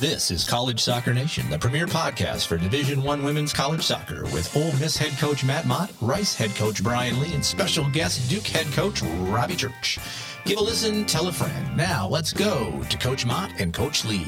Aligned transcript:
This 0.00 0.30
is 0.30 0.46
College 0.46 0.80
Soccer 0.80 1.12
Nation, 1.12 1.50
the 1.50 1.58
premier 1.58 1.88
podcast 1.88 2.46
for 2.46 2.56
Division 2.56 3.02
One 3.02 3.24
women's 3.24 3.52
college 3.52 3.82
soccer, 3.82 4.22
with 4.26 4.56
Ole 4.56 4.70
Miss 4.74 4.96
head 4.96 5.18
coach 5.18 5.44
Matt 5.44 5.66
Mott, 5.66 5.90
Rice 6.00 6.36
head 6.36 6.54
coach 6.54 6.84
Brian 6.84 7.20
Lee, 7.20 7.34
and 7.34 7.44
special 7.44 7.84
guest 7.90 8.30
Duke 8.30 8.46
head 8.46 8.68
coach 8.74 9.02
Robbie 9.02 9.56
Church. 9.56 9.98
Give 10.44 10.58
a 10.58 10.62
listen, 10.62 11.04
tell 11.04 11.26
a 11.26 11.32
friend. 11.32 11.76
Now 11.76 12.06
let's 12.06 12.32
go 12.32 12.80
to 12.88 12.96
Coach 12.96 13.26
Mott 13.26 13.50
and 13.58 13.74
Coach 13.74 14.04
Lee. 14.04 14.24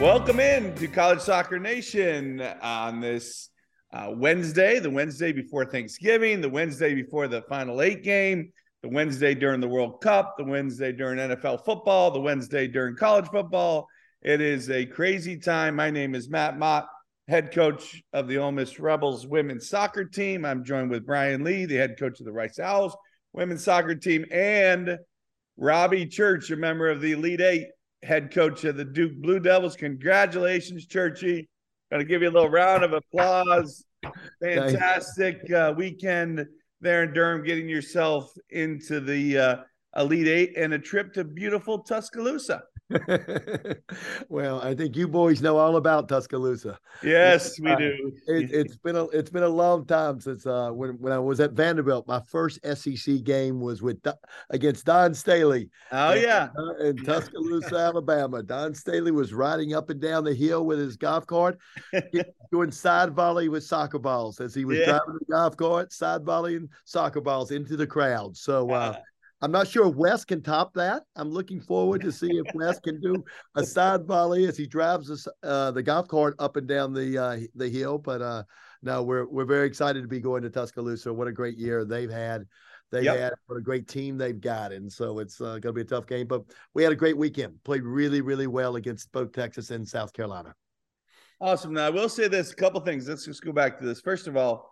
Welcome 0.00 0.40
in 0.40 0.74
to 0.76 0.88
College 0.88 1.20
Soccer 1.20 1.58
Nation 1.58 2.40
on 2.62 3.02
this 3.02 3.50
uh, 3.92 4.10
Wednesday, 4.16 4.78
the 4.78 4.88
Wednesday 4.88 5.32
before 5.32 5.66
Thanksgiving, 5.66 6.40
the 6.40 6.48
Wednesday 6.48 6.94
before 6.94 7.28
the 7.28 7.42
Final 7.42 7.82
Eight 7.82 8.02
game 8.04 8.54
the 8.82 8.88
Wednesday 8.88 9.34
during 9.34 9.60
the 9.60 9.68
World 9.68 10.00
Cup, 10.00 10.36
the 10.38 10.44
Wednesday 10.44 10.92
during 10.92 11.18
NFL 11.18 11.64
football, 11.64 12.10
the 12.10 12.20
Wednesday 12.20 12.66
during 12.66 12.96
college 12.96 13.28
football. 13.28 13.86
It 14.22 14.40
is 14.40 14.70
a 14.70 14.86
crazy 14.86 15.38
time. 15.38 15.76
My 15.76 15.90
name 15.90 16.14
is 16.14 16.30
Matt 16.30 16.58
Mott, 16.58 16.88
head 17.28 17.52
coach 17.52 18.02
of 18.12 18.28
the 18.28 18.38
Ole 18.38 18.52
Miss 18.52 18.78
Rebels 18.78 19.26
women's 19.26 19.68
soccer 19.68 20.04
team. 20.04 20.44
I'm 20.44 20.64
joined 20.64 20.90
with 20.90 21.06
Brian 21.06 21.44
Lee, 21.44 21.66
the 21.66 21.76
head 21.76 21.98
coach 21.98 22.20
of 22.20 22.26
the 22.26 22.32
Rice 22.32 22.58
Owls 22.58 22.96
women's 23.32 23.64
soccer 23.64 23.94
team, 23.94 24.24
and 24.30 24.98
Robbie 25.56 26.06
Church, 26.06 26.50
a 26.50 26.56
member 26.56 26.88
of 26.88 27.00
the 27.00 27.12
Elite 27.12 27.40
Eight, 27.40 27.68
head 28.02 28.32
coach 28.32 28.64
of 28.64 28.76
the 28.76 28.84
Duke 28.84 29.14
Blue 29.16 29.40
Devils. 29.40 29.76
Congratulations, 29.76 30.86
Churchy. 30.86 31.48
Going 31.90 32.00
to 32.00 32.08
give 32.08 32.22
you 32.22 32.30
a 32.30 32.32
little 32.32 32.48
round 32.48 32.82
of 32.82 32.92
applause. 32.92 33.84
Fantastic 34.42 35.50
uh, 35.52 35.74
weekend 35.76 36.46
there 36.80 37.02
in 37.04 37.12
Durham, 37.12 37.44
getting 37.44 37.68
yourself 37.68 38.32
into 38.50 39.00
the 39.00 39.38
uh, 39.38 39.56
Elite 39.96 40.28
Eight 40.28 40.56
and 40.56 40.72
a 40.72 40.78
trip 40.78 41.12
to 41.14 41.24
beautiful 41.24 41.80
Tuscaloosa. 41.80 42.62
well, 44.28 44.60
I 44.60 44.74
think 44.74 44.96
you 44.96 45.06
boys 45.06 45.40
know 45.40 45.56
all 45.58 45.76
about 45.76 46.08
Tuscaloosa. 46.08 46.78
Yes, 47.02 47.58
we 47.60 47.70
uh, 47.70 47.76
do. 47.76 48.12
It, 48.26 48.50
has 48.68 48.76
been 48.78 48.96
a 48.96 49.04
it's 49.08 49.30
been 49.30 49.44
a 49.44 49.48
long 49.48 49.86
time 49.86 50.20
since 50.20 50.44
uh, 50.46 50.70
when 50.70 50.92
when 51.00 51.12
I 51.12 51.18
was 51.18 51.40
at 51.40 51.52
Vanderbilt. 51.52 52.08
My 52.08 52.20
first 52.20 52.58
SEC 52.64 53.22
game 53.22 53.60
was 53.60 53.80
with 53.82 53.98
against 54.50 54.86
Don 54.86 55.14
Staley. 55.14 55.70
Oh 55.92 56.12
in, 56.12 56.22
yeah, 56.22 56.48
in 56.80 56.96
Tuscaloosa, 57.04 57.76
Alabama. 57.76 58.42
Don 58.42 58.74
Staley 58.74 59.12
was 59.12 59.32
riding 59.32 59.74
up 59.74 59.90
and 59.90 60.00
down 60.00 60.24
the 60.24 60.34
hill 60.34 60.66
with 60.66 60.78
his 60.78 60.96
golf 60.96 61.26
cart, 61.26 61.58
doing 62.50 62.72
side 62.72 63.12
volley 63.12 63.48
with 63.48 63.62
soccer 63.62 63.98
balls 63.98 64.40
as 64.40 64.54
he 64.54 64.64
was 64.64 64.78
yeah. 64.78 64.86
driving 64.86 65.18
the 65.20 65.32
golf 65.32 65.56
cart, 65.56 65.92
side 65.92 66.24
volleying 66.24 66.68
soccer 66.84 67.20
balls 67.20 67.50
into 67.50 67.76
the 67.76 67.86
crowd. 67.86 68.36
So. 68.36 68.70
Uh, 68.70 68.96
I'm 69.42 69.50
not 69.50 69.68
sure 69.68 69.88
if 69.88 69.94
Wes 69.94 70.24
can 70.24 70.42
top 70.42 70.74
that. 70.74 71.04
I'm 71.16 71.30
looking 71.30 71.60
forward 71.60 72.02
to 72.02 72.12
see 72.12 72.28
if 72.28 72.46
Wes 72.54 72.78
can 72.78 73.00
do 73.00 73.24
a 73.54 73.64
side 73.64 74.06
volley 74.06 74.46
as 74.46 74.56
he 74.56 74.66
drives 74.66 75.26
uh, 75.42 75.70
the 75.70 75.82
golf 75.82 76.08
cart 76.08 76.34
up 76.38 76.56
and 76.56 76.68
down 76.68 76.92
the 76.92 77.18
uh, 77.18 77.38
the 77.54 77.68
hill. 77.68 77.98
But 77.98 78.20
uh, 78.20 78.42
no, 78.82 79.02
we're 79.02 79.26
we're 79.26 79.46
very 79.46 79.66
excited 79.66 80.02
to 80.02 80.08
be 80.08 80.20
going 80.20 80.42
to 80.42 80.50
Tuscaloosa. 80.50 81.12
What 81.12 81.28
a 81.28 81.32
great 81.32 81.56
year 81.56 81.84
they've 81.84 82.10
had. 82.10 82.46
They 82.90 83.02
yep. 83.02 83.18
had 83.18 83.32
what 83.46 83.56
a 83.56 83.62
great 83.62 83.88
team 83.88 84.18
they've 84.18 84.40
got, 84.40 84.72
and 84.72 84.92
so 84.92 85.20
it's 85.20 85.40
uh, 85.40 85.58
going 85.58 85.62
to 85.62 85.72
be 85.72 85.82
a 85.82 85.84
tough 85.84 86.06
game. 86.06 86.26
But 86.26 86.42
we 86.74 86.82
had 86.82 86.92
a 86.92 86.96
great 86.96 87.16
weekend. 87.16 87.54
Played 87.64 87.84
really, 87.84 88.20
really 88.20 88.48
well 88.48 88.76
against 88.76 89.12
both 89.12 89.32
Texas 89.32 89.70
and 89.70 89.88
South 89.88 90.12
Carolina. 90.12 90.54
Awesome. 91.40 91.72
Now 91.72 91.86
I 91.86 91.90
will 91.90 92.08
say 92.08 92.28
this: 92.28 92.50
a 92.52 92.56
couple 92.56 92.80
things. 92.80 93.08
Let's 93.08 93.24
just 93.24 93.42
go 93.42 93.52
back 93.52 93.78
to 93.78 93.86
this. 93.86 94.00
First 94.00 94.26
of 94.26 94.36
all, 94.36 94.68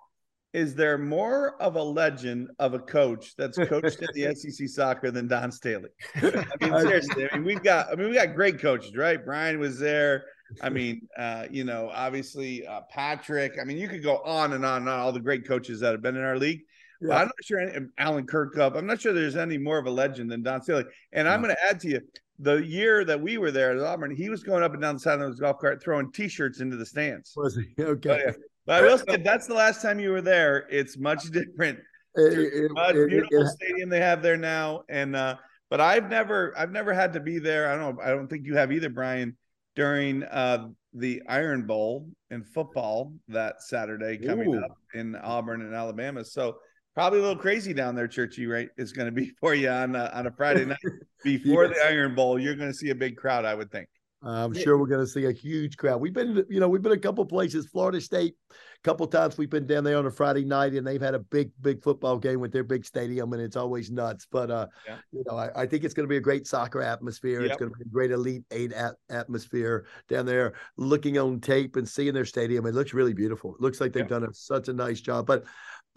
is 0.53 0.75
there 0.75 0.97
more 0.97 1.61
of 1.61 1.77
a 1.77 1.83
legend 1.83 2.51
of 2.59 2.75
a 2.75 2.79
coach 2.79 3.35
that's 3.37 3.59
coached 3.59 4.01
in 4.01 4.09
the 4.15 4.35
SEC 4.37 4.69
soccer 4.69 5.11
than 5.11 5.29
Don 5.29 5.53
Staley? 5.53 5.91
I 6.17 6.45
mean, 6.61 6.81
seriously. 6.81 7.29
I 7.31 7.37
mean, 7.37 7.45
we've 7.45 7.63
got. 7.63 7.93
I 7.93 7.97
mean, 7.97 8.09
we 8.09 8.15
got 8.15 8.35
great 8.35 8.61
coaches, 8.61 8.97
right? 8.97 9.23
Brian 9.23 9.59
was 9.59 9.79
there. 9.79 10.25
I 10.63 10.69
mean, 10.71 11.07
uh, 11.19 11.47
you 11.51 11.65
know, 11.65 11.91
obviously 11.93 12.67
uh, 12.67 12.81
Patrick. 12.91 13.59
I 13.61 13.65
mean, 13.65 13.77
you 13.77 13.89
could 13.89 14.03
go 14.03 14.19
on 14.19 14.55
and 14.55 14.65
on 14.65 14.83
and 14.83 14.89
on. 14.89 14.99
All 14.99 15.13
the 15.13 15.21
great 15.21 15.47
coaches 15.47 15.81
that 15.81 15.93
have 15.93 16.03
been 16.03 16.17
in 16.17 16.25
our 16.25 16.39
league. 16.39 16.63
Yeah. 17.01 17.15
I'm 17.15 17.27
not 17.27 17.45
sure. 17.45 17.61
Any, 17.61 17.87
Alan 17.99 18.27
Kirkup. 18.27 18.77
I'm 18.77 18.87
not 18.87 19.01
sure 19.01 19.13
there's 19.13 19.37
any 19.37 19.59
more 19.59 19.79
of 19.79 19.87
a 19.87 19.91
legend 19.91 20.31
than 20.31 20.43
Don 20.43 20.63
Staley. 20.63 20.85
And 21.13 21.29
I'm 21.29 21.43
going 21.43 21.55
to 21.55 21.65
add 21.65 21.81
to 21.81 21.89
you 21.89 22.01
the 22.39 22.57
year 22.57 23.05
that 23.05 23.21
we 23.21 23.39
were 23.39 23.51
there 23.51 23.73
at 23.73 23.81
Auburn, 23.81 24.15
he 24.15 24.31
was 24.31 24.43
going 24.43 24.63
up 24.63 24.73
and 24.73 24.81
down 24.81 24.95
the 24.95 25.01
side 25.01 25.21
of 25.21 25.29
his 25.29 25.41
golf 25.41 25.59
cart 25.59 25.83
throwing 25.83 26.13
T-shirts 26.13 26.61
into 26.61 26.77
the 26.77 26.87
stands. 26.87 27.33
Was 27.37 27.57
he 27.57 27.83
okay? 27.83 28.11
Oh, 28.11 28.27
yeah. 28.27 28.33
But 28.69 28.85
I 28.85 28.87
will 28.87 28.99
say, 28.99 29.17
that's 29.17 29.47
the 29.47 29.55
last 29.55 29.81
time 29.81 29.99
you 29.99 30.11
were 30.11 30.21
there, 30.21 30.67
it's 30.71 30.99
much 30.99 31.25
different. 31.33 31.79
It, 32.15 32.71
much 32.73 32.95
it, 32.95 33.09
beautiful 33.09 33.47
it, 33.47 33.49
stadium 33.49 33.89
they 33.89 34.01
have 34.01 34.23
there 34.23 34.37
now, 34.37 34.83
and 34.91 35.17
uh, 35.17 35.37
but 35.71 35.81
I've 35.81 36.11
never, 36.11 36.53
I've 36.57 36.71
never 36.71 36.93
had 36.93 37.15
to 37.15 37.21
be 37.21 37.39
there. 37.39 37.73
I 37.73 37.77
don't 37.77 37.97
know. 37.97 38.03
I 38.03 38.11
don't 38.11 38.29
think 38.29 38.45
you 38.47 38.57
have 38.57 38.71
either, 38.71 38.91
Brian. 38.91 39.37
During 39.75 40.25
uh, 40.25 40.69
the 40.93 41.23
Iron 41.29 41.67
Bowl 41.67 42.09
in 42.31 42.43
football 42.43 43.13
that 43.29 43.63
Saturday 43.63 44.19
coming 44.19 44.55
Ooh. 44.55 44.61
up 44.61 44.77
in 44.93 45.15
Auburn 45.15 45.63
and 45.63 45.73
Alabama, 45.73 46.25
so 46.25 46.57
probably 46.95 47.21
a 47.21 47.23
little 47.23 47.41
crazy 47.41 47.73
down 47.73 47.95
there, 47.95 48.09
Churchy. 48.09 48.47
Right, 48.47 48.69
is 48.77 48.93
going 48.93 49.07
to 49.07 49.13
be 49.13 49.31
for 49.41 49.55
you 49.55 49.71
on 49.71 49.97
a, 49.97 50.11
on 50.13 50.27
a 50.27 50.33
Friday 50.33 50.67
night 50.67 50.79
before 51.25 51.67
yes. 51.67 51.75
the 51.75 51.87
Iron 51.87 52.15
Bowl. 52.15 52.39
You're 52.39 52.57
going 52.57 52.71
to 52.71 52.77
see 52.77 52.91
a 52.91 52.95
big 52.95 53.17
crowd, 53.17 53.47
I 53.47 53.55
would 53.55 53.71
think. 53.71 53.89
I'm 54.23 54.53
sure 54.53 54.77
we're 54.79 54.87
going 54.87 55.05
to 55.05 55.11
see 55.11 55.27
a 55.27 55.33
huge 55.33 55.77
crowd. 55.77 56.01
We've 56.01 56.13
been, 56.13 56.45
you 56.51 56.59
know, 56.59 56.69
we've 56.69 56.83
been 56.83 56.93
a 56.93 56.99
couple 56.99 57.25
places, 57.25 57.67
Florida 57.67 58.01
State, 58.01 58.35
a 58.51 58.55
couple 58.83 59.07
times. 59.07 59.39
We've 59.39 59.49
been 59.49 59.67
down 59.67 59.85
there 59.85 59.97
on 59.97 60.07
a 60.07 60.11
Friday 60.11 60.45
night, 60.45 60.73
and 60.73 60.85
they've 60.85 61.01
had 61.01 61.15
a 61.15 61.21
big, 61.21 61.53
big 61.61 61.81
football 61.83 62.19
game 62.19 62.41
with 62.41 62.53
their 62.53 62.65
big 62.65 62.85
stadium, 62.85 63.33
and 63.33 63.41
it's 63.41 63.55
always 63.55 63.93
nuts. 63.93 64.27
But 64.31 64.51
uh, 64.51 64.67
yeah. 64.87 64.97
you 65.13 65.23
know, 65.25 65.37
I, 65.37 65.63
I, 65.63 65.67
think 65.67 65.85
it's 65.85 65.95
going 65.95 66.07
to 66.07 66.11
be 66.11 66.17
a 66.17 66.21
great 66.21 66.49
soccer 66.49 66.83
atmosphere. 66.83 67.43
Yep. 67.43 67.51
It's 67.51 67.59
going 67.59 67.71
to 67.71 67.79
be 67.79 67.85
a 67.85 67.93
great 67.93 68.11
elite 68.11 68.45
eight 68.51 68.73
at- 68.73 68.97
atmosphere 69.09 69.87
down 70.09 70.27
there. 70.27 70.55
Looking 70.77 71.17
on 71.19 71.41
tape 71.41 71.77
and 71.77 71.89
seeing 71.89 72.13
their 72.13 72.25
stadium, 72.25 72.67
it 72.67 72.75
looks 72.75 72.93
really 72.93 73.15
beautiful. 73.15 73.55
It 73.55 73.61
looks 73.61 73.81
like 73.81 73.93
they've 73.93 74.03
yeah. 74.03 74.09
done 74.09 74.25
a, 74.25 74.35
such 74.35 74.69
a 74.69 74.73
nice 74.73 75.01
job. 75.01 75.27
But 75.27 75.45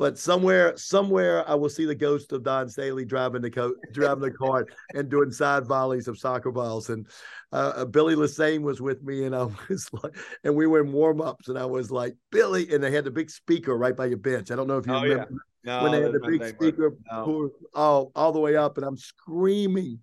but 0.01 0.17
somewhere, 0.17 0.75
somewhere, 0.77 1.47
I 1.47 1.53
will 1.53 1.69
see 1.69 1.85
the 1.85 1.93
ghost 1.93 2.31
of 2.31 2.41
Don 2.41 2.67
Staley 2.67 3.05
driving 3.05 3.43
the 3.43 3.51
co- 3.51 3.75
driving 3.91 4.23
the 4.23 4.31
cart 4.31 4.73
and 4.95 5.07
doing 5.07 5.29
side 5.29 5.67
volleys 5.67 6.07
of 6.07 6.17
soccer 6.17 6.51
balls. 6.51 6.89
And 6.89 7.05
uh, 7.51 7.73
uh 7.75 7.85
Billy 7.85 8.15
Lassane 8.15 8.63
was 8.63 8.81
with 8.81 9.03
me, 9.03 9.25
and 9.25 9.35
I 9.35 9.43
was 9.69 9.87
like, 9.93 10.15
and 10.43 10.55
we 10.55 10.65
were 10.65 10.83
in 10.83 10.91
warm 10.91 11.21
ups, 11.21 11.49
and 11.49 11.57
I 11.59 11.65
was 11.65 11.91
like, 11.91 12.15
Billy, 12.31 12.73
and 12.73 12.83
they 12.83 12.89
had 12.89 13.03
the 13.03 13.11
big 13.11 13.29
speaker 13.29 13.77
right 13.77 13.95
by 13.95 14.07
your 14.07 14.17
bench. 14.17 14.49
I 14.49 14.55
don't 14.55 14.65
know 14.65 14.79
if 14.79 14.87
you 14.87 14.93
oh, 14.95 15.03
remember 15.03 15.35
yeah. 15.63 15.77
no, 15.77 15.83
when 15.83 15.91
they 15.91 16.01
had 16.01 16.13
the 16.13 16.19
big 16.27 16.47
speaker 16.47 16.97
no. 17.11 17.51
all 17.75 18.11
all 18.15 18.31
the 18.31 18.39
way 18.39 18.55
up, 18.55 18.77
and 18.77 18.87
I'm 18.87 18.97
screaming. 18.97 19.99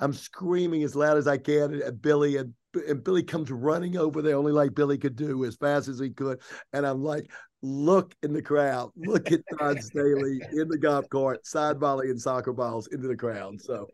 I'm 0.00 0.12
screaming 0.12 0.82
as 0.82 0.96
loud 0.96 1.18
as 1.18 1.28
I 1.28 1.38
can 1.38 1.80
at 1.82 2.02
Billy 2.02 2.36
and 2.36 2.52
and 2.88 3.02
Billy 3.02 3.22
comes 3.22 3.50
running 3.50 3.96
over 3.96 4.22
there, 4.22 4.36
only 4.36 4.52
like 4.52 4.74
Billy 4.74 4.98
could 4.98 5.16
do, 5.16 5.44
as 5.44 5.56
fast 5.56 5.88
as 5.88 5.98
he 5.98 6.10
could. 6.10 6.40
And 6.72 6.86
I'm 6.86 7.02
like, 7.02 7.30
look 7.62 8.14
in 8.22 8.32
the 8.32 8.42
crowd, 8.42 8.90
look 8.96 9.32
at 9.32 9.40
Dawn 9.58 9.80
Staley 9.80 10.40
in 10.52 10.68
the 10.68 10.78
golf 10.78 11.08
cart, 11.08 11.46
side 11.46 11.78
volley 11.78 12.10
and 12.10 12.20
soccer 12.20 12.52
balls 12.52 12.88
into 12.88 13.08
the 13.08 13.16
crowd. 13.16 13.60
So, 13.60 13.88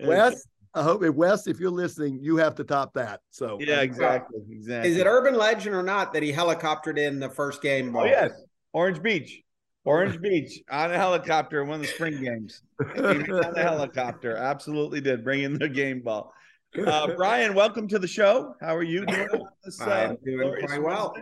Wes, 0.00 0.46
I 0.74 0.82
hope 0.82 1.02
if 1.04 1.14
Wes, 1.14 1.46
if 1.46 1.60
you're 1.60 1.70
listening, 1.70 2.18
you 2.20 2.36
have 2.36 2.54
to 2.56 2.64
top 2.64 2.94
that. 2.94 3.20
So, 3.30 3.58
yeah, 3.60 3.80
exactly, 3.80 4.40
exactly. 4.50 4.90
Is 4.90 4.98
it 4.98 5.06
urban 5.06 5.34
legend 5.34 5.74
or 5.74 5.82
not 5.82 6.12
that 6.12 6.22
he 6.22 6.32
helicoptered 6.32 6.98
in 6.98 7.20
the 7.20 7.30
first 7.30 7.62
game? 7.62 7.92
Ball? 7.92 8.02
Oh 8.02 8.06
yes, 8.06 8.32
Orange 8.72 9.02
Beach. 9.02 9.40
Orange 9.86 10.18
Beach 10.20 10.60
on 10.70 10.90
a 10.90 10.96
helicopter 10.96 11.60
in 11.60 11.68
one 11.68 11.76
of 11.76 11.82
the 11.82 11.88
spring 11.88 12.22
games. 12.22 12.62
on 12.80 13.54
a 13.56 13.62
helicopter, 13.62 14.36
absolutely 14.36 15.00
did 15.00 15.22
bring 15.22 15.42
in 15.42 15.58
the 15.58 15.68
game 15.68 16.00
ball. 16.00 16.32
Uh, 16.86 17.08
Brian, 17.14 17.54
welcome 17.54 17.86
to 17.86 17.98
the 17.98 18.08
show. 18.08 18.54
How 18.60 18.74
are 18.74 18.82
you 18.82 19.06
doing? 19.06 19.28
This, 19.62 19.80
uh, 19.80 19.84
I'm 19.84 20.16
doing 20.24 20.66
quite 20.66 20.82
well. 20.82 21.14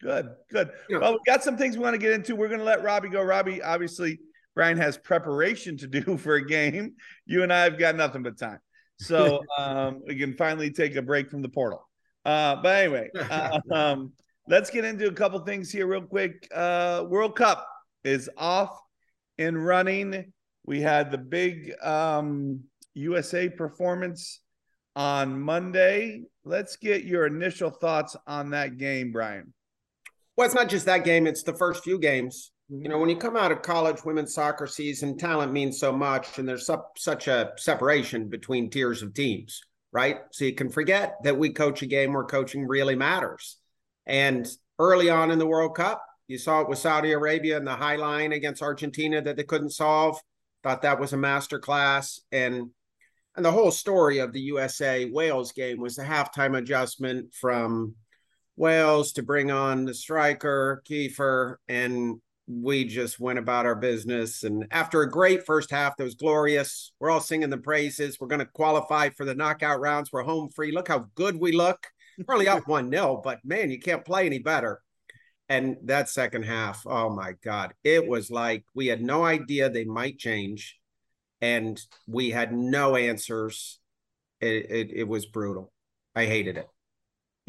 Good, 0.00 0.30
good. 0.50 0.70
Well, 0.88 1.12
we've 1.12 1.24
got 1.26 1.44
some 1.44 1.58
things 1.58 1.76
we 1.76 1.82
want 1.82 1.94
to 1.94 1.98
get 1.98 2.12
into. 2.12 2.34
We're 2.34 2.48
going 2.48 2.60
to 2.60 2.64
let 2.64 2.82
Robbie 2.82 3.10
go. 3.10 3.22
Robbie, 3.22 3.62
obviously, 3.62 4.18
Brian 4.54 4.78
has 4.78 4.96
preparation 4.96 5.76
to 5.78 5.86
do 6.00 6.16
for 6.16 6.36
a 6.36 6.46
game. 6.46 6.94
You 7.26 7.42
and 7.42 7.52
I 7.52 7.64
have 7.64 7.78
got 7.78 7.96
nothing 7.96 8.22
but 8.22 8.38
time. 8.38 8.60
So 8.98 9.42
um, 9.58 10.02
we 10.06 10.16
can 10.16 10.34
finally 10.34 10.70
take 10.70 10.96
a 10.96 11.02
break 11.02 11.30
from 11.30 11.42
the 11.42 11.48
portal. 11.48 11.86
Uh, 12.24 12.56
but 12.62 12.76
anyway, 12.76 13.10
uh, 13.14 13.58
um, 13.70 14.12
let's 14.48 14.70
get 14.70 14.84
into 14.84 15.06
a 15.06 15.12
couple 15.12 15.38
things 15.40 15.70
here 15.70 15.86
real 15.86 16.02
quick. 16.02 16.48
Uh, 16.54 17.04
World 17.08 17.36
Cup 17.36 17.66
is 18.04 18.28
off 18.36 18.78
and 19.38 19.64
running. 19.64 20.32
We 20.64 20.80
had 20.80 21.10
the 21.10 21.18
big 21.18 21.72
um, 21.82 22.60
USA 22.94 23.48
performance 23.48 24.40
on 24.96 25.40
Monday. 25.40 26.22
Let's 26.44 26.76
get 26.76 27.04
your 27.04 27.26
initial 27.26 27.70
thoughts 27.70 28.16
on 28.26 28.50
that 28.50 28.76
game, 28.76 29.12
Brian. 29.12 29.52
Well, 30.36 30.46
it's 30.46 30.54
not 30.54 30.68
just 30.68 30.86
that 30.86 31.04
game, 31.04 31.26
it's 31.26 31.42
the 31.42 31.52
first 31.52 31.84
few 31.84 31.98
games. 31.98 32.52
You 32.68 32.76
mm-hmm. 32.76 32.90
know, 32.90 32.98
when 32.98 33.10
you 33.10 33.16
come 33.16 33.36
out 33.36 33.52
of 33.52 33.62
college 33.62 34.04
women's 34.04 34.34
soccer 34.34 34.66
season, 34.66 35.18
talent 35.18 35.52
means 35.52 35.78
so 35.78 35.92
much, 35.92 36.38
and 36.38 36.48
there's 36.48 36.66
su- 36.66 36.82
such 36.96 37.28
a 37.28 37.52
separation 37.56 38.28
between 38.28 38.70
tiers 38.70 39.02
of 39.02 39.12
teams, 39.12 39.60
right? 39.92 40.18
So 40.30 40.44
you 40.44 40.54
can 40.54 40.70
forget 40.70 41.16
that 41.24 41.36
we 41.36 41.50
coach 41.50 41.82
a 41.82 41.86
game 41.86 42.12
where 42.12 42.24
coaching 42.24 42.66
really 42.66 42.94
matters. 42.94 43.56
And 44.06 44.48
early 44.78 45.10
on 45.10 45.30
in 45.30 45.38
the 45.38 45.46
World 45.46 45.74
Cup, 45.76 46.02
you 46.26 46.38
saw 46.38 46.60
it 46.60 46.68
with 46.68 46.78
Saudi 46.78 47.10
Arabia 47.10 47.56
and 47.56 47.66
the 47.66 47.74
high 47.74 47.96
line 47.96 48.32
against 48.32 48.62
Argentina 48.62 49.20
that 49.20 49.36
they 49.36 49.42
couldn't 49.42 49.70
solve. 49.70 50.20
Thought 50.62 50.82
that 50.82 51.00
was 51.00 51.12
a 51.12 51.16
master 51.16 51.58
class. 51.58 52.20
And 52.30 52.70
And 53.34 53.44
the 53.44 53.50
whole 53.50 53.72
story 53.72 54.18
of 54.18 54.32
the 54.32 54.40
USA 54.42 55.06
Wales 55.06 55.50
game 55.50 55.80
was 55.80 55.96
the 55.96 56.04
halftime 56.04 56.56
adjustment 56.56 57.34
from 57.34 57.96
Wales 58.60 59.12
to 59.12 59.22
bring 59.22 59.50
on 59.50 59.86
the 59.86 59.94
striker, 59.94 60.82
Kieffer, 60.86 61.56
and 61.66 62.20
we 62.46 62.84
just 62.84 63.18
went 63.18 63.38
about 63.38 63.64
our 63.64 63.74
business. 63.74 64.42
And 64.42 64.66
after 64.70 65.00
a 65.00 65.10
great 65.10 65.46
first 65.46 65.70
half 65.70 65.96
that 65.96 66.04
was 66.04 66.14
glorious, 66.14 66.92
we're 67.00 67.08
all 67.08 67.22
singing 67.22 67.48
the 67.48 67.56
praises. 67.56 68.18
We're 68.20 68.26
going 68.26 68.40
to 68.40 68.44
qualify 68.44 69.08
for 69.10 69.24
the 69.24 69.34
knockout 69.34 69.80
rounds. 69.80 70.12
We're 70.12 70.24
home 70.24 70.50
free. 70.50 70.72
Look 70.72 70.88
how 70.88 71.06
good 71.14 71.40
we 71.40 71.52
look. 71.52 71.86
Probably 72.26 72.48
up 72.48 72.62
1 72.68 72.90
0, 72.90 73.22
but 73.24 73.38
man, 73.44 73.70
you 73.70 73.80
can't 73.80 74.04
play 74.04 74.26
any 74.26 74.40
better. 74.40 74.82
And 75.48 75.78
that 75.84 76.10
second 76.10 76.42
half, 76.42 76.82
oh 76.86 77.08
my 77.08 77.32
God, 77.42 77.72
it 77.82 78.06
was 78.06 78.30
like 78.30 78.64
we 78.74 78.88
had 78.88 79.00
no 79.00 79.24
idea 79.24 79.70
they 79.70 79.84
might 79.84 80.18
change 80.18 80.78
and 81.40 81.80
we 82.06 82.28
had 82.28 82.52
no 82.52 82.94
answers. 82.94 83.80
It, 84.38 84.70
it, 84.70 84.90
it 84.92 85.08
was 85.08 85.24
brutal. 85.24 85.72
I 86.14 86.26
hated 86.26 86.58
it. 86.58 86.66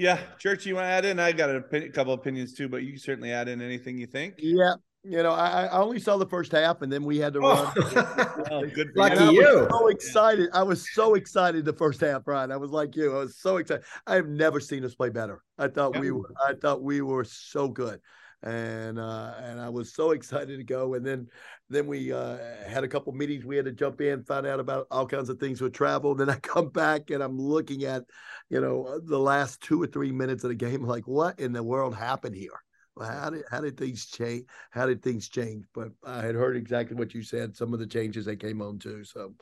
Yeah, 0.02 0.18
Church, 0.40 0.66
you 0.66 0.74
want 0.74 0.86
to 0.86 0.90
add 0.90 1.06
in? 1.06 1.20
I 1.20 1.32
got 1.32 1.52
a, 1.52 1.58
a 1.58 1.90
couple 1.90 2.14
opinions 2.14 2.56
too, 2.56 2.68
but 2.68 2.82
you 2.82 2.98
certainly 2.98 3.32
add 3.32 3.48
in 3.48 3.62
anything 3.62 4.00
you 4.00 4.08
think. 4.08 4.34
Yeah, 4.40 4.74
you 5.04 5.22
know, 5.22 5.30
I, 5.30 5.66
I 5.66 5.80
only 5.80 6.00
saw 6.00 6.18
the 6.18 6.26
first 6.26 6.52
half, 6.54 6.82
and 6.82 6.92
then 6.92 7.04
we 7.04 7.20
had 7.20 7.34
to 7.34 7.42
oh. 7.44 7.72
run. 7.76 8.08
Oh, 8.52 8.64
oh 8.64 8.66
good. 8.66 8.88
Lucky 8.96 9.36
you. 9.36 9.68
So 9.70 9.88
excited! 9.90 10.50
I 10.56 10.64
was 10.64 10.92
so 10.96 11.14
excited 11.14 11.66
the 11.66 11.74
first 11.74 12.02
half, 12.02 12.24
Brian. 12.24 12.52
I 12.52 12.58
was 12.58 12.72
like 12.72 12.96
you. 12.96 13.16
I 13.16 13.20
was 13.20 13.38
so 13.38 13.58
excited. 13.58 13.86
I 14.08 14.16
have 14.16 14.28
never 14.28 14.60
seen 14.60 14.84
us 14.84 14.96
play 14.96 15.10
better. 15.10 15.44
I 15.60 15.68
thought 15.68 16.00
we 16.00 16.10
were. 16.10 16.34
I 16.44 16.54
thought 16.56 16.82
we 16.82 17.02
were 17.02 17.24
so 17.24 17.68
good, 17.68 18.00
and 18.44 19.00
uh, 19.00 19.34
and 19.44 19.60
I 19.60 19.70
was 19.70 19.94
so 19.94 20.12
excited 20.12 20.58
to 20.58 20.64
go. 20.64 20.96
And 20.96 21.06
then 21.06 21.28
then 21.70 21.88
we 21.88 22.12
uh, 22.12 22.38
had 22.68 22.84
a 22.84 22.88
couple 22.88 23.14
meetings. 23.14 23.46
We 23.46 23.56
had 23.56 23.66
to 23.66 23.72
jump 23.72 24.02
in, 24.02 24.24
find 24.24 24.48
out 24.48 24.60
about 24.60 24.88
all 24.92 25.06
kinds 25.06 25.30
of 25.30 25.40
things 25.40 25.62
with 25.62 25.74
travel. 25.74 26.16
Then 26.16 26.30
I 26.30 26.36
come 26.42 26.70
back 26.70 27.10
and 27.12 27.22
I'm 27.24 27.38
looking 27.38 27.84
at, 27.84 28.04
you 28.50 28.62
know, 28.62 29.00
the 29.04 29.20
last 29.20 29.62
two 29.62 29.82
or 29.82 29.88
three 29.88 30.12
minutes 30.12 30.44
of 30.44 30.50
the 30.50 30.56
game. 30.56 30.84
Like, 30.84 31.08
what 31.08 31.40
in 31.40 31.54
the 31.54 31.64
world 31.64 31.96
happened 31.96 32.36
here? 32.36 32.60
how 33.00 33.30
did 33.30 33.44
how 33.50 33.62
did 33.62 33.78
things 33.78 34.06
change? 34.06 34.46
How 34.72 34.86
did 34.86 35.02
things 35.02 35.30
change? 35.30 35.66
But 35.74 35.90
I 36.06 36.22
had 36.22 36.36
heard 36.36 36.58
exactly 36.58 36.96
what 36.96 37.14
you 37.14 37.24
said. 37.24 37.56
Some 37.56 37.74
of 37.74 37.80
the 37.80 37.88
changes 37.88 38.26
that 38.26 38.40
came 38.40 38.62
on 38.62 38.80
too. 38.80 39.04
So 39.04 39.34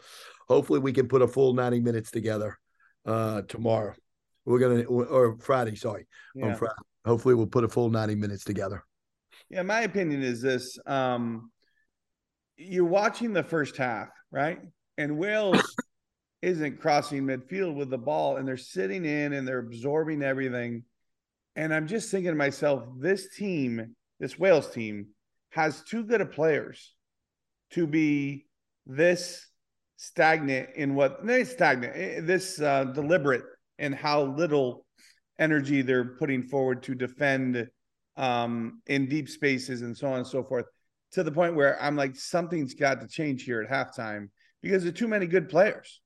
hopefully 0.48 0.80
we 0.80 0.94
can 0.94 1.08
put 1.08 1.22
a 1.22 1.28
full 1.28 1.54
ninety 1.54 1.80
minutes 1.80 2.12
together 2.12 2.58
uh, 3.06 3.42
tomorrow. 3.44 3.96
We're 4.46 4.60
gonna 4.60 4.84
or 4.84 5.38
Friday, 5.40 5.76
sorry, 5.76 6.08
yeah. 6.36 6.48
on 6.48 6.56
Friday. 6.56 6.74
Hopefully 7.06 7.36
we'll 7.36 7.48
put 7.48 7.64
a 7.64 7.70
full 7.70 7.90
ninety 7.90 8.16
minutes 8.16 8.44
together. 8.44 8.84
Yeah, 9.50 9.64
my 9.64 9.82
opinion 9.82 10.22
is 10.22 10.42
this: 10.42 10.78
um, 10.86 11.52
you're 12.58 12.86
watching 12.86 13.34
the 13.34 13.44
first 13.44 13.78
half, 13.78 14.10
right? 14.32 14.60
And 14.98 15.18
Wales 15.18 15.76
isn't 16.42 16.82
crossing 16.82 17.24
midfield 17.24 17.76
with 17.76 17.90
the 17.90 17.98
ball, 17.98 18.38
and 18.38 18.48
they're 18.48 18.58
sitting 18.58 19.06
in 19.06 19.34
and 19.34 19.48
they're 19.48 19.60
absorbing 19.60 20.22
everything 20.22 20.84
and 21.60 21.74
I'm 21.74 21.88
just 21.88 22.10
thinking 22.10 22.32
to 22.32 22.38
myself, 22.38 22.86
this 22.98 23.36
team, 23.36 23.96
this 24.18 24.40
Wales 24.40 24.70
team, 24.70 25.08
has 25.50 25.84
too 25.84 26.06
good 26.06 26.22
of 26.22 26.32
players 26.32 26.94
to 27.72 27.86
be 27.86 28.46
this 28.86 29.46
stagnant 29.98 30.70
in 30.78 30.96
what 30.96 31.26
not 31.26 31.48
stagnant, 31.48 31.94
eh, 31.98 32.22
this 32.22 32.62
uh, 32.62 32.86
deliberate 32.86 33.44
in 33.78 33.92
how 33.92 34.24
little 34.24 34.86
energy 35.38 35.82
they're 35.82 36.16
putting 36.18 36.44
forward 36.44 36.84
to 36.84 36.96
defend 36.96 37.68
um, 38.20 38.82
in 38.86 39.08
deep 39.08 39.30
spaces 39.30 39.82
and 39.82 39.98
so 39.98 40.10
on 40.10 40.18
and 40.20 40.28
so 40.28 40.44
forth. 40.44 40.66
To 41.14 41.24
the 41.24 41.32
point 41.32 41.56
where 41.56 41.82
I'm 41.82 41.96
like, 41.96 42.16
something's 42.16 42.76
got 42.76 43.02
to 43.02 43.08
change 43.08 43.44
here 43.44 43.62
at 43.64 43.70
halftime 43.70 44.28
because 44.62 44.84
there 44.84 44.92
are 44.92 44.96
too 44.96 45.08
many 45.08 45.26
good 45.26 45.50
players. 45.50 46.02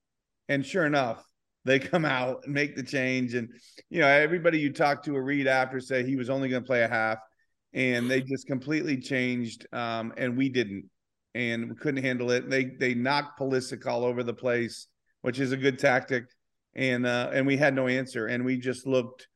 And 0.48 0.65
sure 0.65 0.86
enough, 0.86 1.25
they 1.65 1.80
come 1.80 2.06
out 2.06 2.44
and 2.45 2.54
make 2.54 2.77
the 2.77 2.83
change. 2.83 3.33
And, 3.33 3.50
you 3.89 4.00
know, 4.00 4.07
everybody 4.07 4.60
you 4.60 4.71
talk 4.71 5.04
to 5.04 5.15
a 5.15 5.21
read 5.21 5.48
after 5.48 5.81
say 5.81 6.06
he 6.06 6.15
was 6.15 6.30
only 6.30 6.48
going 6.48 6.62
to 6.62 6.68
play 6.68 6.83
a 6.83 6.88
half 6.88 7.18
and 7.74 8.10
they 8.10 8.21
just 8.21 8.45
completely 8.48 8.98
changed. 8.98 9.65
Um, 9.74 10.13
and 10.15 10.38
we 10.38 10.48
didn't, 10.48 10.86
and 11.33 11.69
we 11.69 11.75
couldn't 11.75 12.04
handle 12.04 12.30
it. 12.31 12.50
They, 12.50 12.65
they 12.65 12.94
knocked 12.94 13.39
Pulisic 13.39 13.88
all 13.88 14.06
over 14.06 14.24
the 14.24 14.33
place, 14.33 14.88
which 15.21 15.39
is 15.39 15.51
a 15.51 15.57
good 15.57 15.80
tactic. 15.80 16.25
And, 16.75 17.06
uh, 17.06 17.31
and 17.33 17.48
we 17.48 17.57
had 17.57 17.74
no 17.74 17.88
answer 17.88 18.27
and 18.27 18.45
we 18.45 18.57
just 18.57 18.86
looked 18.86 19.27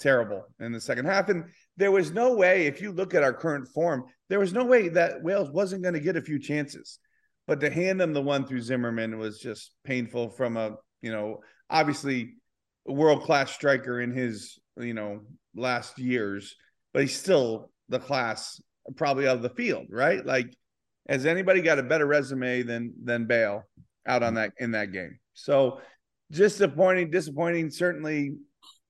terrible 0.00 0.44
in 0.60 0.72
the 0.72 0.80
second 0.80 1.06
half. 1.06 1.28
And 1.30 1.44
there 1.76 1.92
was 1.92 2.12
no 2.12 2.34
way, 2.34 2.66
if 2.66 2.80
you 2.80 2.92
look 2.92 3.14
at 3.14 3.22
our 3.22 3.32
current 3.32 3.68
form, 3.68 4.04
there 4.28 4.38
was 4.38 4.52
no 4.52 4.64
way 4.64 4.88
that 4.90 5.22
Wales 5.22 5.50
wasn't 5.50 5.82
going 5.82 5.94
to 5.94 6.00
get 6.00 6.16
a 6.16 6.22
few 6.22 6.38
chances. 6.38 6.98
But 7.46 7.60
to 7.60 7.70
hand 7.70 8.00
them 8.00 8.12
the 8.12 8.22
one 8.22 8.46
through 8.46 8.62
Zimmerman 8.62 9.18
was 9.18 9.38
just 9.38 9.72
painful 9.84 10.30
from 10.30 10.56
a 10.56 10.76
you 11.04 11.12
know, 11.12 11.40
obviously 11.68 12.36
world 12.86 13.22
class 13.22 13.52
striker 13.52 14.00
in 14.00 14.10
his, 14.10 14.58
you 14.78 14.94
know, 14.94 15.20
last 15.54 15.98
years, 15.98 16.56
but 16.94 17.02
he's 17.02 17.14
still 17.14 17.70
the 17.90 17.98
class 17.98 18.60
probably 18.96 19.26
of 19.26 19.42
the 19.42 19.50
field, 19.50 19.86
right? 19.90 20.24
Like, 20.24 20.56
has 21.06 21.26
anybody 21.26 21.60
got 21.60 21.78
a 21.78 21.82
better 21.82 22.06
resume 22.06 22.62
than 22.62 22.94
than 23.04 23.26
Bale 23.26 23.64
out 24.06 24.22
on 24.22 24.34
that 24.34 24.52
in 24.58 24.70
that 24.70 24.92
game? 24.92 25.18
So 25.34 25.80
disappointing, 26.30 27.10
disappointing. 27.10 27.70
Certainly, 27.70 28.36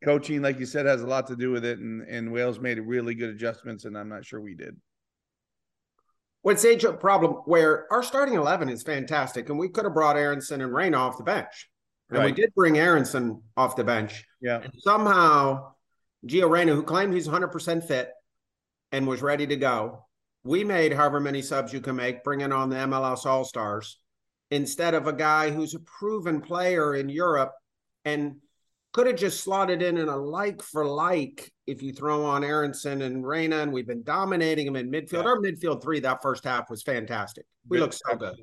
coaching, 0.05 0.43
like 0.43 0.61
you 0.61 0.67
said, 0.67 0.87
has 0.87 1.03
a 1.03 1.07
lot 1.07 1.27
to 1.29 1.37
do 1.37 1.51
with 1.51 1.65
it, 1.65 1.79
and 1.79 2.03
and 2.03 2.33
Wales 2.33 2.61
made 2.61 2.79
really 2.79 3.15
good 3.15 3.31
adjustments, 3.31 3.85
and 3.85 3.97
I'm 3.97 4.09
not 4.09 4.25
sure 4.25 4.41
we 4.41 4.55
did. 4.55 4.77
What's 6.43 6.65
age 6.65 6.85
problem 7.01 7.33
where 7.47 7.91
our 7.93 8.03
starting 8.03 8.35
eleven 8.35 8.69
is 8.69 8.83
fantastic, 8.83 9.49
and 9.49 9.59
we 9.59 9.69
could 9.69 9.85
have 9.85 9.95
brought 9.95 10.17
Aaronson 10.17 10.61
and 10.61 10.73
Reyna 10.73 10.99
off 10.99 11.19
the 11.19 11.25
bench. 11.25 11.69
And 12.11 12.19
right. 12.19 12.27
we 12.27 12.33
did 12.33 12.55
bring 12.55 12.79
Aaronson 12.79 13.43
off 13.57 13.77
the 13.77 13.85
bench. 13.85 14.25
Yeah. 14.41 14.61
And 14.61 14.73
somehow, 14.77 15.73
Gio 16.27 16.51
Reyna, 16.51 16.75
who 16.75 16.83
claimed 16.83 17.15
he's 17.15 17.27
100% 17.27 17.87
fit 17.87 18.11
and 18.93 19.07
was 19.07 19.23
ready 19.23 19.47
to 19.47 19.57
go, 19.57 20.05
we 20.45 20.65
made 20.65 20.93
however 20.93 21.19
many 21.19 21.41
subs 21.41 21.73
you 21.73 21.81
can 21.81 21.97
make, 21.97 22.23
bringing 22.23 22.53
on 22.53 22.69
the 22.69 22.77
MLS 22.77 23.25
All 23.25 23.45
Stars 23.45 23.99
instead 24.51 24.95
of 24.95 25.07
a 25.07 25.13
guy 25.13 25.51
who's 25.51 25.75
a 25.75 25.81
proven 25.81 26.41
player 26.41 26.95
in 26.95 27.09
Europe 27.09 27.53
and 28.05 28.37
could 28.95 29.07
have 29.07 29.17
just 29.17 29.45
slotted 29.45 29.83
in 29.83 29.99
in 29.99 30.09
a 30.09 30.17
like 30.17 30.63
for 30.63 30.87
like 30.87 31.53
if 31.67 31.83
you 31.83 31.93
throw 31.93 32.25
on 32.25 32.43
Aaronson 32.43 33.03
and 33.03 33.27
Reyna, 33.27 33.59
and 33.59 33.73
we've 33.73 33.87
been 33.87 34.05
dominating 34.05 34.65
them 34.65 34.77
in 34.77 34.91
midfield. 34.91 35.25
Yeah. 35.25 35.31
Our 35.31 35.41
midfield 35.41 35.83
three 35.83 36.01
that 36.01 36.23
first 36.23 36.45
half 36.45 36.71
was 36.71 36.83
fantastic. 36.83 37.45
We 37.69 37.79
looked 37.79 38.01
so 38.09 38.17
good. 38.17 38.37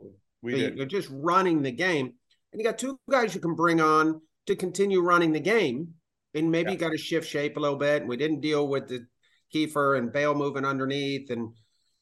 We 0.44 0.56
did. 0.56 0.78
You're 0.78 0.86
just 0.86 1.10
running 1.12 1.64
the 1.64 1.72
game 1.72 2.14
and 2.52 2.60
you 2.60 2.66
got 2.66 2.78
two 2.78 3.00
guys 3.10 3.34
you 3.34 3.42
can 3.42 3.56
bring 3.56 3.80
on 3.80 4.22
to 4.48 4.56
continue 4.56 5.02
running 5.02 5.32
the 5.32 5.40
game. 5.40 5.94
And 6.34 6.52
maybe 6.52 6.70
yeah. 6.70 6.74
you 6.74 6.78
got 6.78 6.92
to 6.92 6.98
shift 6.98 7.28
shape 7.28 7.58
a 7.58 7.60
little 7.60 7.78
bit. 7.78 8.02
And 8.02 8.10
we 8.10 8.18
didn't 8.18 8.42
deal 8.42 8.68
with 8.68 8.88
the 8.88 9.06
Kieffer 9.54 9.98
and 9.98 10.12
Bale 10.12 10.34
moving 10.34 10.66
underneath, 10.66 11.30
and 11.30 11.54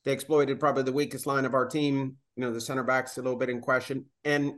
they 0.06 0.12
exploited 0.12 0.60
probably 0.60 0.84
the 0.84 0.92
weakest 0.92 1.26
line 1.26 1.46
of 1.46 1.56
our 1.56 1.66
team. 1.66 2.18
You 2.36 2.42
know, 2.46 2.54
the 2.54 2.62
center 2.62 2.84
backs 2.84 3.18
a 3.18 3.22
little 3.22 3.40
bit 3.40 3.50
in 3.50 3.60
question, 3.60 4.06
and 4.24 4.54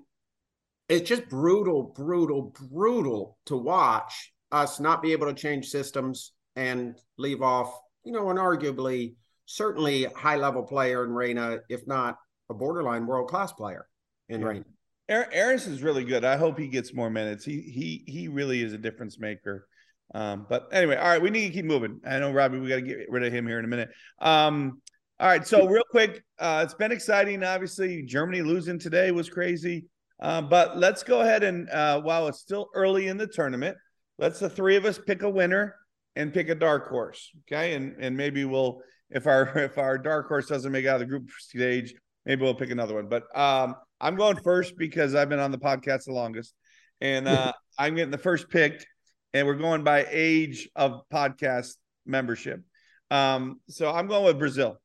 it's 0.92 1.08
just 1.08 1.30
brutal, 1.30 1.84
brutal, 1.96 2.54
brutal 2.70 3.38
to 3.46 3.56
watch 3.56 4.34
us 4.52 4.78
not 4.80 5.02
be 5.02 5.14
able 5.14 5.28
to 5.28 5.34
change 5.34 5.70
systems 5.70 6.34
and 6.58 6.98
leave 7.18 7.42
off. 7.42 7.74
You 8.04 8.12
know, 8.12 8.30
an 8.30 8.36
arguably, 8.36 9.16
certainly 9.46 10.04
high 10.04 10.36
level 10.36 10.64
player 10.64 11.06
in 11.06 11.12
Reyna, 11.12 11.60
if 11.70 11.88
not 11.88 12.18
a 12.50 12.54
borderline 12.54 13.08
world 13.08 13.30
class 13.30 13.54
player 13.54 13.88
in 14.28 14.42
yeah. 14.42 14.48
Reyna. 14.48 14.66
Aris 15.10 15.66
is 15.66 15.82
really 15.82 16.04
good. 16.04 16.26
I 16.26 16.36
hope 16.36 16.60
he 16.60 16.68
gets 16.68 16.94
more 16.94 17.10
minutes. 17.10 17.46
He 17.46 17.62
he 17.62 18.04
he 18.08 18.28
really 18.28 18.62
is 18.62 18.74
a 18.74 18.78
difference 18.78 19.20
maker. 19.20 19.68
Um, 20.14 20.46
but 20.50 20.68
anyway, 20.74 20.98
all 20.98 21.08
right, 21.08 21.22
we 21.22 21.30
need 21.30 21.48
to 21.48 21.54
keep 21.54 21.66
moving. 21.66 22.02
I 22.06 22.20
know 22.20 22.32
Robbie, 22.32 22.60
we 22.60 22.68
got 22.68 22.76
to 22.76 22.82
get 22.82 23.10
rid 23.10 23.24
of 23.24 23.32
him 23.32 23.48
here 23.48 23.60
in 23.60 23.66
a 23.66 23.68
minute. 23.68 23.90
Um, 24.20 24.82
all 25.20 25.28
right, 25.28 25.46
so 25.46 25.68
real 25.68 25.84
quick, 25.90 26.24
uh, 26.40 26.62
it's 26.66 26.74
been 26.74 26.92
exciting. 26.92 27.44
Obviously, 27.44 28.04
Germany 28.04 28.42
losing 28.42 28.80
today 28.80 29.12
was 29.12 29.30
crazy. 29.30 29.86
Uh, 30.22 30.42
but 30.42 30.78
let's 30.78 31.04
go 31.04 31.22
ahead 31.22 31.44
and 31.44 31.70
uh, 31.70 32.00
while 32.00 32.28
it's 32.28 32.40
still 32.40 32.70
early 32.76 33.08
in 33.08 33.18
the 33.18 33.28
tournament, 33.28 33.76
let's 34.20 34.40
the 34.40 34.50
three 34.50 34.76
of 34.76 34.86
us 34.86 35.00
pick 35.00 35.24
a 35.24 35.30
winner 35.30 35.76
and 36.16 36.34
pick 36.34 36.50
a 36.50 36.56
dark 36.56 36.90
horse. 36.90 37.32
Okay, 37.48 37.74
and 37.74 37.96
and 38.00 38.16
maybe 38.16 38.46
we'll 38.46 38.82
if 39.10 39.28
our 39.28 39.48
if 39.58 39.78
our 39.78 39.98
dark 39.98 40.28
horse 40.28 40.48
doesn't 40.48 40.72
make 40.72 40.86
out 40.86 40.96
of 40.96 41.02
the 41.02 41.06
group 41.08 41.30
stage, 41.32 41.94
maybe 42.26 42.42
we'll 42.42 42.54
pick 42.54 42.70
another 42.70 42.96
one. 42.96 43.08
But 43.08 43.24
um, 43.38 43.76
I'm 44.00 44.16
going 44.16 44.38
first 44.38 44.78
because 44.78 45.16
I've 45.16 45.30
been 45.30 45.40
on 45.40 45.52
the 45.52 45.58
podcast 45.58 46.06
the 46.06 46.14
longest, 46.14 46.54
and 47.00 47.28
uh, 47.28 47.54
I'm 47.80 47.96
getting 47.96 48.12
the 48.12 48.18
first 48.18 48.50
pick, 48.50 48.86
and 49.34 49.48
we're 49.48 49.56
going 49.56 49.84
by 49.84 50.06
age 50.10 50.70
of 50.76 51.02
podcast 51.12 51.76
membership. 52.06 52.62
Um, 53.10 53.60
so 53.70 53.92
I'm 53.92 54.08
going 54.08 54.26
with 54.26 54.40
Brazil. 54.40 54.78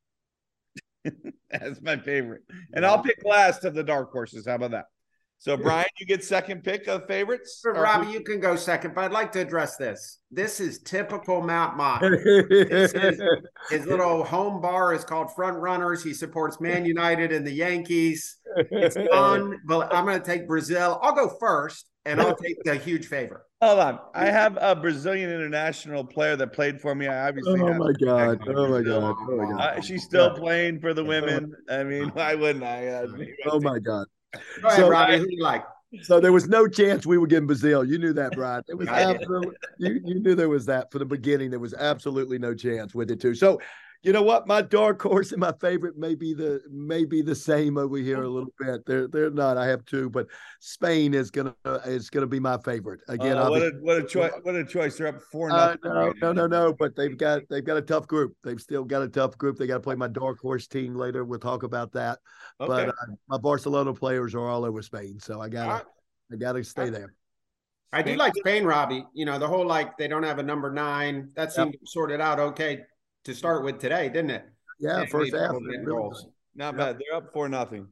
That's 1.50 1.80
my 1.82 1.98
favorite, 1.98 2.42
and 2.72 2.86
I'll 2.86 3.02
pick 3.02 3.18
last 3.24 3.64
of 3.64 3.74
the 3.74 3.84
dark 3.84 4.10
horses. 4.10 4.46
How 4.46 4.54
about 4.54 4.72
that? 4.72 4.86
So 5.38 5.56
Brian, 5.56 5.86
you 6.00 6.06
get 6.06 6.24
second 6.24 6.64
pick 6.64 6.88
of 6.88 7.06
favorites. 7.06 7.62
Or 7.64 7.74
Robbie, 7.74 8.10
you 8.10 8.22
can 8.22 8.40
go 8.40 8.56
second, 8.56 8.94
but 8.94 9.04
I'd 9.04 9.12
like 9.12 9.30
to 9.32 9.40
address 9.40 9.76
this. 9.76 10.18
This 10.30 10.58
is 10.60 10.80
typical 10.80 11.40
Matt 11.42 11.76
Mott. 11.76 12.00
This 12.48 12.92
is- 12.94 13.20
His 13.70 13.86
little 13.86 14.24
home 14.24 14.60
bar 14.60 14.92
is 14.94 15.04
called 15.04 15.32
Front 15.34 15.58
Runners. 15.58 16.02
He 16.02 16.14
supports 16.14 16.60
Man 16.60 16.84
United 16.84 17.32
and 17.32 17.46
the 17.46 17.52
Yankees. 17.52 18.38
It's 18.56 18.96
fun, 19.10 19.58
but 19.66 19.94
I'm 19.94 20.04
going 20.04 20.18
to 20.20 20.24
take 20.26 20.48
Brazil. 20.48 20.98
I'll 21.02 21.14
go 21.14 21.28
first, 21.38 21.86
and 22.06 22.20
I'll 22.20 22.34
take 22.36 22.56
the 22.64 22.74
huge 22.76 23.06
favor. 23.06 23.44
Hold 23.62 23.78
on. 23.80 23.98
I 24.14 24.26
have 24.26 24.58
a 24.60 24.74
Brazilian 24.74 25.30
international 25.30 26.04
player 26.04 26.36
that 26.36 26.52
played 26.52 26.80
for 26.80 26.94
me. 26.94 27.06
I 27.08 27.28
obviously 27.28 27.60
Oh 27.60 27.74
my 27.74 27.92
god! 27.92 28.40
Oh 28.48 28.68
my 28.68 28.82
god! 28.82 29.16
Oh 29.28 29.36
my 29.36 29.50
god! 29.52 29.60
Uh, 29.60 29.80
she's 29.80 30.02
still 30.04 30.30
playing 30.34 30.80
for 30.80 30.92
the 30.92 31.04
women. 31.04 31.52
I 31.70 31.82
mean, 31.84 32.08
why 32.10 32.34
wouldn't 32.34 32.64
I? 32.64 32.88
Uh, 32.88 33.06
Oh 33.46 33.60
my 33.60 33.78
god! 33.78 34.06
So- 34.76 34.88
Robbie. 34.88 35.18
Who 35.18 35.26
you 35.28 35.42
like? 35.42 35.64
So 36.02 36.20
there 36.20 36.32
was 36.32 36.48
no 36.48 36.66
chance 36.66 37.06
we 37.06 37.16
were 37.16 37.28
getting 37.28 37.46
Brazil. 37.46 37.84
You 37.84 37.98
knew 37.98 38.12
that, 38.14 38.32
Brian. 38.32 38.62
It 38.68 38.76
was 38.76 38.88
absolutely 38.90 39.54
you, 39.78 40.00
you 40.04 40.20
knew 40.20 40.34
there 40.34 40.48
was 40.48 40.66
that 40.66 40.90
for 40.90 40.98
the 40.98 41.04
beginning. 41.04 41.50
There 41.50 41.60
was 41.60 41.74
absolutely 41.74 42.38
no 42.38 42.54
chance 42.54 42.94
with 42.94 43.10
it 43.10 43.20
too. 43.20 43.34
So 43.34 43.60
you 44.02 44.12
know 44.12 44.22
what? 44.22 44.46
My 44.46 44.62
dark 44.62 45.02
horse 45.02 45.32
and 45.32 45.40
my 45.40 45.52
favorite 45.60 45.96
may 45.96 46.14
be 46.14 46.34
the 46.34 46.60
may 46.70 47.04
be 47.04 47.22
the 47.22 47.34
same 47.34 47.76
over 47.76 47.96
here 47.96 48.22
a 48.22 48.28
little 48.28 48.52
bit. 48.58 48.84
They're 48.86 49.08
they're 49.08 49.30
not. 49.30 49.56
I 49.56 49.66
have 49.66 49.84
two, 49.84 50.10
but 50.10 50.26
Spain 50.60 51.14
is 51.14 51.30
gonna 51.30 51.54
is 51.84 52.10
gonna 52.10 52.26
be 52.26 52.38
my 52.38 52.58
favorite 52.58 53.00
again. 53.08 53.36
Uh, 53.36 53.50
what 53.50 53.62
a 53.62 53.72
what 53.80 53.96
a 53.96 54.04
choice! 54.04 54.32
What 54.42 54.54
a 54.54 54.64
choice! 54.64 54.98
They're 54.98 55.08
up 55.08 55.22
four 55.32 55.50
Uh, 55.50 55.74
nothing. 55.74 55.80
no, 55.84 56.12
no, 56.20 56.32
no, 56.32 56.46
no. 56.46 56.72
But 56.72 56.94
they've 56.94 57.16
got 57.16 57.42
they've 57.48 57.64
got 57.64 57.76
a 57.76 57.82
tough 57.82 58.06
group. 58.06 58.34
They've 58.44 58.60
still 58.60 58.84
got 58.84 59.02
a 59.02 59.08
tough 59.08 59.36
group. 59.38 59.58
They 59.58 59.66
got 59.66 59.74
to 59.74 59.80
play 59.80 59.96
my 59.96 60.08
dark 60.08 60.38
horse 60.40 60.66
team 60.66 60.94
later. 60.94 61.24
We'll 61.24 61.40
talk 61.40 61.62
about 61.62 61.92
that. 61.92 62.18
Okay. 62.60 62.68
But 62.68 62.88
uh, 62.90 63.14
my 63.28 63.38
Barcelona 63.38 63.94
players 63.94 64.34
are 64.34 64.48
all 64.48 64.64
over 64.64 64.82
Spain, 64.82 65.18
so 65.20 65.40
I 65.40 65.48
gotta 65.48 65.70
All 65.70 65.76
right. 65.76 65.84
I 66.32 66.36
gotta 66.36 66.64
stay 66.64 66.90
there. 66.90 67.14
I 67.92 68.02
do 68.02 68.14
like 68.16 68.34
Spain, 68.36 68.64
Robbie. 68.64 69.06
You 69.14 69.24
know, 69.24 69.38
the 69.38 69.48
whole 69.48 69.66
like 69.66 69.96
they 69.96 70.06
don't 70.06 70.24
have 70.24 70.38
a 70.38 70.42
number 70.42 70.70
nine. 70.70 71.30
That 71.34 71.52
seemed 71.52 71.76
sorted 71.84 72.20
out 72.20 72.38
okay 72.38 72.82
to 73.26 73.34
start 73.34 73.64
with 73.64 73.78
today, 73.78 74.08
didn't 74.08 74.30
it? 74.30 74.44
Yeah, 74.80 75.04
first 75.06 75.34
half. 75.34 75.52
really. 75.52 76.10
Not 76.54 76.74
Yep. 76.74 76.76
bad. 76.76 76.98
They're 76.98 77.16
up 77.18 77.32
four 77.32 77.48
nothing. 77.48 77.88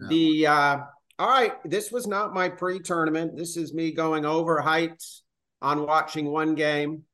Yeah. 0.00 0.08
The 0.08 0.46
uh 0.46 0.78
all 1.18 1.28
right, 1.28 1.52
this 1.64 1.92
was 1.92 2.06
not 2.06 2.34
my 2.34 2.48
pre-tournament. 2.48 3.36
This 3.36 3.56
is 3.56 3.72
me 3.74 3.92
going 3.92 4.24
over 4.24 4.60
heights 4.60 5.22
on 5.60 5.86
watching 5.86 6.26
one 6.26 6.54
game. 6.54 7.04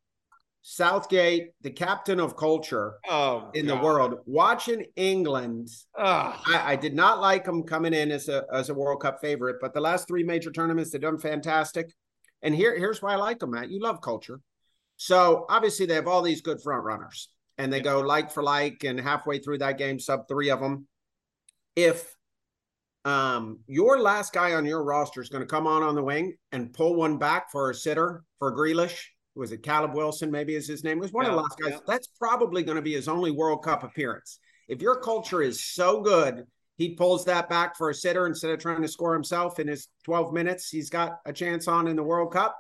Southgate, 0.62 1.52
the 1.62 1.70
captain 1.70 2.20
of 2.20 2.37
culture 2.37 2.94
Oh, 3.08 3.50
in 3.54 3.66
the 3.66 3.76
world, 3.76 4.18
watching 4.26 4.84
England. 4.96 5.68
I, 5.96 6.62
I 6.72 6.76
did 6.76 6.94
not 6.94 7.20
like 7.20 7.44
them 7.44 7.62
coming 7.62 7.94
in 7.94 8.10
as 8.10 8.28
a 8.28 8.44
as 8.52 8.68
a 8.68 8.75
World 8.75 9.00
Cup 9.00 9.20
favorite, 9.20 9.56
but 9.60 9.72
the 9.72 9.80
last 9.80 10.08
three 10.08 10.25
major 10.25 10.50
tournaments 10.50 10.90
they've 10.90 11.00
done 11.00 11.18
fantastic. 11.18 11.92
And 12.42 12.54
here 12.54 12.76
here's 12.76 13.00
why 13.00 13.12
I 13.12 13.16
like 13.16 13.38
them, 13.38 13.52
Matt. 13.52 13.70
You 13.70 13.80
love 13.80 14.00
culture, 14.00 14.40
so 14.96 15.46
obviously 15.48 15.87
they 15.87 15.94
have 15.94 16.08
all 16.08 16.22
these 16.22 16.40
good 16.42 16.60
front 16.60 16.84
runners, 16.84 17.28
and 17.58 17.72
they 17.72 17.80
go 17.80 18.00
like 18.00 18.30
for 18.30 18.42
like, 18.42 18.84
and 18.84 18.98
halfway 18.98 19.38
through 19.38 19.58
that 19.58 19.78
game, 19.78 19.98
sub 19.98 20.28
three 20.28 20.50
of 20.50 20.60
them. 20.60 20.86
If 21.76 22.14
um 23.04 23.60
your 23.66 24.00
last 24.00 24.32
guy 24.32 24.54
on 24.54 24.64
your 24.66 24.82
roster 24.82 25.22
is 25.22 25.28
going 25.28 25.42
to 25.42 25.46
come 25.46 25.66
on 25.66 25.82
on 25.82 25.94
the 25.94 26.02
wing 26.02 26.36
and 26.50 26.72
pull 26.72 26.96
one 26.96 27.16
back 27.16 27.50
for 27.50 27.70
a 27.70 27.74
sitter 27.74 28.24
for 28.38 28.52
Grealish, 28.54 29.04
was 29.34 29.52
it 29.52 29.62
Caleb 29.62 29.94
Wilson? 29.94 30.30
Maybe 30.30 30.56
is 30.56 30.66
his 30.66 30.82
name. 30.82 30.98
It 30.98 31.02
was 31.02 31.12
one 31.12 31.24
of 31.24 31.32
the 31.32 31.36
last 31.36 31.58
guys. 31.58 31.72
yeah. 31.72 31.78
That's 31.86 32.08
probably 32.18 32.62
going 32.62 32.76
to 32.76 32.82
be 32.82 32.94
his 32.94 33.08
only 33.08 33.30
World 33.30 33.62
Cup 33.62 33.84
appearance. 33.84 34.40
If 34.66 34.82
your 34.82 34.96
culture 34.96 35.42
is 35.42 35.64
so 35.64 36.00
good, 36.02 36.44
he 36.76 36.94
pulls 36.94 37.24
that 37.24 37.48
back 37.48 37.76
for 37.76 37.90
a 37.90 37.94
sitter 37.94 38.26
instead 38.26 38.50
of 38.50 38.58
trying 38.58 38.82
to 38.82 38.88
score 38.88 39.14
himself 39.14 39.58
in 39.58 39.68
his 39.68 39.88
12 40.04 40.32
minutes. 40.32 40.68
He's 40.68 40.90
got 40.90 41.18
a 41.24 41.32
chance 41.32 41.68
on 41.68 41.88
in 41.88 41.96
the 41.96 42.02
World 42.02 42.32
Cup. 42.32 42.56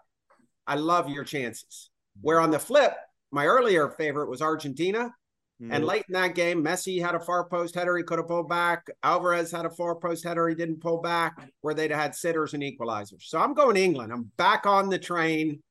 I 0.66 0.76
love 0.76 1.08
your 1.08 1.24
chances. 1.24 1.90
Where 2.20 2.40
on 2.40 2.50
the 2.50 2.58
flip, 2.58 2.94
my 3.30 3.46
earlier 3.46 3.88
favorite 3.90 4.30
was 4.30 4.42
Argentina. 4.42 5.14
Hmm. 5.60 5.72
And 5.72 5.84
late 5.84 6.04
in 6.08 6.14
that 6.14 6.34
game, 6.34 6.62
Messi 6.62 7.00
had 7.02 7.14
a 7.14 7.20
far 7.20 7.44
post 7.48 7.74
header 7.74 7.96
he 7.96 8.04
could 8.04 8.18
have 8.18 8.28
pulled 8.28 8.48
back. 8.48 8.86
Alvarez 9.02 9.50
had 9.50 9.66
a 9.66 9.70
far 9.70 9.96
post 9.96 10.24
header 10.24 10.48
he 10.48 10.54
didn't 10.54 10.80
pull 10.80 11.00
back, 11.00 11.36
where 11.62 11.74
they'd 11.74 11.90
had 11.90 12.14
sitters 12.14 12.54
and 12.54 12.62
equalizers. 12.62 13.22
So 13.22 13.38
I'm 13.38 13.54
going 13.54 13.76
England. 13.76 14.12
I'm 14.12 14.30
back 14.36 14.66
on 14.66 14.88
the 14.88 14.98
train, 14.98 15.62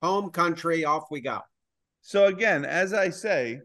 home 0.00 0.30
country. 0.30 0.84
Off 0.84 1.04
we 1.10 1.20
go. 1.20 1.40
So 2.02 2.26
again, 2.26 2.64
as 2.64 2.92
I 2.92 3.10
say, 3.10 3.60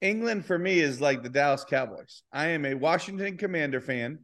England 0.00 0.44
for 0.44 0.58
me 0.58 0.80
is 0.80 1.00
like 1.00 1.22
the 1.22 1.30
Dallas 1.30 1.64
Cowboys. 1.64 2.22
I 2.32 2.48
am 2.48 2.66
a 2.66 2.74
Washington 2.74 3.38
Commander 3.38 3.80
fan, 3.80 4.18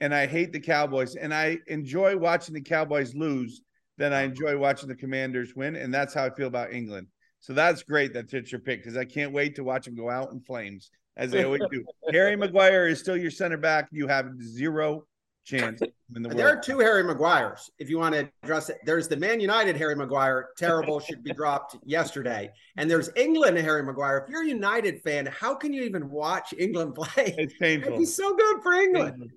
and 0.00 0.14
I 0.14 0.26
hate 0.26 0.52
the 0.52 0.60
Cowboys, 0.60 1.16
and 1.16 1.34
I 1.34 1.58
enjoy 1.66 2.16
watching 2.16 2.54
the 2.54 2.60
Cowboys 2.60 3.14
lose. 3.14 3.62
than 3.96 4.12
I 4.12 4.22
enjoy 4.22 4.58
watching 4.58 4.88
the 4.88 4.94
Commanders 4.94 5.54
win, 5.54 5.76
and 5.76 5.92
that's 5.92 6.14
how 6.14 6.24
I 6.24 6.30
feel 6.30 6.48
about 6.48 6.72
England. 6.72 7.06
So 7.44 7.52
that's 7.52 7.82
great 7.82 8.14
that 8.14 8.32
it's 8.32 8.50
your 8.50 8.58
pick 8.58 8.82
because 8.82 8.96
I 8.96 9.04
can't 9.04 9.30
wait 9.30 9.56
to 9.56 9.64
watch 9.64 9.84
them 9.84 9.94
go 9.94 10.08
out 10.08 10.32
in 10.32 10.40
flames 10.40 10.90
as 11.18 11.30
they 11.30 11.44
always 11.44 11.60
do. 11.70 11.84
Harry 12.10 12.36
Maguire 12.36 12.88
is 12.88 13.00
still 13.00 13.18
your 13.18 13.30
center 13.30 13.58
back. 13.58 13.86
You 13.92 14.08
have 14.08 14.30
zero 14.42 15.04
chance 15.44 15.82
in 16.16 16.22
the 16.22 16.30
There 16.30 16.48
are 16.48 16.58
two 16.58 16.78
Harry 16.78 17.04
Maguires. 17.04 17.68
If 17.78 17.90
you 17.90 17.98
want 17.98 18.14
to 18.14 18.30
address 18.42 18.70
it, 18.70 18.78
there's 18.86 19.08
the 19.08 19.18
Man 19.18 19.40
United 19.40 19.76
Harry 19.76 19.94
Maguire, 19.94 20.48
terrible, 20.56 21.00
should 21.00 21.22
be 21.22 21.34
dropped 21.34 21.76
yesterday, 21.84 22.48
and 22.78 22.90
there's 22.90 23.10
England 23.14 23.58
Harry 23.58 23.82
Maguire. 23.82 24.24
If 24.24 24.30
you're 24.30 24.44
a 24.44 24.48
United 24.48 25.02
fan, 25.02 25.26
how 25.26 25.54
can 25.54 25.74
you 25.74 25.82
even 25.82 26.08
watch 26.08 26.54
England 26.56 26.94
play? 26.94 27.34
It's 27.36 27.58
painful. 27.58 27.98
He's 27.98 28.16
so 28.16 28.34
good 28.34 28.62
for 28.62 28.72
England. 28.72 29.32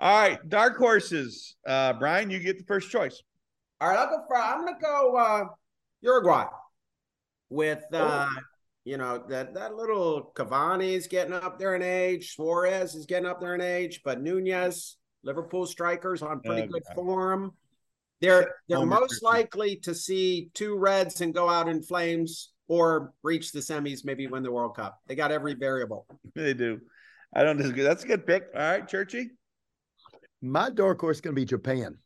All 0.00 0.22
right, 0.22 0.48
dark 0.48 0.76
horses. 0.76 1.54
Uh, 1.64 1.92
Brian, 1.92 2.30
you 2.30 2.40
get 2.40 2.58
the 2.58 2.64
first 2.64 2.90
choice. 2.90 3.22
All 3.80 3.90
right, 3.90 3.96
I'll 4.00 4.08
go 4.08 4.24
for. 4.26 4.36
I'm 4.36 4.62
going 4.62 4.74
to 4.74 4.80
go 4.80 5.16
uh, 5.16 5.44
Uruguay 6.00 6.46
with 7.50 7.84
uh, 7.92 8.28
you 8.84 8.96
know 8.96 9.24
that 9.28 9.54
that 9.54 9.74
little 9.74 10.32
Cavani 10.34 10.92
is 10.92 11.06
getting 11.06 11.32
up 11.32 11.58
there 11.58 11.74
in 11.74 11.82
age. 11.82 12.34
Suarez 12.34 12.94
is 12.94 13.06
getting 13.06 13.26
up 13.26 13.40
there 13.40 13.54
in 13.54 13.60
age, 13.60 14.00
but 14.04 14.20
Nunez, 14.22 14.96
Liverpool 15.22 15.66
strikers 15.66 16.22
on 16.22 16.40
pretty 16.40 16.62
Oh, 16.62 16.66
good 16.66 16.82
God. 16.86 16.94
form. 16.94 17.52
They're 18.20 18.54
they're 18.68 18.78
Homer 18.78 19.00
most 19.00 19.22
likely 19.22 19.76
to 19.76 19.94
see 19.94 20.50
two 20.54 20.76
Reds 20.78 21.20
and 21.20 21.34
go 21.34 21.48
out 21.48 21.68
in 21.68 21.82
flames 21.82 22.52
or 22.68 23.12
reach 23.22 23.52
the 23.52 23.60
semis, 23.60 24.04
maybe 24.04 24.26
win 24.26 24.42
the 24.42 24.50
World 24.52 24.76
Cup. 24.76 24.98
They 25.06 25.14
got 25.14 25.30
every 25.32 25.54
variable. 25.54 26.06
They 26.34 26.54
do. 26.54 26.80
I 27.34 27.42
don't 27.42 27.56
disagree. 27.56 27.82
That's 27.82 28.04
a 28.04 28.06
good 28.06 28.26
pick. 28.26 28.44
All 28.54 28.60
right, 28.60 28.86
Churchy. 28.88 29.30
My 30.40 30.70
dark 30.70 31.00
horse 31.00 31.16
is 31.16 31.20
going 31.20 31.34
to 31.34 31.40
be 31.40 31.44
Japan. 31.44 31.96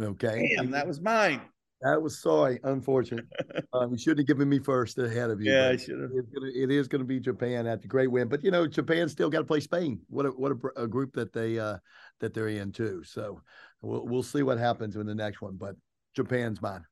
Okay. 0.00 0.54
Damn, 0.56 0.70
that 0.72 0.86
was 0.86 1.00
mine. 1.00 1.40
That 1.82 2.00
was 2.00 2.20
sorry, 2.20 2.58
unfortunate. 2.64 3.26
um, 3.72 3.92
you 3.92 3.98
shouldn't 3.98 4.20
have 4.20 4.26
given 4.26 4.48
me 4.48 4.58
first 4.58 4.98
ahead 4.98 5.30
of 5.30 5.40
you. 5.42 5.52
Yeah, 5.52 5.68
I 5.68 5.76
should 5.76 6.00
have. 6.00 6.10
It 6.54 6.70
is 6.70 6.88
going 6.88 7.00
to 7.00 7.06
be 7.06 7.20
Japan 7.20 7.66
at 7.66 7.82
the 7.82 7.88
great 7.88 8.10
win, 8.10 8.28
but 8.28 8.42
you 8.42 8.50
know 8.50 8.66
Japan 8.66 9.08
still 9.08 9.28
got 9.28 9.40
to 9.40 9.44
play 9.44 9.60
Spain. 9.60 10.00
What 10.08 10.26
a 10.26 10.30
what 10.30 10.52
a, 10.52 10.84
a 10.84 10.88
group 10.88 11.12
that 11.14 11.32
they 11.32 11.58
uh 11.58 11.76
that 12.20 12.32
they're 12.32 12.48
in 12.48 12.72
too. 12.72 13.02
So 13.04 13.42
we'll 13.82 14.06
we'll 14.06 14.22
see 14.22 14.42
what 14.42 14.58
happens 14.58 14.96
in 14.96 15.06
the 15.06 15.14
next 15.14 15.42
one. 15.42 15.56
But 15.56 15.76
Japan's 16.14 16.62
mine. 16.62 16.84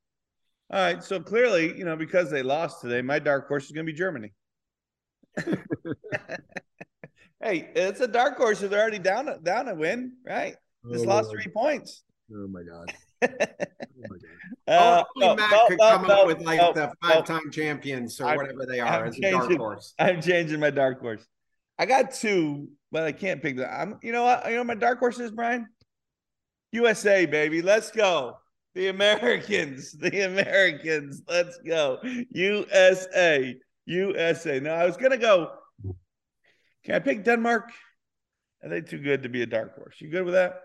All 0.71 0.79
right. 0.79 1.03
So 1.03 1.19
clearly, 1.19 1.77
you 1.77 1.85
know, 1.85 1.95
because 1.95 2.29
they 2.29 2.43
lost 2.43 2.81
today, 2.81 3.01
my 3.01 3.19
dark 3.19 3.47
horse 3.47 3.65
is 3.65 3.71
going 3.71 3.85
to 3.85 3.91
be 3.91 3.97
Germany. 3.97 4.33
hey, 7.41 7.69
it's 7.75 8.01
a 8.01 8.07
dark 8.07 8.37
horse. 8.37 8.59
They're 8.59 8.79
already 8.79 8.99
down 8.99 9.29
down 9.43 9.67
a 9.67 9.75
win, 9.75 10.13
right? 10.23 10.55
Just 10.91 11.05
Oh, 11.05 11.09
lost 11.09 11.31
three 11.31 11.51
points. 11.51 12.03
Oh 12.31 12.47
my 12.47 12.61
god. 12.63 12.93
Oh. 14.67 14.73
Uh, 14.73 15.03
Only 15.15 15.27
no, 15.27 15.35
Matt 15.35 15.51
no, 15.51 15.67
could 15.67 15.77
no, 15.77 15.89
come 15.91 16.09
up 16.09 16.25
with 16.27 16.41
like 16.41 16.73
the 16.73 16.91
five-time 17.01 17.51
champions 17.51 18.19
or 18.19 18.25
I'm- 18.27 18.37
whatever 18.37 18.65
they 18.65 18.79
are 18.79 19.03
I'm 19.03 19.07
as 19.09 19.17
a 19.17 19.31
dark 19.31 19.51
horse. 19.55 19.93
I'm 19.99 20.21
changing 20.21 20.59
my 20.59 20.71
dark 20.71 20.99
horse. 21.01 21.23
I 21.77 21.85
got 21.85 22.13
two, 22.13 22.69
but 22.91 23.03
I 23.03 23.11
can't 23.11 23.41
pick 23.41 23.57
that. 23.57 23.71
I'm. 23.71 23.99
You 24.01 24.11
know 24.11 24.23
what? 24.23 24.45
You 24.45 24.51
know 24.53 24.57
what 24.61 24.67
my 24.67 24.75
dark 24.75 24.99
horse 24.99 25.19
is, 25.19 25.29
Brian. 25.29 25.67
USA, 26.71 27.25
baby. 27.25 27.61
Let's 27.61 27.91
go. 27.91 28.37
The 28.73 28.87
Americans. 28.87 29.91
The 29.99 30.21
Americans. 30.21 31.21
Let's 31.27 31.59
go. 31.59 31.99
USA. 32.31 33.55
USA. 33.85 34.59
Now 34.59 34.75
I 34.75 34.85
was 34.85 34.97
gonna 34.97 35.17
go. 35.17 35.51
Can 36.85 36.95
I 36.95 36.99
pick 36.99 37.23
Denmark? 37.23 37.71
Are 38.63 38.69
they 38.69 38.81
too 38.81 38.99
good 38.99 39.23
to 39.23 39.29
be 39.29 39.43
a 39.43 39.45
dark 39.45 39.75
horse? 39.75 39.97
You 39.99 40.09
good 40.09 40.25
with 40.25 40.33
that? 40.33 40.61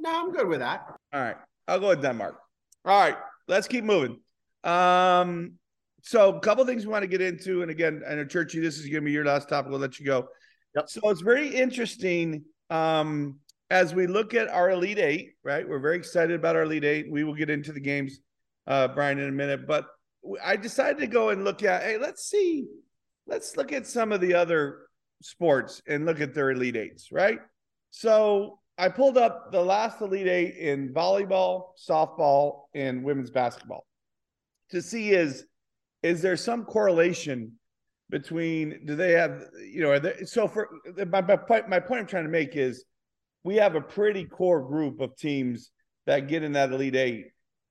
No, 0.00 0.10
I'm 0.12 0.32
good 0.32 0.48
with 0.48 0.60
that. 0.60 0.86
All 1.12 1.20
right. 1.20 1.36
I'll 1.68 1.80
go 1.80 1.88
with 1.88 2.02
Denmark. 2.02 2.36
All 2.84 2.98
right. 2.98 3.16
Let's 3.46 3.68
keep 3.68 3.84
moving. 3.84 4.18
Um, 4.64 5.52
so 6.02 6.34
a 6.34 6.40
couple 6.40 6.64
things 6.64 6.86
we 6.86 6.92
want 6.92 7.02
to 7.02 7.08
get 7.08 7.20
into. 7.20 7.62
And 7.62 7.70
again, 7.70 8.02
I 8.08 8.14
know 8.14 8.24
Churchy, 8.24 8.60
this 8.60 8.78
is 8.78 8.86
gonna 8.86 9.02
be 9.02 9.12
your 9.12 9.24
last 9.24 9.48
topic. 9.48 9.70
We'll 9.70 9.80
let 9.80 9.98
you 10.00 10.06
go. 10.06 10.28
Yep. 10.74 10.88
So 10.88 11.10
it's 11.10 11.20
very 11.20 11.48
interesting. 11.48 12.44
Um, 12.70 13.38
as 13.70 13.94
we 13.94 14.06
look 14.06 14.34
at 14.34 14.48
our 14.48 14.70
Elite 14.70 14.98
Eight, 14.98 15.34
right? 15.44 15.68
We're 15.68 15.78
very 15.78 15.96
excited 15.96 16.34
about 16.34 16.56
our 16.56 16.62
Elite 16.62 16.84
Eight. 16.84 17.10
We 17.10 17.24
will 17.24 17.34
get 17.34 17.50
into 17.50 17.72
the 17.72 17.80
games, 17.80 18.20
uh, 18.66 18.88
Brian, 18.88 19.18
in 19.18 19.28
a 19.28 19.32
minute. 19.32 19.66
But 19.66 19.86
I 20.42 20.56
decided 20.56 20.98
to 21.00 21.06
go 21.06 21.30
and 21.30 21.44
look 21.44 21.62
at, 21.62 21.82
hey, 21.82 21.98
let's 21.98 22.24
see, 22.24 22.66
let's 23.26 23.56
look 23.56 23.72
at 23.72 23.86
some 23.86 24.12
of 24.12 24.20
the 24.20 24.34
other 24.34 24.86
sports 25.22 25.82
and 25.86 26.06
look 26.06 26.20
at 26.20 26.34
their 26.34 26.50
Elite 26.50 26.76
Eights, 26.76 27.12
right? 27.12 27.40
So 27.90 28.58
I 28.78 28.88
pulled 28.88 29.18
up 29.18 29.50
the 29.50 29.60
last 29.60 30.00
Elite 30.00 30.28
Eight 30.28 30.56
in 30.56 30.94
volleyball, 30.94 31.70
softball, 31.88 32.62
and 32.74 33.02
women's 33.02 33.30
basketball 33.30 33.84
to 34.70 34.82
see 34.82 35.10
is 35.10 35.44
is 36.02 36.22
there 36.22 36.36
some 36.36 36.64
correlation 36.64 37.52
between 38.10 38.80
do 38.86 38.94
they 38.94 39.12
have 39.12 39.44
you 39.66 39.82
know 39.82 39.98
they, 39.98 40.24
so 40.24 40.46
for 40.46 40.68
my, 41.06 41.20
my 41.20 41.36
point 41.36 41.68
my 41.68 41.80
point 41.80 42.02
I'm 42.02 42.06
trying 42.06 42.24
to 42.24 42.30
make 42.30 42.54
is 42.54 42.84
we 43.44 43.56
have 43.56 43.74
a 43.74 43.80
pretty 43.80 44.24
core 44.24 44.62
group 44.62 45.00
of 45.00 45.16
teams 45.16 45.70
that 46.06 46.28
get 46.28 46.42
in 46.42 46.52
that 46.52 46.72
Elite 46.72 46.96
Eight 46.96 47.26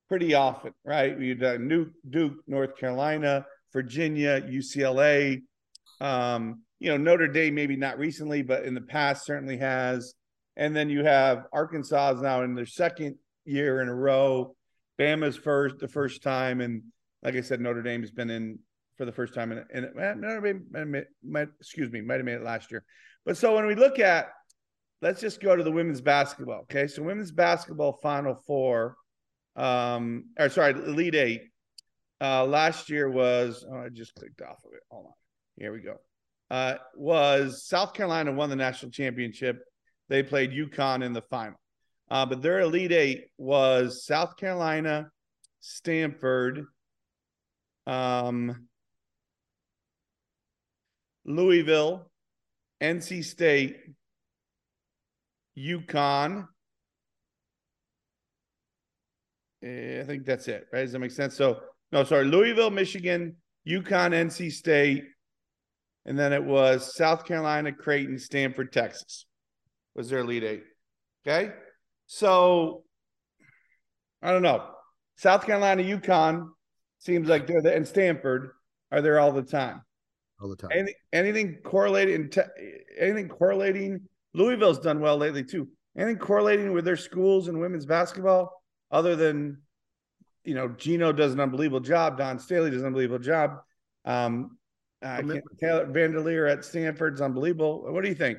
pretty 0.07 0.33
often, 0.33 0.73
right? 0.83 1.19
Had 1.19 1.67
Duke, 1.67 1.89
Duke, 2.09 2.35
North 2.47 2.77
Carolina, 2.77 3.45
Virginia, 3.73 4.41
UCLA. 4.41 5.41
Um, 5.99 6.61
you 6.79 6.89
know, 6.89 6.97
Notre 6.97 7.27
Dame, 7.27 7.55
maybe 7.55 7.75
not 7.75 7.97
recently, 7.97 8.41
but 8.41 8.63
in 8.63 8.73
the 8.73 8.81
past 8.81 9.25
certainly 9.25 9.57
has. 9.57 10.13
And 10.57 10.75
then 10.75 10.89
you 10.89 11.05
have 11.05 11.45
Arkansas 11.53 12.13
is 12.15 12.21
now 12.21 12.41
in 12.41 12.55
their 12.55 12.65
second 12.65 13.15
year 13.45 13.81
in 13.81 13.87
a 13.87 13.95
row. 13.95 14.55
Bama's 14.99 15.37
first, 15.37 15.77
the 15.77 15.87
first 15.87 16.23
time, 16.23 16.59
and 16.59 16.81
like 17.21 17.35
I 17.35 17.41
said, 17.41 17.61
Notre 17.61 17.83
Dame's 17.83 18.11
been 18.11 18.31
in 18.31 18.57
for 18.97 19.05
the 19.05 19.11
first 19.11 19.35
time, 19.35 19.51
and, 19.51 19.63
and 19.71 20.21
Notre 20.21 20.41
Dame, 20.41 21.05
might, 21.23 21.49
excuse 21.59 21.91
me, 21.91 22.01
might 22.01 22.15
have 22.15 22.25
made 22.25 22.37
it 22.37 22.43
last 22.43 22.71
year. 22.71 22.83
But 23.23 23.37
so 23.37 23.53
when 23.53 23.67
we 23.67 23.75
look 23.75 23.99
at, 23.99 24.29
let's 25.03 25.21
just 25.21 25.39
go 25.39 25.55
to 25.55 25.63
the 25.63 25.71
women's 25.71 26.01
basketball. 26.01 26.61
Okay, 26.61 26.87
so 26.87 27.03
women's 27.03 27.31
basketball 27.31 27.99
Final 28.01 28.33
Four, 28.47 28.95
um, 29.55 30.25
or 30.39 30.49
sorry, 30.49 30.73
Elite 30.73 31.15
Eight. 31.15 31.41
Uh, 32.19 32.43
last 32.43 32.89
year 32.89 33.07
was 33.07 33.63
oh, 33.71 33.77
I 33.77 33.89
just 33.89 34.15
clicked 34.15 34.41
off 34.41 34.57
of 34.65 34.73
it. 34.73 34.81
Hold 34.89 35.05
on, 35.05 35.13
here 35.59 35.71
we 35.71 35.81
go. 35.81 35.97
Uh, 36.49 36.77
was 36.95 37.67
South 37.67 37.93
Carolina 37.93 38.31
won 38.31 38.49
the 38.49 38.55
national 38.55 38.89
championship 38.91 39.59
they 40.09 40.23
played 40.23 40.51
UConn 40.51 41.03
in 41.03 41.13
the 41.13 41.21
final. 41.21 41.59
Uh, 42.09 42.25
but 42.25 42.41
their 42.41 42.61
Elite 42.61 42.91
Eight 42.91 43.25
was 43.37 44.05
South 44.05 44.37
Carolina, 44.37 45.09
Stanford, 45.59 46.65
um, 47.85 48.67
Louisville, 51.25 52.09
NC 52.81 53.23
State, 53.25 53.77
UConn. 55.57 56.47
Eh, 59.63 59.99
I 59.99 60.03
think 60.05 60.25
that's 60.25 60.47
it, 60.47 60.67
right? 60.71 60.83
Does 60.83 60.93
that 60.93 60.99
make 60.99 61.11
sense? 61.11 61.35
So, 61.35 61.59
no, 61.91 62.05
sorry, 62.05 62.25
Louisville, 62.25 62.69
Michigan, 62.69 63.35
UConn, 63.67 64.13
NC 64.13 64.51
State, 64.53 65.03
and 66.05 66.17
then 66.17 66.31
it 66.31 66.43
was 66.43 66.95
South 66.95 67.25
Carolina, 67.25 67.73
Creighton, 67.73 68.17
Stanford, 68.17 68.71
Texas 68.71 69.25
was 69.97 70.09
their 70.09 70.23
lead 70.23 70.43
eight. 70.43 70.63
Okay. 71.27 71.51
So 72.05 72.83
I 74.21 74.31
don't 74.31 74.43
know. 74.43 74.63
South 75.17 75.45
Carolina, 75.45 75.83
UConn 75.83 76.49
seems 76.99 77.27
like 77.27 77.47
they're 77.47 77.61
there, 77.61 77.75
and 77.75 77.87
Stanford 77.87 78.51
are 78.91 79.01
there 79.01 79.19
all 79.19 79.31
the 79.31 79.41
time. 79.41 79.81
All 80.41 80.47
the 80.47 80.55
time. 80.55 80.69
Any, 80.73 80.93
anything 81.11 81.57
correlating? 81.63 82.29
Te- 82.29 82.41
anything 82.97 83.27
correlating? 83.27 84.01
Louisville's 84.33 84.79
done 84.79 84.99
well 84.99 85.17
lately 85.17 85.43
too. 85.43 85.67
Anything 85.97 86.19
correlating 86.19 86.71
with 86.73 86.85
their 86.85 86.95
schools 86.95 87.47
and 87.47 87.59
women's 87.59 87.87
basketball, 87.87 88.51
other 88.91 89.15
than 89.15 89.61
you 90.43 90.53
know 90.53 90.69
Gino 90.69 91.11
does 91.11 91.33
an 91.33 91.39
unbelievable 91.39 91.79
job, 91.79 92.19
Dawn 92.19 92.37
Staley 92.37 92.69
does 92.69 92.81
an 92.81 92.87
unbelievable 92.87 93.23
job. 93.23 93.57
Um, 94.05 94.57
uh, 95.01 95.21
Taylor 95.59 95.87
VanDerveer 95.87 96.51
at 96.51 96.63
Stanford's 96.63 97.21
unbelievable. 97.21 97.91
What 97.91 98.03
do 98.03 98.09
you 98.09 98.15
think? 98.15 98.37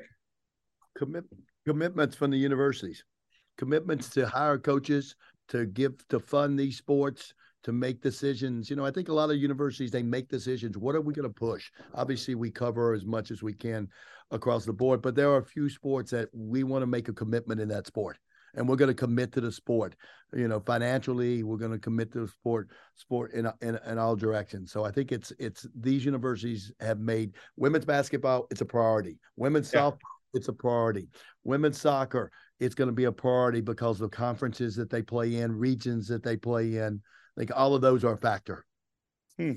Commitment 0.96 1.48
commitments 1.68 2.16
from 2.16 2.30
the 2.30 2.38
universities, 2.38 3.04
commitments 3.58 4.08
to 4.08 4.26
hire 4.26 4.56
coaches, 4.56 5.14
to 5.48 5.66
give, 5.66 5.92
to 6.08 6.18
fund 6.18 6.58
these 6.58 6.78
sports, 6.78 7.34
to 7.62 7.72
make 7.72 8.00
decisions. 8.00 8.70
You 8.70 8.76
know, 8.76 8.87
I 8.87 8.90
think 8.90 9.10
a 9.10 9.12
lot 9.12 9.28
of 9.28 9.37
universities 9.37 9.90
they 9.90 10.02
make 10.02 10.30
decisions. 10.30 10.78
What 10.78 10.94
are 10.94 11.02
we 11.02 11.12
going 11.12 11.28
to 11.28 11.34
push? 11.34 11.70
Obviously, 11.94 12.34
we 12.34 12.50
cover 12.50 12.94
as 12.94 13.04
much 13.04 13.30
as 13.30 13.42
we 13.42 13.52
can 13.52 13.87
across 14.30 14.64
the 14.64 14.72
board, 14.72 15.02
but 15.02 15.14
there 15.14 15.28
are 15.28 15.40
a 15.40 15.44
few 15.44 15.68
sports 15.68 16.10
that 16.12 16.30
we 16.32 16.64
want 16.64 16.80
to 16.80 16.87
make 16.87 17.08
a 17.08 17.12
commitment 17.12 17.60
in 17.60 17.68
that 17.68 17.87
sport. 17.87 18.16
And 18.54 18.66
we're 18.66 18.76
going 18.76 18.88
to 18.88 18.94
commit 18.94 19.32
to 19.32 19.42
the 19.42 19.52
sport, 19.52 19.94
you 20.32 20.49
know, 20.49 20.60
financially. 20.60 21.43
We're 21.43 21.58
going 21.58 21.73
to 21.73 21.78
commit 21.78 22.10
to 22.12 22.21
the 22.21 22.28
sport, 22.28 22.71
sport 22.95 23.34
in, 23.34 23.47
in 23.60 23.78
in 23.86 23.99
all 23.99 24.16
directions. 24.16 24.73
So 24.73 24.84
I 24.84 24.90
think 24.90 25.12
it's 25.12 25.34
it's 25.38 25.66
these 25.78 26.02
universities 26.06 26.73
have 26.80 26.99
made 26.99 27.34
women's 27.56 27.84
basketball. 27.84 28.47
It's 28.50 28.62
a 28.62 28.64
priority. 28.64 29.21
Women's 29.36 29.71
yeah. 29.71 29.82
softball 29.82 30.18
it's 30.34 30.49
a 30.49 30.52
priority. 30.52 31.08
Women's 31.45 31.80
soccer, 31.80 32.30
it's 32.60 32.75
going 32.75 32.88
to 32.88 32.95
be 32.95 33.04
a 33.04 33.12
priority 33.12 33.60
because 33.60 34.00
of 34.00 34.10
conferences 34.10 34.76
that 34.76 34.91
they 34.91 35.02
play 35.02 35.36
in, 35.36 35.56
regions 35.56 36.08
that 36.08 36.23
they 36.23 36.36
play 36.36 36.76
in. 36.76 37.00
I 37.36 37.41
think 37.41 37.50
all 37.54 37.75
of 37.75 37.80
those 37.80 38.04
are 38.04 38.14
a 38.14 38.19
factor. 38.19 38.64
Hmm. 39.36 39.52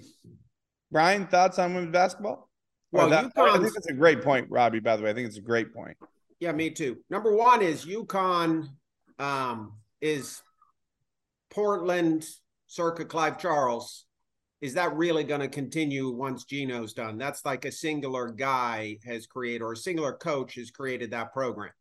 Brian, 0.91 1.27
thoughts 1.27 1.57
on 1.57 1.73
women's 1.73 1.93
basketball? 1.93 2.49
Well, 2.91 3.09
that, 3.09 3.31
I 3.37 3.57
think 3.57 3.73
that's 3.73 3.87
a 3.87 3.93
great 3.93 4.21
point, 4.21 4.47
Robbie. 4.49 4.79
By 4.79 4.97
the 4.97 5.03
way, 5.03 5.09
I 5.09 5.13
think 5.13 5.27
it's 5.27 5.37
a 5.37 5.41
great 5.41 5.73
point. 5.73 5.97
Yeah, 6.39 6.51
me 6.51 6.69
too. 6.69 6.97
Number 7.09 7.33
one 7.33 7.61
is 7.61 7.85
UConn 7.85 8.67
um, 9.17 9.73
is 10.01 10.41
Portland 11.49 12.25
circa 12.67 13.05
Clive 13.05 13.37
Charles 13.37 14.05
is 14.61 14.75
that 14.75 14.95
really 14.95 15.23
going 15.23 15.41
to 15.41 15.47
continue 15.47 16.09
once 16.09 16.45
Gino's 16.45 16.93
done? 16.93 17.17
That's 17.17 17.43
like 17.43 17.65
a 17.65 17.71
singular 17.71 18.29
guy 18.29 18.99
has 19.05 19.25
created 19.25 19.63
or 19.63 19.73
a 19.73 19.77
singular 19.77 20.13
coach 20.13 20.55
has 20.55 20.69
created 20.69 21.11
that 21.11 21.33
program. 21.33 21.71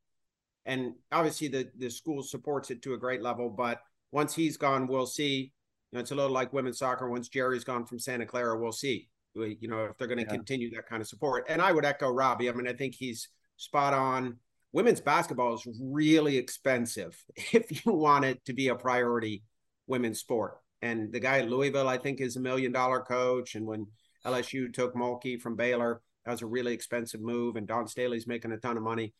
And 0.64 0.94
obviously 1.12 1.48
the 1.48 1.68
the 1.76 1.90
school 1.90 2.22
supports 2.22 2.70
it 2.70 2.82
to 2.82 2.94
a 2.94 2.98
great 2.98 3.22
level, 3.22 3.50
but 3.50 3.80
once 4.12 4.34
he's 4.34 4.56
gone, 4.56 4.86
we'll 4.86 5.06
see. 5.06 5.52
You 5.92 5.96
know, 5.96 6.00
it's 6.00 6.10
a 6.10 6.14
little 6.14 6.32
like 6.32 6.52
women's 6.52 6.78
soccer. 6.78 7.08
Once 7.08 7.28
Jerry's 7.28 7.64
gone 7.64 7.84
from 7.84 7.98
Santa 7.98 8.26
Clara, 8.26 8.58
we'll 8.58 8.72
see. 8.72 9.08
You 9.34 9.68
know, 9.68 9.84
if 9.84 9.96
they're 9.96 10.08
going 10.08 10.18
to 10.18 10.24
yeah. 10.24 10.36
continue 10.36 10.70
that 10.74 10.88
kind 10.88 11.02
of 11.02 11.08
support. 11.08 11.46
And 11.48 11.62
I 11.62 11.72
would 11.72 11.84
echo 11.84 12.10
Robbie. 12.10 12.48
I 12.48 12.52
mean, 12.52 12.66
I 12.66 12.72
think 12.72 12.94
he's 12.94 13.28
spot 13.56 13.94
on. 13.94 14.38
Women's 14.72 15.00
basketball 15.00 15.54
is 15.54 15.66
really 15.80 16.36
expensive 16.36 17.22
if 17.52 17.84
you 17.84 17.92
want 17.92 18.24
it 18.24 18.44
to 18.46 18.52
be 18.52 18.68
a 18.68 18.74
priority 18.74 19.42
women's 19.86 20.20
sport. 20.20 20.58
And 20.82 21.12
the 21.12 21.20
guy 21.20 21.40
at 21.40 21.50
Louisville, 21.50 21.88
I 21.88 21.98
think, 21.98 22.20
is 22.20 22.36
a 22.36 22.40
million 22.40 22.72
dollar 22.72 23.00
coach. 23.00 23.54
And 23.54 23.66
when 23.66 23.86
LSU 24.24 24.72
took 24.72 24.94
Mulkey 24.94 25.40
from 25.40 25.56
Baylor, 25.56 26.00
that 26.24 26.32
was 26.32 26.42
a 26.42 26.46
really 26.46 26.72
expensive 26.72 27.20
move. 27.20 27.56
And 27.56 27.66
Dawn 27.66 27.86
Staley's 27.86 28.26
making 28.26 28.52
a 28.52 28.58
ton 28.58 28.76
of 28.76 28.82
money. 28.82 29.12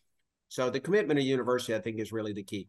So 0.48 0.70
the 0.70 0.80
commitment 0.80 1.20
of 1.20 1.26
university, 1.26 1.74
I 1.74 1.80
think, 1.80 2.00
is 2.00 2.12
really 2.12 2.32
the 2.32 2.42
key. 2.42 2.68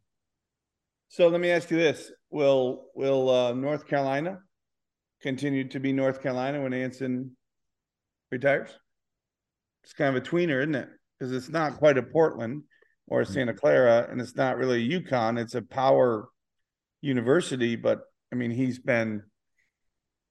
So 1.09 1.27
let 1.27 1.41
me 1.41 1.51
ask 1.51 1.69
you 1.71 1.77
this: 1.77 2.11
Will 2.29 2.85
Will 2.95 3.29
uh, 3.29 3.53
North 3.53 3.87
Carolina 3.87 4.39
continue 5.21 5.67
to 5.69 5.79
be 5.79 5.91
North 5.91 6.21
Carolina 6.21 6.61
when 6.61 6.73
Anson 6.73 7.35
retires? 8.31 8.69
It's 9.83 9.93
kind 9.93 10.15
of 10.15 10.23
a 10.23 10.25
tweener, 10.25 10.61
isn't 10.61 10.75
it? 10.75 10.89
Because 11.17 11.33
it's 11.33 11.49
not 11.49 11.77
quite 11.77 11.97
a 11.97 12.03
Portland 12.03 12.63
or 13.07 13.21
a 13.21 13.25
Santa 13.25 13.53
Clara, 13.53 14.07
and 14.09 14.21
it's 14.21 14.35
not 14.35 14.57
really 14.57 14.85
a 14.85 15.01
UConn. 15.01 15.37
It's 15.37 15.55
a 15.55 15.61
power 15.61 16.29
university, 17.01 17.75
but 17.75 18.01
I 18.31 18.35
mean, 18.35 18.51
he's 18.51 18.79
been. 18.79 19.23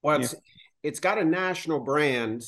Well, 0.02 0.20
it's, 0.20 0.34
it's 0.82 1.00
got 1.00 1.18
a 1.18 1.24
national 1.24 1.80
brand. 1.80 2.42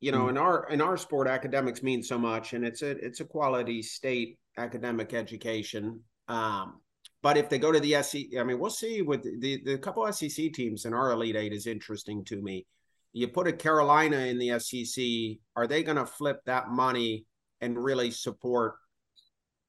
You 0.00 0.12
know, 0.12 0.20
mm-hmm. 0.20 0.30
in 0.30 0.38
our 0.38 0.68
in 0.68 0.80
our 0.80 0.96
sport, 0.96 1.28
academics 1.28 1.82
mean 1.82 2.02
so 2.02 2.18
much, 2.18 2.52
and 2.52 2.64
it's 2.64 2.82
a 2.82 2.90
it's 2.90 3.20
a 3.20 3.24
quality 3.24 3.82
state 3.82 4.38
academic 4.58 5.14
education. 5.14 6.00
Um, 6.28 6.80
but 7.22 7.36
if 7.36 7.48
they 7.48 7.58
go 7.58 7.72
to 7.72 7.80
the 7.80 8.02
SEC, 8.02 8.38
I 8.38 8.44
mean, 8.44 8.58
we'll 8.58 8.70
see. 8.70 9.02
With 9.02 9.22
the 9.22 9.62
the 9.64 9.78
couple 9.78 10.10
SEC 10.12 10.52
teams 10.52 10.84
in 10.84 10.92
our 10.92 11.12
Elite 11.12 11.36
Eight 11.36 11.52
is 11.52 11.66
interesting 11.66 12.24
to 12.26 12.40
me. 12.40 12.66
You 13.12 13.28
put 13.28 13.46
a 13.46 13.52
Carolina 13.52 14.18
in 14.18 14.38
the 14.38 14.58
SEC, 14.60 15.38
are 15.56 15.66
they 15.66 15.82
going 15.82 15.96
to 15.96 16.04
flip 16.04 16.40
that 16.44 16.68
money 16.68 17.24
and 17.62 17.82
really 17.82 18.10
support, 18.10 18.74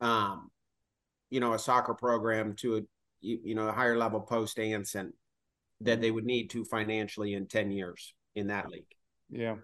um, 0.01 0.49
you 1.29 1.39
know, 1.39 1.53
a 1.53 1.59
soccer 1.59 1.93
program 1.93 2.55
to 2.57 2.77
a 2.77 2.81
you, 3.21 3.39
you 3.43 3.55
know 3.55 3.69
a 3.69 3.71
higher 3.71 3.97
level 3.97 4.19
post 4.19 4.59
Anson? 4.59 5.13
That 5.81 6.01
they 6.01 6.11
would 6.11 6.25
need 6.25 6.49
to 6.51 6.65
financially 6.65 7.33
in 7.33 7.47
10 7.47 7.71
years 7.71 8.13
in 8.35 8.47
that 8.47 8.69
league. 8.69 8.85
Yeah. 9.29 9.55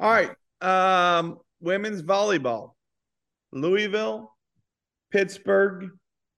All 0.00 0.10
right. 0.10 0.30
Um, 0.60 1.38
women's 1.60 2.02
volleyball. 2.02 2.72
Louisville, 3.52 4.36
Pittsburgh, 5.10 5.90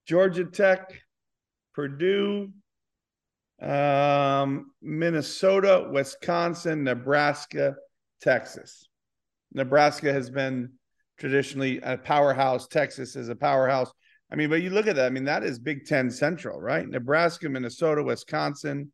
Georgia 0.06 0.44
Tech, 0.44 0.92
Purdue, 1.74 2.52
um, 3.60 4.70
Minnesota, 4.80 5.88
Wisconsin, 5.90 6.84
Nebraska, 6.84 7.74
Texas. 8.20 8.88
Nebraska 9.52 10.12
has 10.12 10.30
been 10.30 10.70
traditionally 11.18 11.80
a 11.82 11.98
powerhouse. 11.98 12.68
Texas 12.68 13.16
is 13.16 13.28
a 13.28 13.36
powerhouse. 13.36 13.92
I 14.32 14.36
mean, 14.36 14.48
but 14.48 14.62
you 14.62 14.70
look 14.70 14.86
at 14.86 14.96
that. 14.96 15.06
I 15.06 15.10
mean, 15.10 15.24
that 15.24 15.42
is 15.42 15.58
Big 15.58 15.86
Ten 15.86 16.10
Central, 16.10 16.60
right? 16.60 16.86
Nebraska, 16.88 17.48
Minnesota, 17.48 18.02
Wisconsin, 18.02 18.92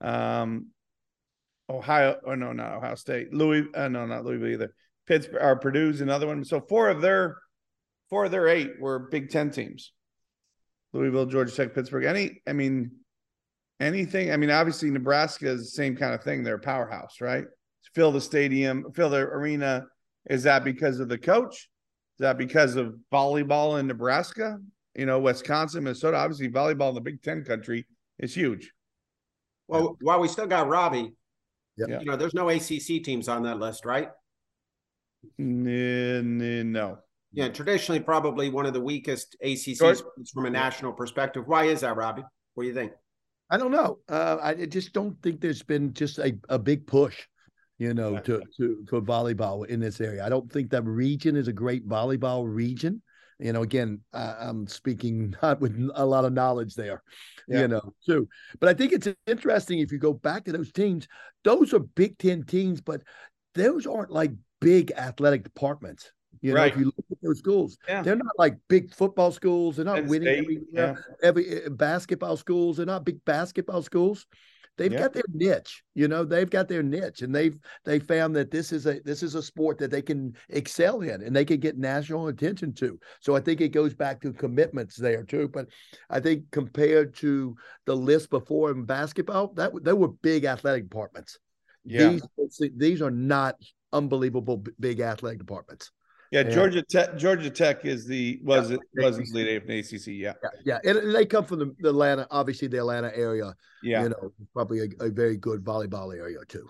um, 0.00 0.66
Ohio. 1.70 2.16
Oh 2.26 2.34
no, 2.34 2.52
not 2.52 2.74
Ohio 2.74 2.94
State. 2.94 3.32
Louis. 3.32 3.66
Uh, 3.74 3.88
no, 3.88 4.06
not 4.06 4.24
Louisville 4.24 4.48
either. 4.48 4.74
Pittsburgh 5.06 5.42
or 5.42 5.56
Purdue's 5.56 6.00
another 6.00 6.26
one. 6.26 6.44
So 6.44 6.60
four 6.60 6.88
of 6.88 7.00
their 7.00 7.36
four 8.10 8.26
of 8.26 8.30
their 8.30 8.48
eight 8.48 8.80
were 8.80 9.08
Big 9.10 9.30
Ten 9.30 9.50
teams. 9.50 9.92
Louisville, 10.92 11.26
Georgia 11.26 11.54
Tech, 11.54 11.74
Pittsburgh. 11.74 12.04
Any, 12.04 12.40
I 12.46 12.52
mean, 12.52 12.90
anything. 13.80 14.32
I 14.32 14.36
mean, 14.36 14.50
obviously 14.50 14.90
Nebraska 14.90 15.48
is 15.48 15.60
the 15.60 15.66
same 15.66 15.96
kind 15.96 16.14
of 16.14 16.22
thing. 16.22 16.42
They're 16.42 16.56
a 16.56 16.60
powerhouse, 16.60 17.20
right? 17.20 17.44
Fill 17.94 18.12
the 18.12 18.20
stadium, 18.20 18.92
fill 18.94 19.10
the 19.10 19.18
arena. 19.18 19.86
Is 20.28 20.42
that 20.42 20.64
because 20.64 21.00
of 21.00 21.08
the 21.08 21.18
coach? 21.18 21.68
Is 22.16 22.20
that 22.20 22.38
because 22.38 22.76
of 22.76 22.94
volleyball 23.12 23.78
in 23.78 23.86
Nebraska? 23.86 24.58
You 24.94 25.04
know, 25.04 25.18
Wisconsin, 25.20 25.84
Minnesota. 25.84 26.16
Obviously, 26.16 26.48
volleyball 26.48 26.88
in 26.88 26.94
the 26.94 27.00
Big 27.02 27.20
Ten 27.20 27.44
country 27.44 27.86
is 28.18 28.34
huge. 28.34 28.72
Well, 29.68 29.98
while 30.00 30.18
we 30.20 30.28
still 30.28 30.46
got 30.46 30.66
Robbie, 30.68 31.12
Yep. 31.76 32.00
you 32.00 32.06
know, 32.06 32.16
there's 32.16 32.32
no 32.32 32.48
ACC 32.48 33.04
teams 33.04 33.28
on 33.28 33.42
that 33.42 33.58
list, 33.58 33.84
right? 33.84 34.08
N- 35.38 35.66
n- 36.40 36.72
No. 36.72 36.98
Yeah, 37.32 37.48
traditionally 37.48 38.00
probably 38.00 38.48
one 38.48 38.64
of 38.64 38.72
the 38.72 38.80
weakest 38.80 39.36
ACCs 39.44 39.76
Sure. 39.98 40.12
from 40.32 40.46
a 40.46 40.50
national 40.50 40.94
perspective. 40.94 41.46
Why 41.46 41.64
is 41.64 41.82
that, 41.82 41.94
Robbie? 41.96 42.24
What 42.54 42.62
do 42.62 42.68
you 42.68 42.74
think? 42.74 42.92
I 43.50 43.58
don't 43.58 43.72
know. 43.72 43.98
Uh, 44.08 44.38
I 44.40 44.54
just 44.64 44.94
don't 44.94 45.20
think 45.22 45.42
there's 45.42 45.62
been 45.62 45.92
just 45.92 46.18
a, 46.18 46.38
a 46.48 46.58
big 46.58 46.86
push, 46.86 47.26
you 47.78 47.94
know, 47.94 48.18
to, 48.18 48.42
to 48.56 48.84
to 48.88 49.00
volleyball 49.02 49.66
in 49.66 49.80
this 49.80 50.00
area. 50.00 50.24
I 50.24 50.28
don't 50.28 50.50
think 50.50 50.70
that 50.70 50.84
region 50.84 51.36
is 51.36 51.48
a 51.48 51.52
great 51.52 51.86
volleyball 51.88 52.44
region. 52.46 53.02
You 53.38 53.52
know, 53.52 53.62
again, 53.62 54.00
I, 54.14 54.34
I'm 54.40 54.66
speaking 54.66 55.34
not 55.42 55.60
with 55.60 55.90
a 55.94 56.06
lot 56.06 56.24
of 56.24 56.32
knowledge 56.32 56.74
there, 56.74 57.02
Yeah. 57.48 57.60
you 57.62 57.68
know, 57.68 57.92
too. 58.06 58.28
But 58.60 58.70
I 58.70 58.74
think 58.74 58.92
it's 58.92 59.08
interesting 59.26 59.80
if 59.80 59.92
you 59.92 59.98
go 59.98 60.14
back 60.14 60.44
to 60.44 60.52
those 60.52 60.72
teams, 60.72 61.06
those 61.44 61.74
are 61.74 61.80
Big 61.80 62.16
Ten 62.18 62.44
teams, 62.44 62.80
but 62.80 63.02
those 63.54 63.86
aren't 63.86 64.10
like 64.10 64.32
big 64.60 64.92
athletic 64.92 65.44
departments. 65.44 66.12
You 66.40 66.52
know, 66.54 66.60
Right. 66.60 66.72
if 66.72 66.78
you 66.78 66.86
look 66.86 67.04
at 67.10 67.18
those 67.22 67.38
schools, 67.38 67.76
Yeah. 67.86 68.02
they're 68.02 68.16
not 68.16 68.38
like 68.38 68.56
big 68.68 68.92
football 68.94 69.32
schools. 69.32 69.76
They're 69.76 69.84
not 69.84 69.96
Penn 69.96 70.08
winning 70.08 70.28
State, 70.28 70.38
every, 70.38 70.58
yeah. 70.72 70.94
every 71.22 71.64
uh, 71.66 71.70
basketball 71.70 72.36
schools. 72.38 72.78
They're 72.78 72.86
not 72.86 73.04
big 73.04 73.22
basketball 73.26 73.82
schools. 73.82 74.26
They've 74.76 74.92
Yeah. 74.92 74.98
got 75.00 75.12
their 75.14 75.24
niche. 75.32 75.82
You 75.94 76.08
know, 76.08 76.24
they've 76.24 76.48
got 76.50 76.68
their 76.68 76.82
niche, 76.82 77.22
and 77.22 77.34
they've 77.34 77.58
they 77.84 77.98
found 77.98 78.36
that 78.36 78.50
this 78.50 78.72
is 78.72 78.86
a 78.86 79.00
this 79.04 79.22
is 79.22 79.34
a 79.34 79.42
sport 79.42 79.78
that 79.78 79.90
they 79.90 80.02
can 80.02 80.34
excel 80.50 81.00
in, 81.00 81.22
and 81.22 81.34
they 81.34 81.44
can 81.44 81.60
get 81.60 81.78
national 81.78 82.28
attention 82.28 82.74
to. 82.74 82.98
So 83.20 83.34
I 83.34 83.40
think 83.40 83.60
it 83.60 83.68
goes 83.70 83.94
back 83.94 84.20
to 84.20 84.32
commitments 84.32 84.96
there 84.96 85.24
too. 85.24 85.48
But 85.48 85.68
I 86.10 86.20
think 86.20 86.50
compared 86.50 87.14
to 87.16 87.56
the 87.86 87.96
list 87.96 88.30
before 88.30 88.70
in 88.70 88.84
basketball, 88.84 89.54
that 89.54 89.72
they 89.82 89.94
were 89.94 90.08
big 90.08 90.44
athletic 90.44 90.84
departments. 90.84 91.38
Yeah. 91.84 92.18
These 92.38 92.70
these 92.76 93.02
are 93.02 93.10
not 93.10 93.56
unbelievable 93.92 94.62
big 94.78 95.00
athletic 95.00 95.38
departments. 95.38 95.90
Yeah, 96.32 96.40
Yeah. 96.42 96.50
Georgia 96.50 96.82
Tech. 96.82 97.16
Georgia 97.16 97.50
Tech 97.50 97.84
is 97.84 98.06
the 98.06 98.40
was 98.42 98.70
it 98.70 98.80
was 98.94 99.18
ACC. 99.18 99.26
the 99.26 99.32
lead 99.32 99.62
in 99.62 99.78
ACC. 99.78 100.06
Yeah, 100.08 100.32
Yeah, 100.42 100.48
yeah, 100.64 100.78
and, 100.84 100.98
and 100.98 101.14
they 101.14 101.26
come 101.26 101.44
from 101.44 101.58
the, 101.60 101.74
the 101.78 101.90
Atlanta, 101.90 102.26
obviously 102.30 102.68
the 102.68 102.78
Atlanta 102.78 103.10
area. 103.16 103.54
yeah. 103.82 104.02
You 104.04 104.08
know, 104.10 104.32
probably 104.52 104.80
a, 104.80 105.04
a 105.04 105.10
very 105.10 105.36
good 105.36 105.64
volleyball 105.64 106.16
area 106.16 106.38
too. 106.48 106.68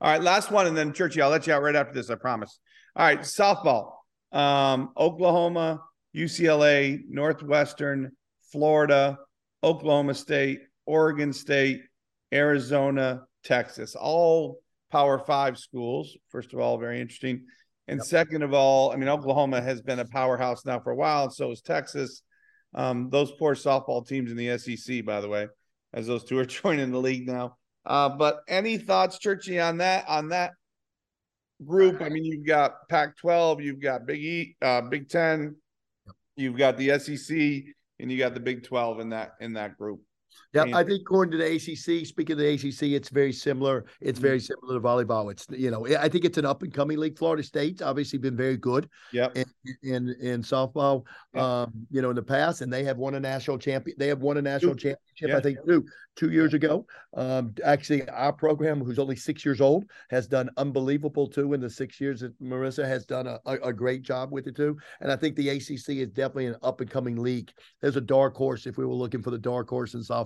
All 0.00 0.10
right, 0.10 0.22
last 0.22 0.50
one, 0.50 0.66
and 0.66 0.76
then 0.76 0.92
Churchy, 0.92 1.20
I'll 1.20 1.30
let 1.30 1.46
you 1.46 1.52
out 1.54 1.62
right 1.62 1.74
after 1.74 1.92
this. 1.92 2.08
I 2.10 2.14
promise. 2.14 2.60
All 2.94 3.04
right, 3.04 3.20
softball. 3.20 3.92
Um, 4.30 4.90
Oklahoma, 4.96 5.82
UCLA, 6.14 7.00
Northwestern, 7.08 8.12
Florida, 8.52 9.18
Oklahoma 9.64 10.14
State, 10.14 10.60
Oregon 10.86 11.32
State, 11.32 11.82
Arizona, 12.32 13.24
Texas. 13.42 13.96
All 13.96 14.60
Power 14.92 15.18
Five 15.18 15.58
schools. 15.58 16.16
First 16.28 16.52
of 16.52 16.60
all, 16.60 16.78
very 16.78 17.00
interesting. 17.00 17.46
And 17.88 18.04
second 18.04 18.42
of 18.42 18.52
all, 18.52 18.92
I 18.92 18.96
mean, 18.96 19.08
Oklahoma 19.08 19.62
has 19.62 19.80
been 19.80 19.98
a 19.98 20.04
powerhouse 20.04 20.66
now 20.66 20.78
for 20.78 20.90
a 20.92 20.96
while, 20.96 21.24
and 21.24 21.32
so 21.32 21.50
is 21.50 21.62
Texas. 21.62 22.22
Um, 22.74 23.08
those 23.10 23.32
poor 23.32 23.54
softball 23.54 24.06
teams 24.06 24.30
in 24.30 24.36
the 24.36 24.58
SEC, 24.58 25.04
by 25.06 25.22
the 25.22 25.28
way, 25.28 25.48
as 25.94 26.06
those 26.06 26.24
two 26.24 26.38
are 26.38 26.44
joining 26.46 26.90
the 26.90 27.00
league 27.00 27.26
now. 27.26 27.56
Uh, 27.86 28.10
but 28.10 28.40
any 28.46 28.76
thoughts, 28.76 29.18
Churchy, 29.18 29.58
on 29.58 29.78
that 29.78 30.04
on 30.06 30.28
that 30.28 30.52
group? 31.64 32.02
I 32.02 32.10
mean, 32.10 32.24
you've 32.24 32.46
got 32.46 32.86
Pac-12, 32.90 33.64
you've 33.64 33.80
got 33.80 34.06
Big 34.06 34.22
E, 34.22 34.56
uh, 34.60 34.82
Big 34.82 35.08
Ten, 35.08 35.56
you've 36.36 36.58
got 36.58 36.76
the 36.76 36.98
SEC, 36.98 37.36
and 37.98 38.12
you 38.12 38.18
got 38.18 38.34
the 38.34 38.40
Big 38.40 38.64
12 38.64 39.00
in 39.00 39.08
that 39.10 39.32
in 39.40 39.54
that 39.54 39.78
group. 39.78 40.02
Yeah, 40.54 40.64
I 40.74 40.82
think 40.82 41.02
according 41.02 41.32
to 41.32 41.36
the 41.38 41.44
ACC, 41.56 42.06
speaking 42.06 42.32
of 42.32 42.38
the 42.38 42.48
ACC, 42.54 42.94
it's 42.94 43.10
very 43.10 43.32
similar. 43.32 43.84
It's 44.00 44.18
very 44.18 44.40
similar 44.40 44.74
to 44.74 44.80
volleyball. 44.80 45.30
It's 45.30 45.46
you 45.50 45.70
know, 45.70 45.86
I 45.86 46.08
think 46.08 46.24
it's 46.24 46.38
an 46.38 46.46
up 46.46 46.62
and 46.62 46.72
coming 46.72 46.98
league. 46.98 47.18
Florida 47.18 47.42
State's 47.42 47.82
obviously 47.82 48.18
been 48.18 48.36
very 48.36 48.56
good 48.56 48.88
Yep. 49.12 49.36
in 49.36 49.44
in, 49.82 50.08
in 50.20 50.42
softball. 50.42 51.04
Yeah. 51.34 51.62
Um, 51.62 51.72
you 51.90 52.00
know, 52.02 52.10
in 52.10 52.16
the 52.16 52.22
past, 52.22 52.62
and 52.62 52.72
they 52.72 52.82
have 52.84 52.96
won 52.96 53.14
a 53.14 53.20
national 53.20 53.58
champion. 53.58 53.96
They 53.98 54.08
have 54.08 54.20
won 54.20 54.38
a 54.38 54.42
national 54.42 54.74
Two. 54.74 54.90
championship, 54.90 55.28
Yeah. 55.28 55.36
I 55.36 55.40
think, 55.40 55.58
two 55.66 55.84
two 56.16 56.30
years 56.32 56.52
ago. 56.54 56.84
Um, 57.16 57.54
actually, 57.64 58.08
our 58.08 58.32
program, 58.32 58.82
who's 58.82 58.98
only 58.98 59.16
six 59.16 59.44
years 59.44 59.60
old, 59.60 59.84
has 60.10 60.26
done 60.26 60.50
unbelievable 60.56 61.28
too. 61.28 61.52
In 61.52 61.60
the 61.60 61.70
six 61.70 62.00
years 62.00 62.20
that 62.20 62.38
Marissa 62.42 62.86
has 62.86 63.04
done 63.06 63.26
a, 63.26 63.38
a, 63.46 63.52
a 63.68 63.72
great 63.72 64.02
job 64.02 64.32
with 64.32 64.46
it 64.46 64.56
too. 64.56 64.76
And 65.00 65.12
I 65.12 65.16
think 65.16 65.36
the 65.36 65.48
ACC 65.50 65.90
is 65.90 66.08
definitely 66.08 66.46
an 66.46 66.56
up 66.62 66.80
and 66.80 66.90
coming 66.90 67.16
league. 67.16 67.52
There's 67.80 67.96
a 67.96 68.00
dark 68.00 68.34
horse 68.34 68.66
if 68.66 68.78
we 68.78 68.86
were 68.86 68.94
looking 68.94 69.22
for 69.22 69.30
the 69.30 69.38
dark 69.38 69.68
horse 69.68 69.94
in 69.94 70.00
softball 70.00 70.17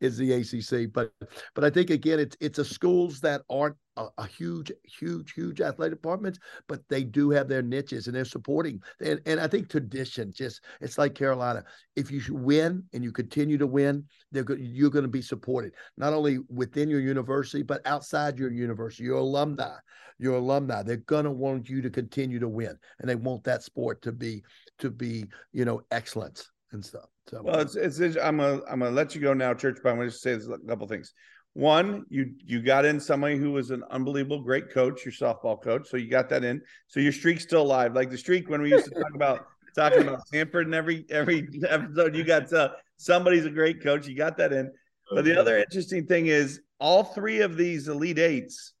is 0.00 0.16
the 0.16 0.32
ACC. 0.32 0.92
But 0.92 1.12
but 1.54 1.64
I 1.64 1.70
think 1.70 1.90
again, 1.90 2.18
it's 2.20 2.36
it's 2.40 2.58
a 2.58 2.64
schools 2.64 3.20
that 3.20 3.42
aren't 3.50 3.76
a, 3.96 4.06
a 4.18 4.26
huge, 4.26 4.72
huge, 4.84 5.32
huge 5.32 5.60
athletic 5.60 5.98
departments, 5.98 6.38
but 6.68 6.80
they 6.88 7.04
do 7.04 7.30
have 7.30 7.48
their 7.48 7.62
niches 7.62 8.06
and 8.06 8.16
they're 8.16 8.24
supporting. 8.24 8.80
And 9.00 9.20
and 9.26 9.40
I 9.40 9.46
think 9.46 9.68
tradition 9.68 10.32
just 10.32 10.62
it's 10.80 10.98
like 10.98 11.14
Carolina. 11.14 11.64
If 11.96 12.10
you 12.10 12.22
win 12.30 12.84
and 12.92 13.04
you 13.04 13.12
continue 13.12 13.58
to 13.58 13.66
win, 13.66 14.04
they're 14.32 14.44
good, 14.44 14.60
you're 14.60 14.90
going 14.90 15.04
to 15.04 15.08
be 15.08 15.22
supported 15.22 15.72
not 15.96 16.12
only 16.12 16.38
within 16.48 16.88
your 16.88 17.00
university 17.00 17.62
but 17.62 17.86
outside 17.86 18.38
your 18.38 18.50
university, 18.50 19.04
your 19.04 19.18
alumni, 19.18 19.76
your 20.18 20.36
alumni. 20.36 20.82
They're 20.82 20.96
going 20.96 21.24
to 21.24 21.30
want 21.30 21.68
you 21.68 21.82
to 21.82 21.90
continue 21.90 22.38
to 22.38 22.48
win, 22.48 22.76
and 23.00 23.08
they 23.08 23.16
want 23.16 23.44
that 23.44 23.62
sport 23.62 24.02
to 24.02 24.12
be 24.12 24.42
to 24.78 24.90
be 24.90 25.26
you 25.52 25.64
know 25.64 25.82
excellence 25.90 26.50
and 26.72 26.84
stuff. 26.84 27.06
So 27.28 27.42
Well, 27.42 27.60
it's, 27.60 27.76
it's 27.76 28.00
it's 28.00 28.16
I'm 28.16 28.38
gonna 28.38 28.60
I'm 28.68 28.80
gonna 28.80 28.90
let 28.90 29.14
you 29.14 29.20
go 29.20 29.34
now, 29.34 29.54
Church. 29.54 29.78
But 29.82 29.90
I'm 29.90 29.96
gonna 29.96 30.10
say 30.10 30.32
a 30.32 30.58
couple 30.68 30.86
things. 30.86 31.12
One, 31.54 32.04
you 32.08 32.32
you 32.44 32.62
got 32.62 32.84
in 32.84 33.00
somebody 33.00 33.36
who 33.36 33.52
was 33.52 33.70
an 33.70 33.82
unbelievable, 33.90 34.40
great 34.40 34.70
coach, 34.70 35.04
your 35.04 35.12
softball 35.12 35.60
coach. 35.62 35.88
So 35.88 35.96
you 35.96 36.08
got 36.08 36.28
that 36.28 36.44
in. 36.44 36.60
So 36.88 37.00
your 37.00 37.12
streak's 37.12 37.42
still 37.42 37.62
alive. 37.62 37.94
Like 37.94 38.10
the 38.10 38.18
streak 38.18 38.48
when 38.48 38.62
we 38.62 38.70
used 38.70 38.86
to 38.86 38.94
talk 38.94 39.14
about 39.14 39.46
talking 39.74 40.02
about 40.02 40.26
Stanford 40.26 40.66
and 40.66 40.74
every 40.74 41.04
every 41.10 41.48
episode, 41.68 42.14
you 42.14 42.24
got 42.24 42.52
uh, 42.52 42.70
somebody's 42.96 43.46
a 43.46 43.50
great 43.50 43.82
coach. 43.82 44.06
You 44.06 44.16
got 44.16 44.36
that 44.38 44.52
in. 44.52 44.70
But 45.12 45.24
the 45.24 45.38
other 45.38 45.58
interesting 45.58 46.06
thing 46.06 46.26
is 46.26 46.60
all 46.78 47.02
three 47.02 47.40
of 47.40 47.56
these 47.56 47.88
elite 47.88 48.20
eights 48.20 48.74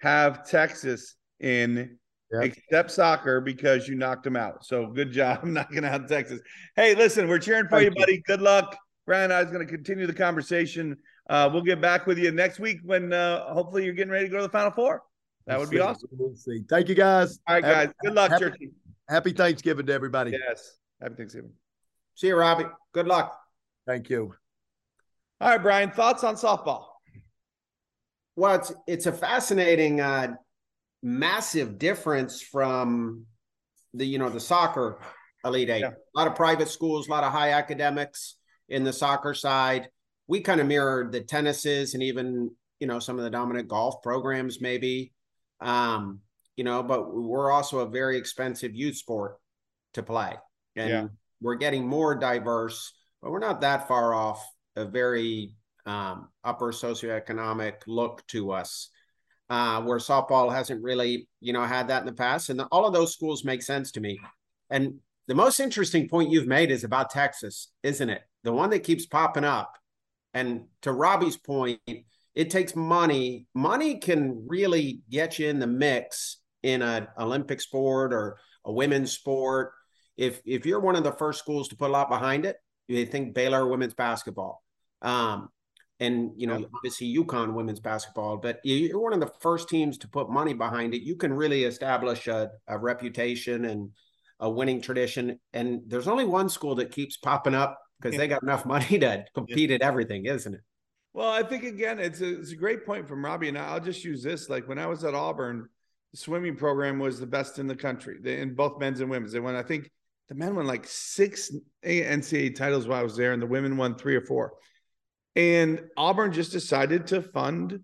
have 0.00 0.48
Texas 0.48 1.16
in 1.38 1.98
Yep. 2.32 2.42
except 2.44 2.90
soccer 2.90 3.40
because 3.40 3.86
you 3.86 3.94
knocked 3.94 4.24
them 4.24 4.34
out. 4.36 4.64
So 4.64 4.88
good 4.88 5.12
job 5.12 5.44
knocking 5.44 5.84
out 5.84 6.08
Texas. 6.08 6.40
Hey, 6.74 6.94
listen, 6.96 7.28
we're 7.28 7.38
cheering 7.38 7.68
for 7.68 7.78
you, 7.80 7.86
you. 7.86 7.94
buddy. 7.94 8.22
Good 8.26 8.42
luck. 8.42 8.76
Brian 9.06 9.24
and 9.24 9.32
I 9.32 9.40
is 9.42 9.50
going 9.52 9.64
to 9.64 9.72
continue 9.72 10.06
the 10.08 10.12
conversation. 10.12 10.96
Uh, 11.30 11.48
we'll 11.52 11.62
get 11.62 11.80
back 11.80 12.06
with 12.06 12.18
you 12.18 12.32
next 12.32 12.58
week 12.58 12.78
when 12.84 13.12
uh, 13.12 13.52
hopefully 13.52 13.84
you're 13.84 13.94
getting 13.94 14.10
ready 14.12 14.24
to 14.26 14.30
go 14.30 14.38
to 14.38 14.42
the 14.42 14.48
Final 14.48 14.72
Four. 14.72 15.02
That 15.46 15.60
would 15.60 15.70
be 15.70 15.76
We'll 15.76 15.86
see. 15.86 15.90
awesome. 15.90 16.08
We'll 16.12 16.34
see. 16.34 16.62
Thank 16.68 16.88
you, 16.88 16.96
guys. 16.96 17.38
All 17.46 17.54
right, 17.54 17.64
Happy- 17.64 17.86
guys. 17.86 17.94
Good 18.02 18.14
luck, 18.14 18.30
happy- 18.32 18.44
Churchy. 18.44 18.70
Happy 19.08 19.32
Thanksgiving 19.32 19.86
to 19.86 19.92
everybody. 19.92 20.32
Yes. 20.32 20.78
Happy 21.00 21.14
Thanksgiving. 21.14 21.52
See 22.16 22.26
you, 22.26 22.36
Robbie. 22.36 22.64
Good 22.92 23.06
luck. 23.06 23.38
Thank 23.86 24.10
you. 24.10 24.34
All 25.40 25.50
right, 25.50 25.62
Brian. 25.62 25.92
Thoughts 25.92 26.24
on 26.24 26.34
softball? 26.34 26.86
Well, 28.34 28.56
it's 28.56 28.72
it's 28.88 29.06
a 29.06 29.12
fascinating, 29.12 30.00
uh, 30.00 30.34
massive 31.06 31.78
difference 31.78 32.42
from 32.42 33.24
the 33.94 34.04
you 34.04 34.18
know 34.18 34.28
the 34.28 34.40
soccer 34.40 34.98
elite 35.44 35.70
eight. 35.70 35.80
Yeah. 35.80 35.90
A 35.90 36.18
lot 36.18 36.26
of 36.26 36.34
private 36.34 36.68
schools, 36.68 37.06
a 37.06 37.10
lot 37.12 37.22
of 37.22 37.30
high 37.30 37.50
academics 37.50 38.36
in 38.68 38.82
the 38.82 38.92
soccer 38.92 39.32
side. 39.32 39.88
We 40.26 40.40
kind 40.40 40.60
of 40.60 40.66
mirrored 40.66 41.12
the 41.12 41.20
tennises 41.20 41.94
and 41.94 42.02
even 42.02 42.50
you 42.80 42.88
know 42.88 42.98
some 42.98 43.18
of 43.18 43.24
the 43.24 43.30
dominant 43.30 43.68
golf 43.68 44.02
programs, 44.02 44.60
maybe. 44.60 45.12
Um, 45.60 46.20
you 46.56 46.64
know, 46.64 46.82
but 46.82 47.14
we're 47.14 47.52
also 47.52 47.78
a 47.80 47.88
very 47.88 48.16
expensive 48.16 48.74
youth 48.74 48.96
sport 48.96 49.36
to 49.94 50.02
play, 50.02 50.34
and 50.74 50.90
Yeah. 50.90 51.06
we're 51.40 51.54
getting 51.54 51.86
more 51.86 52.16
diverse, 52.16 52.92
but 53.22 53.30
we're 53.30 53.38
not 53.38 53.60
that 53.60 53.86
far 53.86 54.12
off 54.12 54.44
a 54.74 54.84
very 54.84 55.54
um, 55.86 56.28
upper 56.42 56.72
socioeconomic 56.72 57.74
look 57.86 58.26
to 58.28 58.50
us, 58.50 58.90
uh, 59.48 59.82
where 59.82 59.98
softball 59.98 60.52
hasn't 60.52 60.82
really, 60.82 61.28
you 61.40 61.52
know, 61.52 61.62
had 61.62 61.88
that 61.88 62.00
in 62.00 62.06
the 62.06 62.12
past. 62.12 62.50
And 62.50 62.60
all 62.72 62.86
of 62.86 62.92
those 62.92 63.12
schools 63.12 63.44
make 63.44 63.62
sense 63.62 63.92
to 63.92 64.00
me. 64.00 64.18
And 64.70 65.00
the 65.28 65.34
most 65.34 65.60
interesting 65.60 66.08
point 66.08 66.30
you've 66.30 66.46
made 66.46 66.70
is 66.70 66.84
about 66.84 67.10
Texas, 67.10 67.68
isn't 67.82 68.10
it? 68.10 68.22
The 68.44 68.52
one 68.52 68.70
that 68.70 68.84
keeps 68.84 69.06
popping 69.06 69.44
up. 69.44 69.72
And 70.34 70.64
to 70.82 70.92
Robbie's 70.92 71.36
point, 71.36 71.80
it 72.34 72.50
takes 72.50 72.76
money. 72.76 73.46
Money 73.54 73.98
can 73.98 74.46
really 74.46 75.00
get 75.10 75.38
you 75.38 75.48
in 75.48 75.58
the 75.58 75.66
mix 75.66 76.38
in 76.62 76.82
an 76.82 77.08
Olympic 77.18 77.60
sport 77.60 78.12
or 78.12 78.38
a 78.64 78.72
women's 78.72 79.12
sport. 79.12 79.72
If 80.16 80.40
if 80.44 80.66
you're 80.66 80.80
one 80.80 80.96
of 80.96 81.04
the 81.04 81.12
first 81.12 81.38
schools 81.38 81.68
to 81.68 81.76
put 81.76 81.90
a 81.90 81.92
lot 81.92 82.08
behind 82.08 82.44
it, 82.44 82.56
You 82.88 83.06
think 83.06 83.34
Baylor 83.34 83.66
women's 83.66 83.94
basketball. 83.94 84.62
Um, 85.02 85.48
and 86.00 86.32
you 86.36 86.46
know, 86.46 86.64
obviously 86.74 87.14
UConn 87.16 87.54
women's 87.54 87.80
basketball, 87.80 88.36
but 88.36 88.60
you're 88.64 89.00
one 89.00 89.12
of 89.12 89.20
the 89.20 89.32
first 89.40 89.68
teams 89.68 89.96
to 89.98 90.08
put 90.08 90.30
money 90.30 90.52
behind 90.52 90.94
it. 90.94 91.02
You 91.02 91.16
can 91.16 91.32
really 91.32 91.64
establish 91.64 92.28
a, 92.28 92.50
a 92.66 92.78
reputation 92.78 93.64
and 93.64 93.90
a 94.40 94.50
winning 94.50 94.80
tradition. 94.80 95.38
And 95.52 95.80
there's 95.86 96.08
only 96.08 96.24
one 96.24 96.48
school 96.48 96.74
that 96.76 96.90
keeps 96.90 97.16
popping 97.16 97.54
up 97.54 97.78
because 97.98 98.14
yeah. 98.14 98.18
they 98.18 98.28
got 98.28 98.42
enough 98.42 98.66
money 98.66 98.98
to 98.98 99.24
compete 99.34 99.70
yeah. 99.70 99.76
at 99.76 99.82
everything, 99.82 100.26
isn't 100.26 100.54
it? 100.54 100.60
Well, 101.14 101.30
I 101.30 101.42
think 101.42 101.64
again, 101.64 101.98
it's 101.98 102.20
a, 102.20 102.40
it's 102.40 102.52
a 102.52 102.56
great 102.56 102.84
point 102.84 103.08
from 103.08 103.24
Robbie, 103.24 103.48
and 103.48 103.56
I'll 103.56 103.80
just 103.80 104.04
use 104.04 104.22
this. 104.22 104.50
Like 104.50 104.68
when 104.68 104.78
I 104.78 104.86
was 104.86 105.02
at 105.02 105.14
Auburn, 105.14 105.66
the 106.12 106.18
swimming 106.18 106.56
program 106.56 106.98
was 106.98 107.18
the 107.18 107.26
best 107.26 107.58
in 107.58 107.66
the 107.66 107.74
country 107.74 108.18
in 108.22 108.54
both 108.54 108.78
men's 108.78 109.00
and 109.00 109.08
women's. 109.08 109.32
They 109.32 109.40
won, 109.40 109.56
I 109.56 109.62
think, 109.62 109.90
the 110.28 110.34
men 110.34 110.54
won 110.54 110.66
like 110.66 110.86
six 110.86 111.50
NCAA 111.82 112.54
titles 112.54 112.86
while 112.86 113.00
I 113.00 113.02
was 113.02 113.16
there, 113.16 113.32
and 113.32 113.40
the 113.40 113.46
women 113.46 113.78
won 113.78 113.94
three 113.94 114.14
or 114.14 114.20
four. 114.20 114.52
And 115.36 115.82
Auburn 115.96 116.32
just 116.32 116.50
decided 116.50 117.06
to 117.08 117.20
fund 117.20 117.80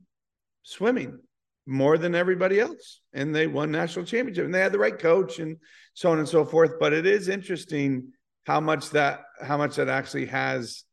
swimming 0.63 1.21
more 1.67 1.99
than 1.99 2.15
everybody 2.15 2.59
else, 2.59 3.01
and 3.13 3.35
they 3.35 3.47
won 3.47 3.71
national 3.71 4.07
championship. 4.07 4.47
And 4.47 4.55
they 4.55 4.61
had 4.61 4.73
the 4.73 4.79
right 4.79 4.99
coach, 4.99 5.39
and 5.39 5.59
so 5.95 6.11
on 6.11 6.19
and 6.19 6.29
so 6.29 6.45
forth. 6.45 6.73
But 6.81 6.93
it 6.93 7.07
is 7.07 7.29
interesting 7.29 8.13
how 8.47 8.61
much 8.61 8.91
that 8.91 9.23
how 9.41 9.57
much 9.57 9.77
that 9.77 9.89
actually 9.89 10.27
has 10.27 10.85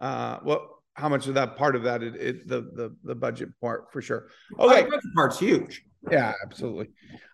uh 0.00 0.38
well 0.44 0.82
how 0.94 1.08
much 1.08 1.26
of 1.28 1.34
that 1.34 1.56
part 1.56 1.76
of 1.76 1.84
that 1.84 2.02
it, 2.02 2.16
it 2.16 2.48
the 2.48 2.62
the 2.62 2.96
the 3.04 3.14
budget 3.14 3.50
part 3.60 3.92
for 3.92 4.00
sure. 4.00 4.28
Okay, 4.58 4.82
the 4.82 4.88
budget 4.88 5.14
part's 5.14 5.38
huge. 5.38 5.84
Yeah, 6.10 6.32
absolutely. 6.42 6.88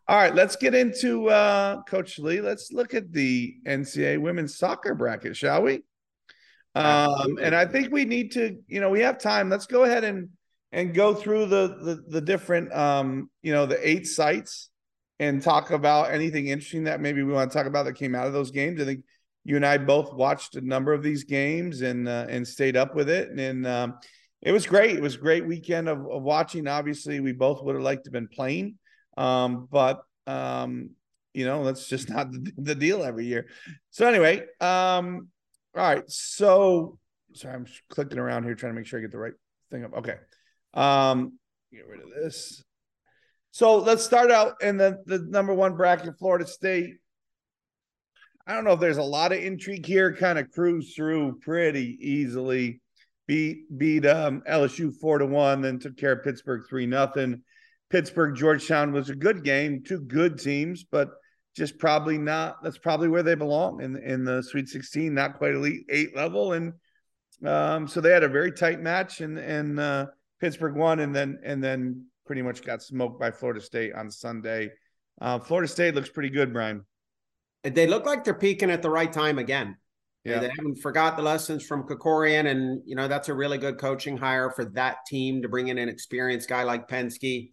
All 0.09 0.17
right, 0.17 0.35
let's 0.35 0.57
get 0.57 0.75
into 0.75 1.29
uh 1.29 1.83
Coach 1.85 2.19
Lee. 2.19 2.41
Let's 2.41 2.73
look 2.73 2.95
at 2.95 3.13
the 3.13 3.55
NCAA 3.67 4.21
women's 4.21 4.59
soccer 4.59 4.95
bracket, 4.95 5.37
shall 5.37 5.63
we? 5.63 5.83
Um, 6.75 7.39
and 7.41 7.55
I 7.55 7.67
think 7.67 7.93
we 7.93 8.05
need 8.05 8.33
to, 8.33 8.57
you 8.67 8.81
know, 8.81 8.91
we 8.91 9.01
have 9.01 9.19
time. 9.19 9.51
Let's 9.51 9.67
go 9.67 9.85
ahead 9.85 10.05
and 10.05 10.31
and 10.73 10.95
go 10.95 11.15
through 11.15 11.47
the 11.47 11.77
the, 11.81 12.05
the 12.09 12.21
different 12.21 12.73
um, 12.73 13.31
you 13.43 13.53
know, 13.53 13.67
the 13.67 13.87
eight 13.87 14.07
sites 14.07 14.71
and 15.19 15.43
talk 15.43 15.71
about 15.71 16.11
anything 16.11 16.49
interesting 16.49 16.85
that 16.85 17.01
maybe 17.01 17.23
we 17.23 17.33
want 17.33 17.51
to 17.51 17.57
talk 17.57 17.67
about 17.67 17.85
that 17.85 17.95
came 17.95 18.15
out 18.15 18.27
of 18.27 18.33
those 18.33 18.51
games. 18.51 18.81
I 18.81 18.85
think 18.85 19.05
you 19.45 19.57
and 19.57 19.67
I 19.67 19.79
both 19.79 20.13
watched 20.15 20.57
a 20.57 20.61
number 20.61 20.93
of 20.93 21.03
these 21.03 21.25
games 21.25 21.83
and 21.83 22.09
uh, 22.09 22.27
and 22.29 22.47
stayed 22.47 22.77
up 22.77 22.95
with 22.95 23.09
it, 23.09 23.31
and 23.31 23.67
um, 23.67 23.99
it 24.41 24.53
was 24.53 24.67
great. 24.67 24.97
It 24.97 25.03
was 25.03 25.17
a 25.17 25.19
great 25.19 25.47
weekend 25.47 25.89
of, 25.89 25.99
of 26.11 26.23
watching. 26.23 26.67
Obviously, 26.67 27.21
we 27.21 27.33
both 27.33 27.63
would 27.63 27.75
have 27.75 27.85
liked 27.85 28.05
to 28.05 28.09
have 28.09 28.13
been 28.13 28.29
playing, 28.29 28.79
um, 29.17 29.69
but 29.71 30.03
um, 30.27 30.91
you 31.35 31.45
know 31.45 31.65
that's 31.65 31.87
just 31.89 32.09
not 32.09 32.31
the, 32.31 32.53
the, 32.57 32.75
deal 32.75 33.03
every 33.03 33.27
year. 33.27 33.47
So 33.91 34.07
anyway, 34.07 34.45
um, 34.61 35.29
all 35.77 35.83
right. 35.83 36.05
So 36.09 36.99
sorry, 37.35 37.55
I'm 37.55 37.67
clicking 37.89 38.19
around 38.19 38.45
here 38.45 38.55
trying 38.55 38.73
to 38.73 38.79
make 38.79 38.87
sure 38.87 38.99
I 38.99 39.03
get 39.03 39.13
the 39.13 39.19
right 39.19 39.35
thing 39.71 39.85
up. 39.85 39.95
Okay, 39.95 40.17
um, 40.75 41.39
get 41.73 41.87
rid 41.87 42.01
of 42.01 42.11
this. 42.11 42.63
So 43.51 43.79
let's 43.79 44.05
start 44.05 44.31
out 44.31 44.63
in 44.63 44.77
the 44.77 45.03
the 45.07 45.19
number 45.19 45.55
one 45.55 45.77
bracket, 45.77 46.19
Florida 46.19 46.47
State 46.47 46.95
I 48.47 48.55
don't 48.55 48.65
know 48.65 48.73
if 48.73 48.81
there's 48.81 48.99
a 48.99 49.03
lot 49.03 49.33
of 49.33 49.39
intrigue 49.39 49.87
here. 49.87 50.15
Kind 50.15 50.39
of 50.39 50.51
cruise 50.51 50.95
through 50.95 51.39
pretty 51.41 51.97
easily. 52.01 52.81
Beat 53.29 53.79
beat 53.79 54.05
um, 54.05 54.43
LSU 54.51 54.93
four 54.93 55.19
to 55.19 55.27
one, 55.27 55.61
then 55.61 55.79
took 55.79 55.97
care 55.97 56.13
of 56.13 56.25
Pittsburgh 56.25 56.63
three 56.69 56.87
nothing. 56.87 57.43
Pittsburgh 57.89 58.35
Georgetown 58.35 58.93
was 58.93 59.11
a 59.11 59.15
good 59.15 59.45
game. 59.45 59.85
Two 59.87 60.01
good 60.01 60.41
teams, 60.41 60.85
but 60.85 61.11
just 61.57 61.79
probably 61.79 62.19
not. 62.19 62.63
That's 62.63 62.79
probably 62.79 63.09
where 63.09 63.23
they 63.23 63.35
belong 63.35 63.83
in 63.83 63.97
in 63.97 64.25
the 64.25 64.43
Sweet 64.43 64.69
16. 64.69 65.13
Not 65.13 65.39
quite 65.39 65.55
elite 65.55 65.87
eight 65.89 66.17
level, 66.17 66.53
and 66.53 66.73
um, 67.45 67.89
so 67.89 68.01
they 68.01 68.11
had 68.11 68.25
a 68.25 68.29
very 68.29 68.53
tight 68.53 68.81
match, 68.81 69.21
and 69.21 69.39
and 69.39 69.79
uh, 69.79 70.07
Pittsburgh 70.41 70.77
won, 70.77 71.01
and 71.01 71.15
then 71.15 71.39
and 71.45 71.63
then 71.63 72.07
pretty 72.27 72.43
much 72.43 72.63
got 72.63 72.83
smoked 72.83 73.21
by 73.21 73.31
Florida 73.31 73.61
State 73.61 73.95
on 73.95 74.11
Sunday. 74.11 74.71
Uh, 75.21 75.39
Florida 75.39 75.69
State 75.69 75.95
looks 75.95 76.09
pretty 76.09 76.31
good, 76.31 76.53
Brian 76.53 76.85
they 77.63 77.87
look 77.87 78.07
like 78.07 78.25
they're 78.25 78.35
peaking 78.35 78.71
at 78.71 78.83
the 78.83 78.91
right 78.91 79.13
time 79.13 79.39
again. 79.39 79.77
Yeah. 80.25 80.39
They 80.39 80.51
haven't 80.57 80.81
forgot 80.81 81.17
the 81.17 81.23
lessons 81.23 81.65
from 81.65 81.83
Krikorian, 81.83 82.47
and 82.47 82.81
you 82.85 82.95
know 82.95 83.09
that's 83.09 83.29
a 83.29 83.35
really 83.35 83.59
good 83.59 83.79
coaching 83.79 84.17
hire 84.17 84.51
for 84.51 84.65
that 84.67 84.99
team 85.07 85.43
to 85.43 85.49
bring 85.49 85.69
in 85.69 85.79
an 85.79 85.89
experienced 85.89 86.49
guy 86.49 86.63
like 86.63 86.89
Pensky. 86.89 87.51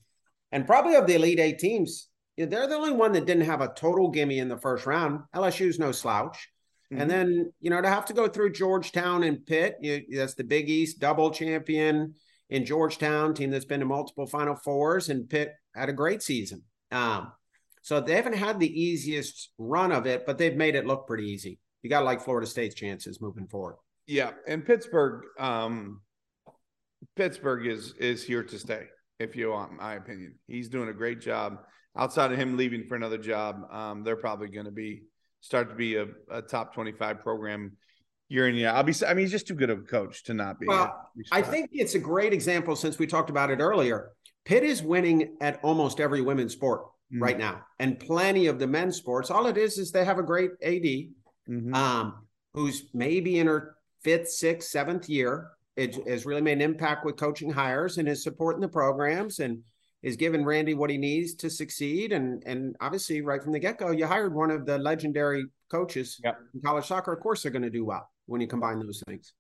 And 0.51 0.67
probably 0.67 0.95
of 0.95 1.07
the 1.07 1.15
Elite 1.15 1.39
Eight 1.39 1.59
teams, 1.59 2.09
they're 2.45 2.67
the 2.67 2.75
only 2.75 2.91
one 2.91 3.11
that 3.13 3.25
didn't 3.25 3.45
have 3.45 3.61
a 3.61 3.73
total 3.75 4.09
gimme 4.09 4.39
in 4.39 4.49
the 4.49 4.57
first 4.57 4.85
round. 4.85 5.21
LSU's 5.35 5.79
no 5.79 5.91
slouch. 5.91 6.49
Mm-hmm. 6.91 7.01
And 7.01 7.11
then, 7.11 7.53
you 7.59 7.69
know, 7.69 7.81
to 7.81 7.89
have 7.89 8.05
to 8.05 8.13
go 8.13 8.27
through 8.27 8.53
Georgetown 8.53 9.23
and 9.23 9.45
Pitt, 9.45 9.77
you, 9.81 10.03
that's 10.11 10.33
the 10.33 10.43
Big 10.43 10.69
East 10.69 10.99
double 10.99 11.31
champion 11.31 12.15
in 12.49 12.65
Georgetown, 12.65 13.33
team 13.33 13.51
that's 13.51 13.65
been 13.65 13.81
to 13.81 13.85
multiple 13.85 14.25
Final 14.25 14.55
Fours, 14.55 15.09
and 15.09 15.29
Pitt 15.29 15.53
had 15.75 15.89
a 15.89 15.93
great 15.93 16.23
season. 16.23 16.63
Um, 16.91 17.31
so 17.81 18.01
they 18.01 18.15
haven't 18.15 18.33
had 18.33 18.59
the 18.59 18.81
easiest 18.81 19.51
run 19.57 19.91
of 19.91 20.07
it, 20.07 20.25
but 20.25 20.37
they've 20.37 20.55
made 20.55 20.75
it 20.75 20.87
look 20.87 21.07
pretty 21.07 21.25
easy. 21.25 21.59
You 21.83 21.89
got 21.89 21.99
to 21.99 22.05
like 22.05 22.21
Florida 22.21 22.47
State's 22.47 22.75
chances 22.75 23.21
moving 23.21 23.47
forward. 23.47 23.75
Yeah, 24.07 24.31
and 24.47 24.65
Pittsburgh, 24.65 25.23
um, 25.37 26.01
Pittsburgh 27.15 27.67
is 27.67 27.93
is 27.99 28.23
here 28.23 28.43
to 28.43 28.57
stay. 28.57 28.87
If 29.19 29.35
you 29.35 29.51
want 29.51 29.73
my 29.73 29.95
opinion, 29.95 30.35
he's 30.47 30.69
doing 30.69 30.89
a 30.89 30.93
great 30.93 31.21
job. 31.21 31.59
Outside 31.99 32.31
of 32.31 32.37
him 32.37 32.55
leaving 32.55 32.85
for 32.85 32.95
another 32.95 33.17
job, 33.17 33.67
um, 33.71 34.03
they're 34.03 34.15
probably 34.15 34.47
going 34.47 34.65
to 34.65 34.71
be 34.71 35.03
start 35.41 35.69
to 35.69 35.75
be 35.75 35.97
a, 35.97 36.07
a 36.31 36.41
top 36.41 36.73
twenty 36.73 36.93
five 36.93 37.19
program 37.21 37.73
year 38.29 38.47
in 38.47 38.55
year. 38.55 38.69
I'll 38.69 38.83
be. 38.83 38.93
I 39.05 39.13
mean, 39.13 39.25
he's 39.25 39.31
just 39.31 39.47
too 39.47 39.55
good 39.55 39.69
of 39.69 39.79
a 39.79 39.83
coach 39.83 40.23
to 40.25 40.33
not 40.33 40.59
be. 40.59 40.67
Well, 40.67 41.11
I 41.31 41.41
think 41.41 41.71
it's 41.73 41.95
a 41.95 41.99
great 41.99 42.31
example 42.31 42.75
since 42.75 42.97
we 42.97 43.05
talked 43.05 43.29
about 43.29 43.51
it 43.51 43.59
earlier. 43.59 44.11
Pitt 44.45 44.63
is 44.63 44.81
winning 44.81 45.35
at 45.41 45.59
almost 45.61 45.99
every 45.99 46.21
women's 46.21 46.53
sport 46.53 46.85
mm-hmm. 46.85 47.21
right 47.21 47.37
now, 47.37 47.61
and 47.79 47.99
plenty 47.99 48.47
of 48.47 48.59
the 48.59 48.67
men's 48.67 48.95
sports. 48.95 49.29
All 49.29 49.47
it 49.47 49.57
is 49.57 49.77
is 49.77 49.91
they 49.91 50.05
have 50.05 50.19
a 50.19 50.23
great 50.23 50.51
AD, 50.63 50.71
mm-hmm. 50.71 51.73
um, 51.73 52.27
who's 52.53 52.89
maybe 52.93 53.39
in 53.39 53.47
her 53.47 53.75
fifth, 54.03 54.29
sixth, 54.29 54.69
seventh 54.69 55.09
year. 55.09 55.49
It 55.75 56.07
has 56.07 56.25
really 56.25 56.41
made 56.41 56.53
an 56.53 56.61
impact 56.61 57.05
with 57.05 57.15
coaching 57.15 57.51
hires 57.51 57.97
and 57.97 58.07
is 58.07 58.23
supporting 58.23 58.61
the 58.61 58.67
programs 58.67 59.39
and 59.39 59.63
is 60.01 60.15
giving 60.15 60.45
Randy 60.45 60.73
what 60.73 60.89
he 60.89 60.97
needs 60.97 61.35
to 61.35 61.49
succeed. 61.49 62.11
And 62.11 62.43
and 62.45 62.75
obviously, 62.79 63.21
right 63.21 63.41
from 63.41 63.51
the 63.51 63.59
get 63.59 63.77
go, 63.77 63.91
you 63.91 64.07
hired 64.07 64.33
one 64.33 64.51
of 64.51 64.65
the 64.65 64.77
legendary 64.77 65.45
coaches 65.69 66.19
yep. 66.23 66.37
in 66.53 66.61
college 66.61 66.85
soccer. 66.85 67.13
Of 67.13 67.19
course, 67.19 67.43
they're 67.43 67.51
going 67.51 67.63
to 67.63 67.69
do 67.69 67.85
well 67.85 68.09
when 68.25 68.41
you 68.41 68.47
combine 68.47 68.79
those 68.79 69.03
things. 69.07 69.33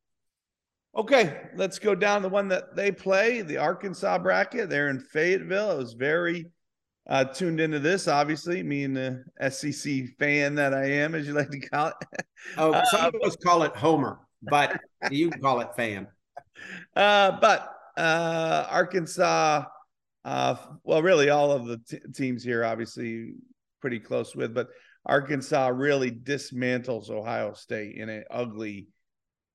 Okay, 0.97 1.41
let's 1.55 1.77
go 1.77 1.93
down 1.93 2.23
the 2.23 2.29
one 2.29 2.47
that 2.47 2.75
they 2.75 2.91
play, 2.91 3.41
the 3.41 3.57
Arkansas 3.57 4.17
bracket. 4.17 4.69
They're 4.69 4.89
in 4.89 4.99
Fayetteville. 4.99 5.71
It 5.71 5.77
was 5.77 5.93
very 5.93 6.47
uh, 7.07 7.25
tuned 7.25 7.59
into 7.59 7.79
this, 7.79 8.07
obviously, 8.07 8.63
me 8.63 8.83
and 8.83 8.97
the 8.97 9.23
SEC 9.51 10.07
fan 10.17 10.55
that 10.55 10.73
I 10.73 10.85
am, 10.85 11.15
as 11.15 11.27
you 11.27 11.33
like 11.33 11.51
to 11.51 11.59
call 11.59 11.87
it. 11.87 12.25
oh, 12.57 12.71
some 12.91 13.05
uh, 13.05 13.07
of 13.07 13.15
us 13.23 13.35
call 13.35 13.63
it 13.63 13.75
Homer, 13.75 14.19
but 14.41 14.79
you 15.11 15.29
can 15.29 15.41
call 15.41 15.59
it 15.61 15.69
fan. 15.75 16.07
Uh, 16.93 17.39
but 17.39 17.73
uh, 17.95 18.67
Arkansas, 18.69 19.63
uh, 20.25 20.55
well, 20.83 21.01
really 21.01 21.29
all 21.29 21.51
of 21.51 21.65
the 21.65 21.77
t- 21.77 21.99
teams 22.13 22.43
here, 22.43 22.65
obviously, 22.65 23.33
pretty 23.81 23.99
close 23.99 24.35
with, 24.35 24.53
but 24.53 24.67
Arkansas 25.05 25.67
really 25.69 26.11
dismantles 26.11 27.09
Ohio 27.09 27.53
State 27.53 27.95
in 27.95 28.09
an 28.09 28.25
ugly 28.29 28.87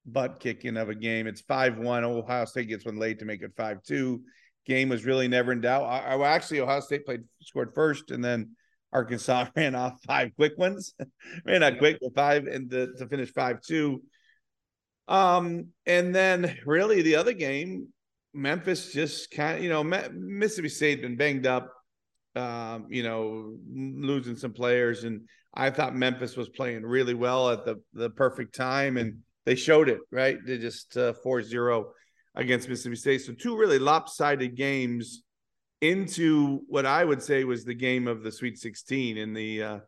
butt 0.07 0.41
kicking 0.41 0.77
of 0.77 0.89
a 0.89 0.95
game. 0.95 1.27
It's 1.27 1.43
5 1.43 1.79
1. 1.79 2.05
Ohio 2.05 2.45
State 2.45 2.69
gets 2.69 2.85
one 2.85 2.99
late 2.99 3.19
to 3.19 3.25
make 3.25 3.43
it 3.43 3.53
5 3.57 3.83
2 3.83 4.23
game 4.67 4.89
was 4.89 5.05
really 5.05 5.29
never 5.29 5.53
in 5.53 5.61
doubt. 5.61 5.85
I, 5.85 6.15
I 6.15 6.29
actually 6.35 6.61
Ohio 6.61 6.81
State 6.81 7.05
played 7.05 7.25
scored 7.43 7.75
first, 7.75 8.11
and 8.11 8.25
then 8.25 8.57
Arkansas 8.93 9.47
ran 9.57 9.75
off 9.75 10.01
five 10.07 10.31
quick 10.37 10.57
ones, 10.57 10.95
ran 11.47 11.63
out 11.63 11.79
quick 11.79 11.99
with 12.01 12.15
five 12.15 12.47
and 12.47 12.71
the, 12.71 12.95
to 12.99 13.09
finish 13.09 13.33
five 13.33 13.61
two. 13.61 14.03
Um, 15.07 15.69
and 15.85 16.15
then 16.15 16.57
really 16.65 17.03
the 17.03 17.17
other 17.17 17.35
game, 17.35 17.89
Memphis 18.35 18.93
just 18.93 19.31
kind 19.31 19.59
of 19.59 19.63
you 19.63 19.71
know 19.71 19.85
Mississippi 19.85 20.69
State 20.69 21.03
been 21.03 21.17
banged 21.17 21.47
up, 21.47 21.73
um, 22.35 22.87
you 22.91 23.03
know 23.03 23.57
losing 23.73 24.37
some 24.37 24.53
players, 24.53 25.05
and 25.05 25.23
I 25.55 25.71
thought 25.71 25.95
Memphis 25.95 26.37
was 26.37 26.49
playing 26.49 26.83
really 26.83 27.15
well 27.15 27.51
at 27.51 27.65
the 27.65 27.81
the 27.93 28.11
perfect 28.11 28.55
time, 28.55 28.97
and 28.97 29.19
they 29.47 29.55
showed 29.55 29.89
it 29.89 30.01
right. 30.11 30.37
They 30.45 30.59
just 30.59 30.97
uh, 30.97 31.13
4-0 31.25 31.85
against 32.35 32.69
Mississippi 32.69 32.97
State. 32.97 33.23
So 33.23 33.33
two 33.33 33.57
really 33.57 33.79
lopsided 33.79 34.57
games 34.57 35.23
into 35.81 36.61
what 36.67 36.87
I 36.87 37.05
would 37.05 37.23
say 37.23 37.45
was 37.45 37.65
the 37.65 37.75
game 37.75 38.09
of 38.09 38.23
the 38.23 38.33
Sweet 38.33 38.59
16 38.59 39.17
in 39.17 39.35
the 39.35 39.63
uh, 39.63 39.79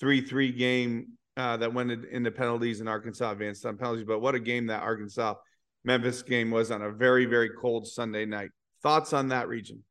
three-three 0.00 0.52
game 0.52 1.08
uh, 1.36 1.56
that 1.58 1.74
went 1.74 1.90
into 1.90 2.30
penalties 2.30 2.80
and 2.80 2.88
Arkansas 2.88 3.32
advanced 3.32 3.66
on 3.66 3.76
penalties. 3.76 4.04
But 4.06 4.20
what 4.20 4.34
a 4.34 4.40
game 4.40 4.66
that 4.68 4.82
Arkansas 4.82 5.34
Memphis 5.84 6.22
game 6.22 6.50
was 6.50 6.70
on 6.70 6.82
a 6.82 6.90
very 6.90 7.26
very 7.26 7.50
cold 7.60 7.86
Sunday 7.86 8.24
night. 8.24 8.50
Thoughts 8.82 9.12
on 9.12 9.28
that 9.28 9.48
region? 9.48 9.82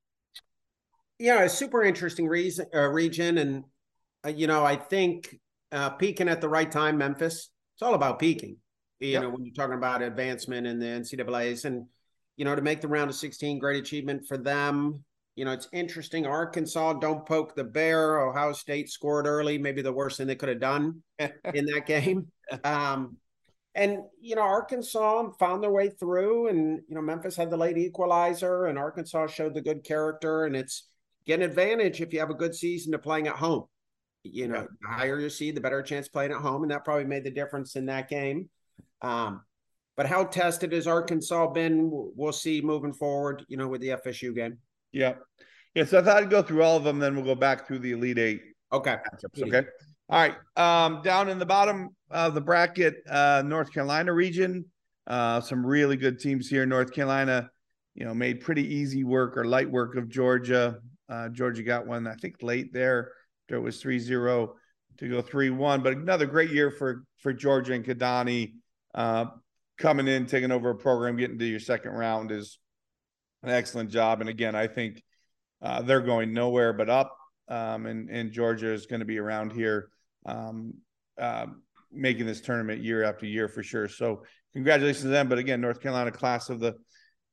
Yeah, 1.20 1.44
a 1.44 1.50
super 1.50 1.84
interesting 1.84 2.28
reason, 2.28 2.66
uh, 2.74 2.88
region, 2.88 3.38
and 3.38 3.64
uh, 4.26 4.30
you 4.30 4.48
know 4.48 4.66
I 4.66 4.76
think 4.76 5.38
uh, 5.72 5.92
peaking 5.92 6.30
at 6.30 6.42
the 6.42 6.50
right 6.50 6.72
time, 6.72 6.98
Memphis. 6.98 7.50
It's 7.76 7.82
all 7.82 7.94
about 7.94 8.20
peaking 8.20 8.58
You 9.00 9.10
yep. 9.10 9.22
know, 9.24 9.30
when 9.30 9.44
you're 9.44 9.54
talking 9.54 9.78
about 9.78 10.02
advancement 10.02 10.68
in 10.68 10.80
the 10.80 10.86
NCAA's, 10.86 11.66
and 11.66 11.86
you 12.38 12.46
know, 12.46 12.56
to 12.56 12.62
make 12.62 12.82
the 12.82 12.88
round 12.88 13.10
of 13.10 13.16
16, 13.16 13.60
great 13.60 13.80
achievement 13.80 14.28
for 14.28 14.38
them. 14.38 15.04
You 15.36 15.46
know, 15.46 15.52
it's 15.52 15.70
interesting. 15.72 16.26
Arkansas 16.26 16.94
don't 16.94 17.26
poke 17.26 17.56
the 17.56 17.64
bear. 17.64 18.20
Ohio 18.20 18.52
State 18.52 18.90
scored 18.90 19.28
early, 19.28 19.58
maybe 19.58 19.82
the 19.82 19.94
worst 19.94 20.18
thing 20.18 20.28
they 20.28 20.36
could 20.36 20.50
have 20.50 20.60
done 20.60 21.02
in 21.20 21.66
that 21.68 21.86
game. 21.86 22.28
Um, 22.64 23.18
and 23.74 24.00
you 24.20 24.36
know, 24.36 24.42
Arkansas 24.42 25.30
found 25.40 25.64
their 25.64 25.72
way 25.72 25.90
through, 25.90 26.48
and 26.48 26.82
you 26.88 26.96
know, 26.96 27.02
Memphis 27.02 27.36
had 27.36 27.50
the 27.50 27.58
late 27.58 27.78
equalizer, 27.78 28.66
and 28.66 28.78
Arkansas 28.78 29.28
showed 29.28 29.54
the 29.54 29.62
good 29.62 29.84
character, 29.84 30.46
and 30.46 30.56
it's 30.56 30.90
get 31.26 31.40
an 31.40 31.50
advantage 31.50 32.02
if 32.02 32.12
you 32.12 32.20
have 32.20 32.30
a 32.30 32.36
good 32.36 32.54
season 32.54 32.92
to 32.92 33.00
playing 33.00 33.28
at 33.28 33.36
home. 33.36 33.66
You 34.24 34.50
know, 34.50 34.56
yeah. 34.56 34.66
the 34.82 34.88
higher 34.88 35.20
you 35.20 35.30
see, 35.30 35.52
the 35.52 35.62
better 35.62 35.82
chance 35.82 36.10
playing 36.10 36.32
at 36.32 36.38
home, 36.38 36.64
and 36.64 36.72
that 36.72 36.84
probably 36.84 37.06
made 37.06 37.24
the 37.24 37.32
difference 37.32 37.76
in 37.76 37.86
that 37.86 38.10
game. 38.10 38.50
Um, 39.02 39.42
but 39.96 40.06
how 40.06 40.26
tested 40.26 40.74
has 40.74 40.86
Arkansas 40.86 41.48
been? 41.48 41.90
We'll 41.92 42.34
see 42.34 42.62
moving 42.62 42.94
forward. 42.94 43.46
You 43.48 43.56
know, 43.56 43.70
with 43.70 43.82
the 43.82 43.90
FSU 43.90 44.36
game. 44.36 44.58
Yeah, 44.92 45.14
yeah. 45.76 45.86
So 45.86 46.00
I 46.00 46.04
thought 46.04 46.18
I'd 46.18 46.30
go 46.30 46.42
through 46.42 46.64
all 46.64 46.76
of 46.76 46.84
them, 46.84 47.00
then 47.00 47.16
we'll 47.16 47.26
go 47.26 47.36
back 47.36 47.68
through 47.68 47.80
the 47.80 47.94
Elite 47.94 48.20
Eight. 48.20 48.42
Okay. 48.74 48.98
Okay. 49.42 49.64
All 50.10 50.20
right. 50.20 50.36
Um, 50.58 51.02
down 51.04 51.30
in 51.30 51.40
the 51.40 51.46
bottom 51.46 51.96
of 52.12 52.34
the 52.34 52.42
bracket, 52.42 53.04
uh, 53.10 53.44
North 53.46 53.74
Carolina 53.74 54.14
region. 54.14 54.66
Uh, 55.08 55.42
some 55.42 55.66
really 55.66 55.98
good 55.98 56.20
teams 56.20 56.48
here. 56.48 56.66
North 56.66 56.94
Carolina, 56.94 57.50
you 57.96 58.06
know, 58.06 58.14
made 58.14 58.42
pretty 58.42 58.76
easy 58.76 59.04
work 59.04 59.36
or 59.38 59.46
light 59.46 59.70
work 59.70 59.96
of 59.96 60.10
Georgia. 60.10 60.78
Uh, 61.10 61.30
Georgia 61.30 61.64
got 61.64 61.88
one, 61.88 62.08
I 62.08 62.16
think, 62.16 62.36
late 62.42 62.72
there. 62.72 63.12
It 63.50 63.58
was 63.58 63.82
3 63.82 64.00
0 64.00 64.56
to 64.98 65.10
go 65.10 65.22
3 65.22 65.50
1. 65.50 65.84
But 65.84 65.94
another 65.94 66.26
great 66.26 66.52
year 66.52 66.72
for, 66.72 67.04
for 67.20 67.34
Georgia 67.34 67.74
and 67.74 67.84
Keidane. 67.84 68.54
Uh, 68.94 69.26
coming 69.78 70.08
in, 70.08 70.28
taking 70.28 70.52
over 70.52 70.70
a 70.70 70.76
program, 70.76 71.18
getting 71.18 71.40
to 71.40 71.46
your 71.46 71.60
second 71.60 71.92
round 71.92 72.32
is 72.32 72.60
an 73.44 73.50
excellent 73.50 73.90
job. 73.90 74.22
And 74.22 74.30
again, 74.30 74.56
I 74.56 74.68
think 74.68 75.04
uh, 75.62 75.82
they're 75.82 76.02
going 76.02 76.34
nowhere 76.34 76.72
but 76.72 76.90
up. 76.90 77.18
Um, 77.48 77.86
and, 77.86 78.10
and 78.10 78.32
Georgia 78.32 78.72
is 78.72 78.86
going 78.86 79.00
to 79.00 79.06
be 79.06 79.18
around 79.18 79.52
here 79.52 79.90
um, 80.26 80.76
uh, 81.20 81.48
making 81.94 82.26
this 82.26 82.42
tournament 82.42 82.84
year 82.84 83.04
after 83.04 83.26
year 83.26 83.48
for 83.48 83.64
sure. 83.64 83.88
So 83.88 84.24
congratulations 84.54 85.04
to 85.04 85.10
them. 85.10 85.28
But 85.30 85.38
again, 85.38 85.62
North 85.62 85.82
Carolina 85.82 86.12
class 86.12 86.50
of 86.50 86.60
the 86.60 86.76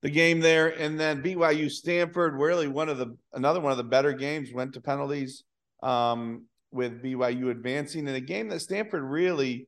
the 0.01 0.11
game 0.11 0.39
there, 0.39 0.69
and 0.69 0.99
then 0.99 1.23
BYU 1.23 1.69
Stanford, 1.69 2.35
really 2.35 2.69
one 2.69 2.89
of 2.89 2.99
the 2.99 3.17
another 3.33 3.61
one 3.61 3.73
of 3.73 3.79
the 3.79 3.85
better 3.85 4.13
games 4.13 4.53
went 4.53 4.75
to 4.75 4.81
penalties 4.81 5.43
um, 5.83 6.45
with 6.71 7.03
BYU 7.03 7.51
advancing 7.51 8.07
in 8.07 8.15
a 8.15 8.21
game 8.21 8.49
that 8.49 8.61
Stanford 8.61 9.03
really 9.03 9.67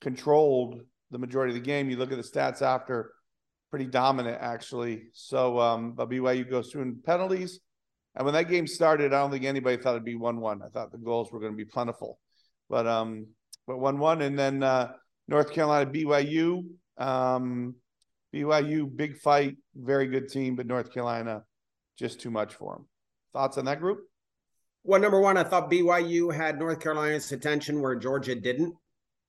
controlled 0.00 0.80
the 1.10 1.18
majority 1.18 1.52
of 1.52 1.62
the 1.62 1.66
game. 1.66 1.90
You 1.90 1.96
look 1.96 2.12
at 2.12 2.16
the 2.16 2.22
stats 2.22 2.62
after, 2.62 3.12
pretty 3.70 3.86
dominant 3.86 4.38
actually. 4.40 5.04
So, 5.12 5.58
um, 5.60 5.92
but 5.92 6.08
BYU 6.08 6.48
goes 6.48 6.70
through 6.70 6.82
in 6.82 7.02
penalties. 7.04 7.60
And 8.14 8.24
when 8.24 8.34
that 8.34 8.48
game 8.48 8.66
started, 8.66 9.12
I 9.12 9.20
don't 9.20 9.30
think 9.30 9.44
anybody 9.44 9.76
thought 9.76 9.92
it'd 9.92 10.04
be 10.04 10.16
one-one. 10.16 10.62
I 10.62 10.68
thought 10.68 10.90
the 10.90 10.98
goals 10.98 11.30
were 11.30 11.40
going 11.40 11.52
to 11.52 11.56
be 11.56 11.64
plentiful, 11.64 12.18
but 12.68 12.86
um, 12.86 13.26
but 13.68 13.78
one-one, 13.78 14.22
and 14.22 14.36
then 14.36 14.64
uh, 14.64 14.92
North 15.28 15.52
Carolina 15.52 15.88
BYU. 15.88 16.64
Um, 16.96 17.76
BYU, 18.34 18.94
big 18.94 19.16
fight, 19.18 19.56
very 19.76 20.06
good 20.06 20.28
team, 20.28 20.56
but 20.56 20.66
North 20.66 20.92
Carolina, 20.92 21.44
just 21.98 22.20
too 22.20 22.30
much 22.30 22.54
for 22.54 22.74
them. 22.74 22.86
Thoughts 23.32 23.58
on 23.58 23.66
that 23.66 23.80
group? 23.80 24.00
Well, 24.84 25.00
number 25.00 25.20
one, 25.20 25.36
I 25.36 25.44
thought 25.44 25.70
BYU 25.70 26.34
had 26.34 26.58
North 26.58 26.80
Carolina's 26.80 27.30
attention 27.30 27.80
where 27.80 27.94
Georgia 27.94 28.34
didn't. 28.34 28.74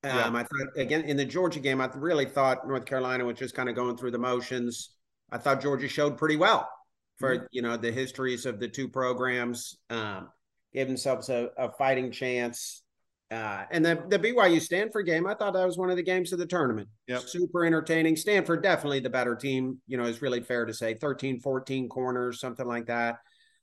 Yeah. 0.04 0.24
Um, 0.24 0.36
I 0.36 0.44
thought 0.44 0.78
again 0.78 1.02
in 1.02 1.18
the 1.18 1.26
Georgia 1.26 1.60
game, 1.60 1.82
I 1.82 1.90
really 1.94 2.26
thought 2.26 2.68
North 2.68 2.86
Carolina 2.86 3.26
was 3.26 3.38
just 3.38 3.54
kind 3.54 3.68
of 3.68 3.76
going 3.76 3.98
through 3.98 4.12
the 4.12 4.18
motions. 4.18 4.92
I 5.30 5.38
thought 5.38 5.62
Georgia 5.62 5.90
showed 5.90 6.18
pretty 6.18 6.38
well 6.38 6.70
for 7.18 7.36
mm-hmm. 7.36 7.46
you 7.52 7.62
know 7.62 7.76
the 7.76 7.92
histories 7.92 8.46
of 8.46 8.60
the 8.60 8.70
two 8.70 8.88
programs. 8.88 9.78
Um, 9.90 10.30
gave 10.74 10.88
themselves 10.88 11.28
a, 11.30 11.50
a 11.58 11.72
fighting 11.74 12.12
chance. 12.12 12.84
Uh, 13.32 13.64
and 13.70 13.86
the, 13.86 14.04
the 14.08 14.18
BYU 14.18 14.60
Stanford 14.60 15.06
game, 15.06 15.28
I 15.28 15.36
thought 15.36 15.54
that 15.54 15.66
was 15.66 15.78
one 15.78 15.92
of 15.92 15.98
the 15.98 16.04
games 16.04 16.34
of 16.34 16.40
the 16.40 16.48
tournament. 16.48 16.90
Yep. 17.08 17.22
Super 17.22 17.64
entertaining. 17.64 18.16
Stanford, 18.16 18.64
definitely 18.64 19.02
the 19.02 19.10
better 19.10 19.36
team. 19.36 19.80
You 19.88 19.98
know, 19.98 20.06
it's 20.06 20.22
really 20.22 20.42
fair 20.42 20.66
to 20.66 20.74
say 20.74 20.96
13, 20.96 21.40
14 21.40 21.90
corners, 21.90 22.40
something 22.40 22.68
like 22.68 22.88
that. 22.88 23.18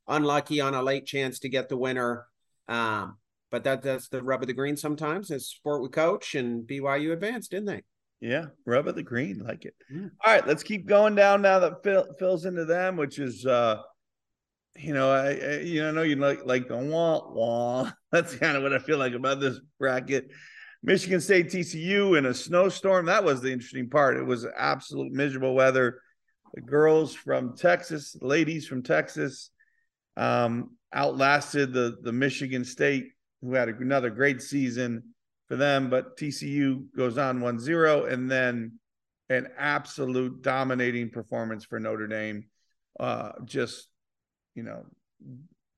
Unlucky 0.07 0.61
on 0.61 0.75
a 0.75 0.83
late 0.83 1.05
chance 1.05 1.41
to 1.41 1.49
get 1.49 1.69
the 1.69 1.77
winner. 1.77 2.27
Um, 2.69 3.17
but 3.51 3.65
that 3.65 3.83
that's 3.83 4.09
the 4.09 4.23
rub 4.23 4.43
of 4.43 4.49
the 4.49 4.55
green 4.55 4.77
sometimes. 4.77 5.31
It's 5.31 5.47
sport 5.47 5.83
we 5.83 5.89
coach, 5.89 6.35
and 6.35 6.67
BYU 6.67 7.13
advanced, 7.13 7.51
didn't 7.51 7.67
they? 7.67 7.83
Yeah, 8.21 8.47
rub 8.65 8.89
of 8.89 8.95
the 8.95 9.03
green, 9.03 9.39
like 9.39 9.65
it. 9.65 9.75
Mm. 9.93 10.11
All 10.25 10.33
right, 10.33 10.47
let's 10.47 10.63
keep 10.63 10.87
going 10.87 11.15
down 11.15 11.43
now 11.43 11.61
that 11.61 11.83
Phil 11.83 12.07
fills 12.19 12.45
into 12.45 12.65
them, 12.65 12.97
which 12.97 13.19
is 13.19 13.47
uh 13.47 13.83
you 14.79 14.95
know, 14.95 15.11
I, 15.11 15.31
I 15.33 15.59
you 15.61 15.83
know, 15.83 15.89
I 15.89 15.93
know 15.93 16.03
you 16.03 16.17
like 16.17 16.45
like 16.45 16.69
the 16.69 16.77
wah 16.77 17.29
wah. 17.31 17.91
That's 18.13 18.35
kind 18.37 18.57
of 18.57 18.63
what 18.63 18.73
I 18.73 18.79
feel 18.79 18.99
like 18.99 19.15
about 19.15 19.41
this 19.41 19.61
bracket. 19.79 20.31
Michigan 20.83 21.21
State 21.21 21.49
TCU 21.49 22.17
in 22.17 22.27
a 22.27 22.35
snowstorm. 22.35 23.07
That 23.07 23.25
was 23.25 23.41
the 23.41 23.53
interesting 23.53 23.91
part. 23.91 24.17
It 24.17 24.25
was 24.25 24.47
absolute 24.57 25.13
miserable 25.13 25.55
weather. 25.55 26.01
The 26.55 26.61
girls 26.61 27.15
from 27.15 27.57
Texas, 27.57 28.17
ladies 28.21 28.67
from 28.67 28.83
Texas, 28.83 29.51
um, 30.17 30.77
outlasted 30.93 31.73
the 31.73 31.97
the 32.03 32.13
Michigan 32.13 32.65
State, 32.65 33.09
who 33.43 33.55
had 33.55 33.69
another 33.69 34.11
great 34.11 34.43
season 34.43 35.15
for 35.49 35.57
them. 35.57 35.91
But 35.91 36.17
TCU 36.17 36.85
goes 36.97 37.19
on 37.19 37.41
1-0, 37.41 38.13
and 38.13 38.31
then 38.31 38.79
an 39.29 39.49
absolute 39.59 40.43
dominating 40.43 41.11
performance 41.11 41.65
for 41.65 41.81
Notre 41.81 42.07
Dame. 42.07 42.45
Uh, 42.99 43.33
just 43.45 43.89
you 44.57 44.65
know, 44.65 44.85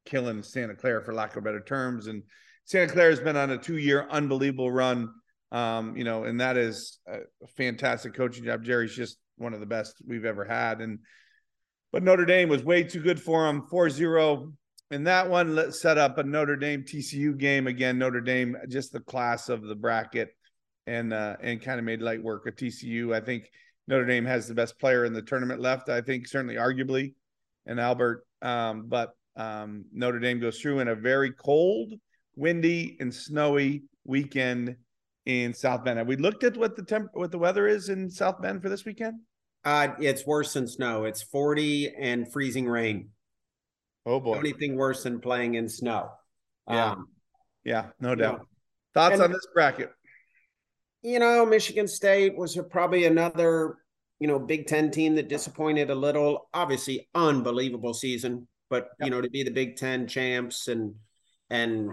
killing 0.06 0.42
Santa 0.42 0.74
Clara 0.74 1.04
for 1.04 1.12
lack 1.12 1.36
of 1.36 1.44
better 1.44 1.60
terms. 1.60 2.06
And 2.06 2.22
Santa 2.64 2.90
Clara 2.92 3.10
has 3.10 3.20
been 3.20 3.36
on 3.36 3.50
a 3.50 3.58
two-year 3.58 4.06
unbelievable 4.10 4.70
run. 4.70 5.12
Um, 5.50 5.96
you 5.96 6.04
know, 6.04 6.24
and 6.24 6.40
that 6.40 6.56
is 6.56 6.98
a 7.06 7.20
fantastic 7.56 8.14
coaching 8.14 8.44
job. 8.44 8.64
Jerry's 8.64 8.94
just 8.94 9.18
one 9.36 9.54
of 9.54 9.60
the 9.60 9.66
best 9.66 9.96
we've 10.06 10.24
ever 10.24 10.44
had. 10.44 10.80
And 10.80 11.00
but 11.92 12.02
Notre 12.02 12.26
Dame 12.26 12.48
was 12.48 12.62
way 12.62 12.84
too 12.84 13.00
good 13.00 13.20
for 13.20 13.48
him. 13.48 13.62
4-0 13.72 14.52
in 14.90 15.04
that 15.04 15.28
one. 15.28 15.54
Let's 15.54 15.80
set 15.80 15.98
up 15.98 16.18
a 16.18 16.22
Notre 16.22 16.56
Dame 16.56 16.82
TCU 16.82 17.36
game 17.36 17.66
again. 17.66 17.98
Notre 17.98 18.20
Dame, 18.20 18.56
just 18.68 18.92
the 18.92 19.00
class 19.00 19.48
of 19.48 19.62
the 19.62 19.74
bracket, 19.74 20.30
and 20.86 21.12
uh, 21.12 21.36
and 21.42 21.62
kind 21.62 21.78
of 21.78 21.84
made 21.84 22.02
light 22.02 22.22
work 22.22 22.46
of 22.46 22.56
TCU. 22.56 23.14
I 23.14 23.20
think 23.20 23.50
Notre 23.86 24.06
Dame 24.06 24.26
has 24.26 24.46
the 24.46 24.54
best 24.54 24.78
player 24.78 25.04
in 25.04 25.14
the 25.14 25.22
tournament 25.22 25.60
left. 25.60 25.88
I 25.88 26.02
think 26.02 26.26
certainly 26.26 26.56
arguably, 26.56 27.14
and 27.64 27.80
Albert 27.80 28.26
um, 28.42 28.86
but 28.88 29.10
um, 29.36 29.84
Notre 29.92 30.18
Dame 30.18 30.40
goes 30.40 30.60
through 30.60 30.80
in 30.80 30.88
a 30.88 30.94
very 30.94 31.32
cold, 31.32 31.94
windy, 32.36 32.96
and 33.00 33.14
snowy 33.14 33.84
weekend 34.04 34.76
in 35.26 35.54
South 35.54 35.84
Bend. 35.84 35.98
Have 35.98 36.08
we 36.08 36.16
looked 36.16 36.44
at 36.44 36.56
what 36.56 36.74
the 36.74 36.82
temp 36.82 37.10
what 37.12 37.30
the 37.30 37.38
weather 37.38 37.68
is 37.68 37.88
in 37.88 38.10
South 38.10 38.40
Bend 38.40 38.62
for 38.62 38.68
this 38.68 38.84
weekend? 38.84 39.20
Uh, 39.64 39.88
it's 40.00 40.26
worse 40.26 40.54
than 40.54 40.66
snow. 40.66 41.04
It's 41.04 41.22
40 41.22 41.94
and 41.98 42.30
freezing 42.32 42.66
rain. 42.66 43.10
Oh 44.06 44.20
boy. 44.20 44.38
Anything 44.38 44.76
worse 44.76 45.02
than 45.02 45.20
playing 45.20 45.54
in 45.54 45.68
snow. 45.68 46.10
Yeah. 46.68 46.92
Um, 46.92 47.08
yeah, 47.64 47.86
no 48.00 48.14
doubt. 48.14 48.46
Thoughts 48.94 49.14
and, 49.14 49.22
on 49.22 49.32
this 49.32 49.46
bracket? 49.52 49.90
You 51.02 51.18
know, 51.18 51.44
Michigan 51.44 51.86
State 51.86 52.36
was 52.36 52.58
probably 52.70 53.04
another 53.04 53.76
you 54.20 54.26
know, 54.26 54.38
Big 54.38 54.66
Ten 54.66 54.90
team 54.90 55.14
that 55.16 55.28
disappointed 55.28 55.90
a 55.90 55.94
little. 55.94 56.48
Obviously, 56.52 57.08
unbelievable 57.14 57.94
season, 57.94 58.48
but 58.68 58.90
yep. 58.98 59.06
you 59.06 59.10
know, 59.10 59.20
to 59.20 59.30
be 59.30 59.42
the 59.42 59.50
Big 59.50 59.76
Ten 59.76 60.06
champs 60.06 60.68
and 60.68 60.94
and 61.50 61.90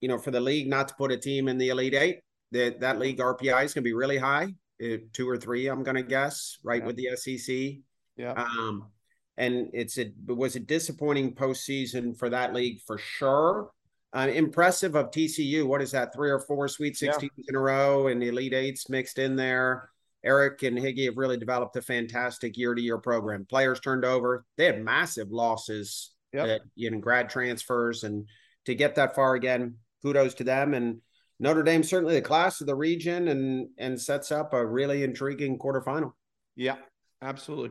you 0.00 0.08
know, 0.08 0.18
for 0.18 0.30
the 0.30 0.40
league 0.40 0.68
not 0.68 0.88
to 0.88 0.94
put 0.94 1.12
a 1.12 1.16
team 1.16 1.48
in 1.48 1.58
the 1.58 1.70
Elite 1.70 1.94
Eight, 1.94 2.20
that 2.52 2.80
that 2.80 2.98
league 2.98 3.18
RPI 3.18 3.64
is 3.64 3.74
going 3.74 3.82
to 3.82 3.88
be 3.88 3.94
really 3.94 4.18
high, 4.18 4.54
uh, 4.82 4.96
two 5.12 5.28
or 5.28 5.36
three, 5.36 5.66
I'm 5.66 5.82
going 5.82 5.96
to 5.96 6.02
guess, 6.02 6.58
right 6.62 6.78
yep. 6.78 6.86
with 6.86 6.96
the 6.96 7.08
SEC. 7.16 7.82
Yeah. 8.16 8.32
Um, 8.32 8.90
and 9.36 9.70
it's 9.72 9.98
a 9.98 10.02
it 10.02 10.36
was 10.36 10.56
a 10.56 10.60
disappointing 10.60 11.34
postseason 11.34 12.16
for 12.16 12.30
that 12.30 12.54
league 12.54 12.80
for 12.86 12.98
sure. 12.98 13.70
Uh, 14.12 14.28
impressive 14.32 14.96
of 14.96 15.10
TCU. 15.10 15.66
What 15.66 15.82
is 15.82 15.90
that? 15.92 16.14
Three 16.14 16.30
or 16.30 16.40
four 16.40 16.66
Sweet 16.66 16.94
16s 16.94 17.22
yeah. 17.22 17.44
in 17.48 17.54
a 17.54 17.60
row, 17.60 18.06
and 18.06 18.22
Elite 18.22 18.54
Eights 18.54 18.88
mixed 18.88 19.18
in 19.18 19.36
there. 19.36 19.90
Eric 20.24 20.62
and 20.62 20.76
Higgy 20.76 21.06
have 21.06 21.16
really 21.16 21.36
developed 21.36 21.76
a 21.76 21.82
fantastic 21.82 22.56
year 22.56 22.74
to 22.74 22.82
year 22.82 22.98
program. 22.98 23.46
Players 23.48 23.80
turned 23.80 24.04
over. 24.04 24.44
They 24.56 24.64
had 24.64 24.82
massive 24.82 25.30
losses 25.30 26.10
yep. 26.32 26.60
in 26.76 27.00
grad 27.00 27.30
transfers. 27.30 28.04
And 28.04 28.26
to 28.66 28.74
get 28.74 28.96
that 28.96 29.14
far 29.14 29.34
again, 29.34 29.76
kudos 30.02 30.34
to 30.34 30.44
them. 30.44 30.74
And 30.74 31.00
Notre 31.40 31.62
Dame 31.62 31.82
certainly 31.82 32.14
the 32.14 32.22
class 32.22 32.60
of 32.60 32.66
the 32.66 32.74
region 32.74 33.28
and 33.28 33.68
and 33.78 34.00
sets 34.00 34.32
up 34.32 34.52
a 34.52 34.66
really 34.66 35.04
intriguing 35.04 35.58
quarterfinal. 35.58 36.12
Yeah, 36.56 36.76
absolutely. 37.22 37.70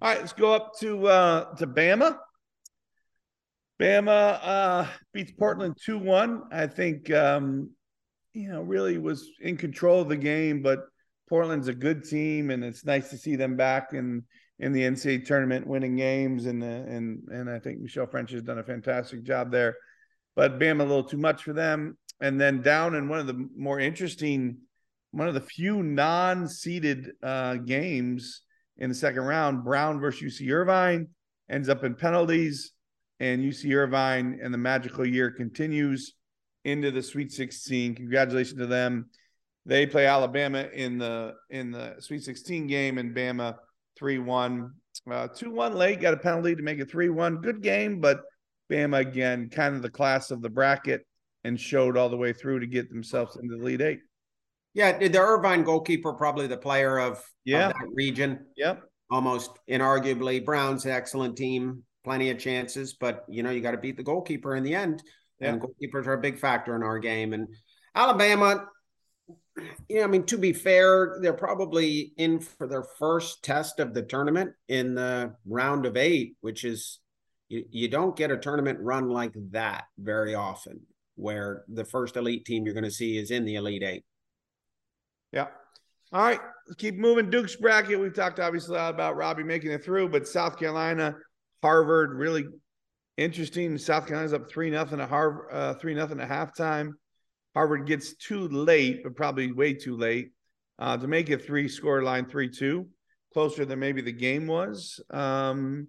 All 0.00 0.10
right, 0.10 0.20
let's 0.20 0.32
go 0.32 0.52
up 0.52 0.78
to 0.80 1.06
uh 1.06 1.54
to 1.54 1.66
Bama. 1.66 2.18
Bama 3.80 4.38
uh 4.42 4.86
beats 5.14 5.32
Portland 5.32 5.76
2-1. 5.88 6.52
I 6.52 6.66
think 6.66 7.10
um 7.10 7.70
you 8.34 8.50
know 8.50 8.60
really 8.60 8.98
was 8.98 9.30
in 9.40 9.56
control 9.56 10.02
of 10.02 10.10
the 10.10 10.16
game, 10.16 10.60
but 10.62 10.80
Portland's 11.28 11.68
a 11.68 11.74
good 11.74 12.04
team, 12.04 12.50
and 12.50 12.64
it's 12.64 12.84
nice 12.84 13.10
to 13.10 13.18
see 13.18 13.36
them 13.36 13.56
back 13.56 13.92
in 13.92 14.24
in 14.58 14.72
the 14.72 14.82
NCAA 14.82 15.26
tournament, 15.26 15.66
winning 15.66 15.96
games, 15.96 16.46
and 16.46 16.62
and 16.62 17.22
and 17.28 17.50
I 17.50 17.58
think 17.58 17.80
Michelle 17.80 18.06
French 18.06 18.30
has 18.30 18.42
done 18.42 18.58
a 18.58 18.64
fantastic 18.64 19.22
job 19.22 19.50
there. 19.50 19.76
But 20.34 20.58
Bam 20.58 20.80
a 20.80 20.84
little 20.84 21.04
too 21.04 21.18
much 21.18 21.42
for 21.42 21.52
them, 21.52 21.96
and 22.20 22.40
then 22.40 22.62
down 22.62 22.94
in 22.94 23.08
one 23.08 23.18
of 23.18 23.26
the 23.26 23.48
more 23.56 23.80
interesting, 23.80 24.58
one 25.10 25.28
of 25.28 25.34
the 25.34 25.40
few 25.40 25.82
non-seeded 25.82 27.12
uh, 27.22 27.54
games 27.56 28.42
in 28.78 28.88
the 28.88 28.94
second 28.94 29.22
round, 29.22 29.64
Brown 29.64 30.00
versus 30.00 30.40
UC 30.40 30.52
Irvine 30.52 31.08
ends 31.48 31.68
up 31.68 31.84
in 31.84 31.94
penalties, 31.94 32.72
and 33.20 33.42
UC 33.42 33.74
Irvine 33.74 34.38
and 34.42 34.52
the 34.52 34.58
magical 34.58 35.06
year 35.06 35.30
continues 35.30 36.14
into 36.64 36.90
the 36.90 37.02
Sweet 37.02 37.32
16. 37.32 37.94
Congratulations 37.94 38.58
to 38.58 38.66
them. 38.66 39.08
They 39.66 39.84
play 39.84 40.06
Alabama 40.06 40.68
in 40.72 40.96
the 40.96 41.34
in 41.50 41.72
the 41.72 41.96
Sweet 41.98 42.22
16 42.22 42.68
game, 42.68 42.98
and 42.98 43.14
Bama 43.14 43.56
three 43.98 44.18
one, 44.18 44.70
uh, 45.10 45.26
two 45.28 45.50
one 45.50 45.74
late. 45.74 46.00
Got 46.00 46.14
a 46.14 46.18
penalty 46.18 46.54
to 46.54 46.62
make 46.62 46.78
it 46.78 46.88
three 46.88 47.08
one. 47.08 47.38
Good 47.38 47.62
game, 47.62 48.00
but 48.00 48.22
Bama 48.70 49.00
again, 49.00 49.50
kind 49.50 49.74
of 49.74 49.82
the 49.82 49.90
class 49.90 50.30
of 50.30 50.40
the 50.40 50.48
bracket, 50.48 51.04
and 51.42 51.60
showed 51.60 51.96
all 51.96 52.08
the 52.08 52.16
way 52.16 52.32
through 52.32 52.60
to 52.60 52.66
get 52.66 52.88
themselves 52.88 53.36
into 53.36 53.56
the 53.56 53.60
Elite 53.60 53.82
Eight. 53.82 53.98
Yeah, 54.72 54.98
the 54.98 55.18
Irvine 55.18 55.64
goalkeeper, 55.64 56.12
probably 56.12 56.46
the 56.46 56.58
player 56.58 56.98
of, 56.98 57.24
yeah. 57.46 57.68
of 57.68 57.72
that 57.72 57.88
region. 57.94 58.40
Yep. 58.58 58.82
Almost 59.10 59.58
inarguably. 59.70 60.44
Brown's 60.44 60.84
an 60.84 60.90
excellent 60.90 61.34
team, 61.34 61.82
plenty 62.04 62.28
of 62.28 62.38
chances, 62.38 62.92
but 62.92 63.24
you 63.26 63.42
know, 63.42 63.48
you 63.48 63.62
got 63.62 63.70
to 63.70 63.78
beat 63.78 63.96
the 63.96 64.02
goalkeeper 64.02 64.54
in 64.54 64.62
the 64.62 64.74
end. 64.74 65.02
Yeah. 65.40 65.52
And 65.52 65.62
goalkeepers 65.62 66.06
are 66.06 66.12
a 66.12 66.20
big 66.20 66.38
factor 66.38 66.76
in 66.76 66.82
our 66.82 66.98
game. 66.98 67.32
And 67.32 67.48
Alabama, 67.94 68.66
yeah, 69.88 70.04
I 70.04 70.06
mean, 70.06 70.24
to 70.24 70.38
be 70.38 70.52
fair, 70.52 71.18
they're 71.20 71.32
probably 71.32 72.12
in 72.16 72.40
for 72.40 72.66
their 72.66 72.82
first 72.82 73.42
test 73.42 73.80
of 73.80 73.94
the 73.94 74.02
tournament 74.02 74.52
in 74.68 74.94
the 74.94 75.34
round 75.46 75.86
of 75.86 75.96
eight, 75.96 76.36
which 76.40 76.64
is 76.64 76.98
you, 77.48 77.64
you 77.70 77.88
don't 77.88 78.16
get 78.16 78.30
a 78.30 78.36
tournament 78.36 78.78
run 78.80 79.08
like 79.08 79.32
that 79.52 79.84
very 79.98 80.34
often, 80.34 80.80
where 81.14 81.64
the 81.68 81.84
first 81.84 82.16
elite 82.16 82.44
team 82.44 82.64
you're 82.64 82.74
going 82.74 82.84
to 82.84 82.90
see 82.90 83.16
is 83.16 83.30
in 83.30 83.44
the 83.44 83.54
elite 83.56 83.82
eight. 83.82 84.04
Yeah. 85.32 85.46
All 86.12 86.22
right, 86.22 86.40
keep 86.78 86.96
moving. 86.96 87.30
Duke's 87.30 87.56
bracket. 87.56 87.98
We've 87.98 88.14
talked 88.14 88.38
obviously 88.38 88.76
a 88.76 88.78
lot 88.78 88.94
about 88.94 89.16
Robbie 89.16 89.42
making 89.42 89.72
it 89.72 89.84
through, 89.84 90.08
but 90.10 90.28
South 90.28 90.56
Carolina, 90.58 91.16
Harvard, 91.62 92.16
really 92.16 92.46
interesting. 93.16 93.76
South 93.76 94.06
Carolina's 94.06 94.32
up 94.32 94.48
three 94.48 94.70
nothing 94.70 95.00
at 95.00 95.08
Harvard, 95.08 95.48
uh, 95.50 95.74
three 95.74 95.94
nothing 95.94 96.20
at 96.20 96.28
halftime. 96.28 96.92
Harvard 97.56 97.86
gets 97.86 98.12
too 98.16 98.48
late, 98.48 99.02
but 99.02 99.16
probably 99.16 99.50
way 99.50 99.72
too 99.72 99.96
late 99.96 100.32
uh, 100.78 100.94
to 100.98 101.08
make 101.08 101.30
it 101.30 101.46
three 101.46 101.68
score 101.68 102.02
line 102.02 102.26
three 102.26 102.50
two, 102.50 102.86
closer 103.32 103.64
than 103.64 103.78
maybe 103.78 104.02
the 104.02 104.12
game 104.12 104.46
was. 104.46 105.00
Um, 105.08 105.88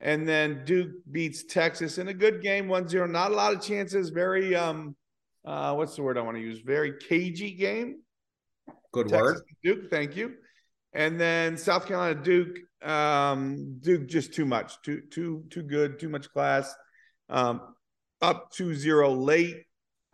and 0.00 0.26
then 0.26 0.64
Duke 0.64 0.92
beats 1.12 1.44
Texas 1.44 1.98
in 1.98 2.08
a 2.08 2.14
good 2.14 2.40
game, 2.42 2.68
1-0. 2.68 3.10
Not 3.10 3.32
a 3.32 3.34
lot 3.34 3.52
of 3.52 3.60
chances. 3.60 4.08
Very 4.08 4.56
um, 4.56 4.96
uh, 5.44 5.74
what's 5.74 5.94
the 5.94 6.02
word 6.02 6.16
I 6.16 6.22
want 6.22 6.38
to 6.38 6.42
use? 6.42 6.60
Very 6.60 6.94
cagey 6.98 7.52
game. 7.52 8.00
Good 8.90 9.08
Texas 9.08 9.20
word. 9.20 9.42
Duke, 9.62 9.90
thank 9.90 10.16
you. 10.16 10.36
And 10.94 11.20
then 11.20 11.58
South 11.58 11.86
Carolina 11.86 12.14
Duke, 12.14 12.60
um, 12.82 13.76
Duke 13.80 14.06
just 14.06 14.32
too 14.32 14.46
much, 14.46 14.80
too 14.80 15.02
too 15.10 15.44
too 15.50 15.64
good, 15.64 15.98
too 15.98 16.08
much 16.08 16.30
class. 16.30 16.74
Um, 17.28 17.60
up 18.22 18.54
2-0 18.54 19.22
late 19.22 19.63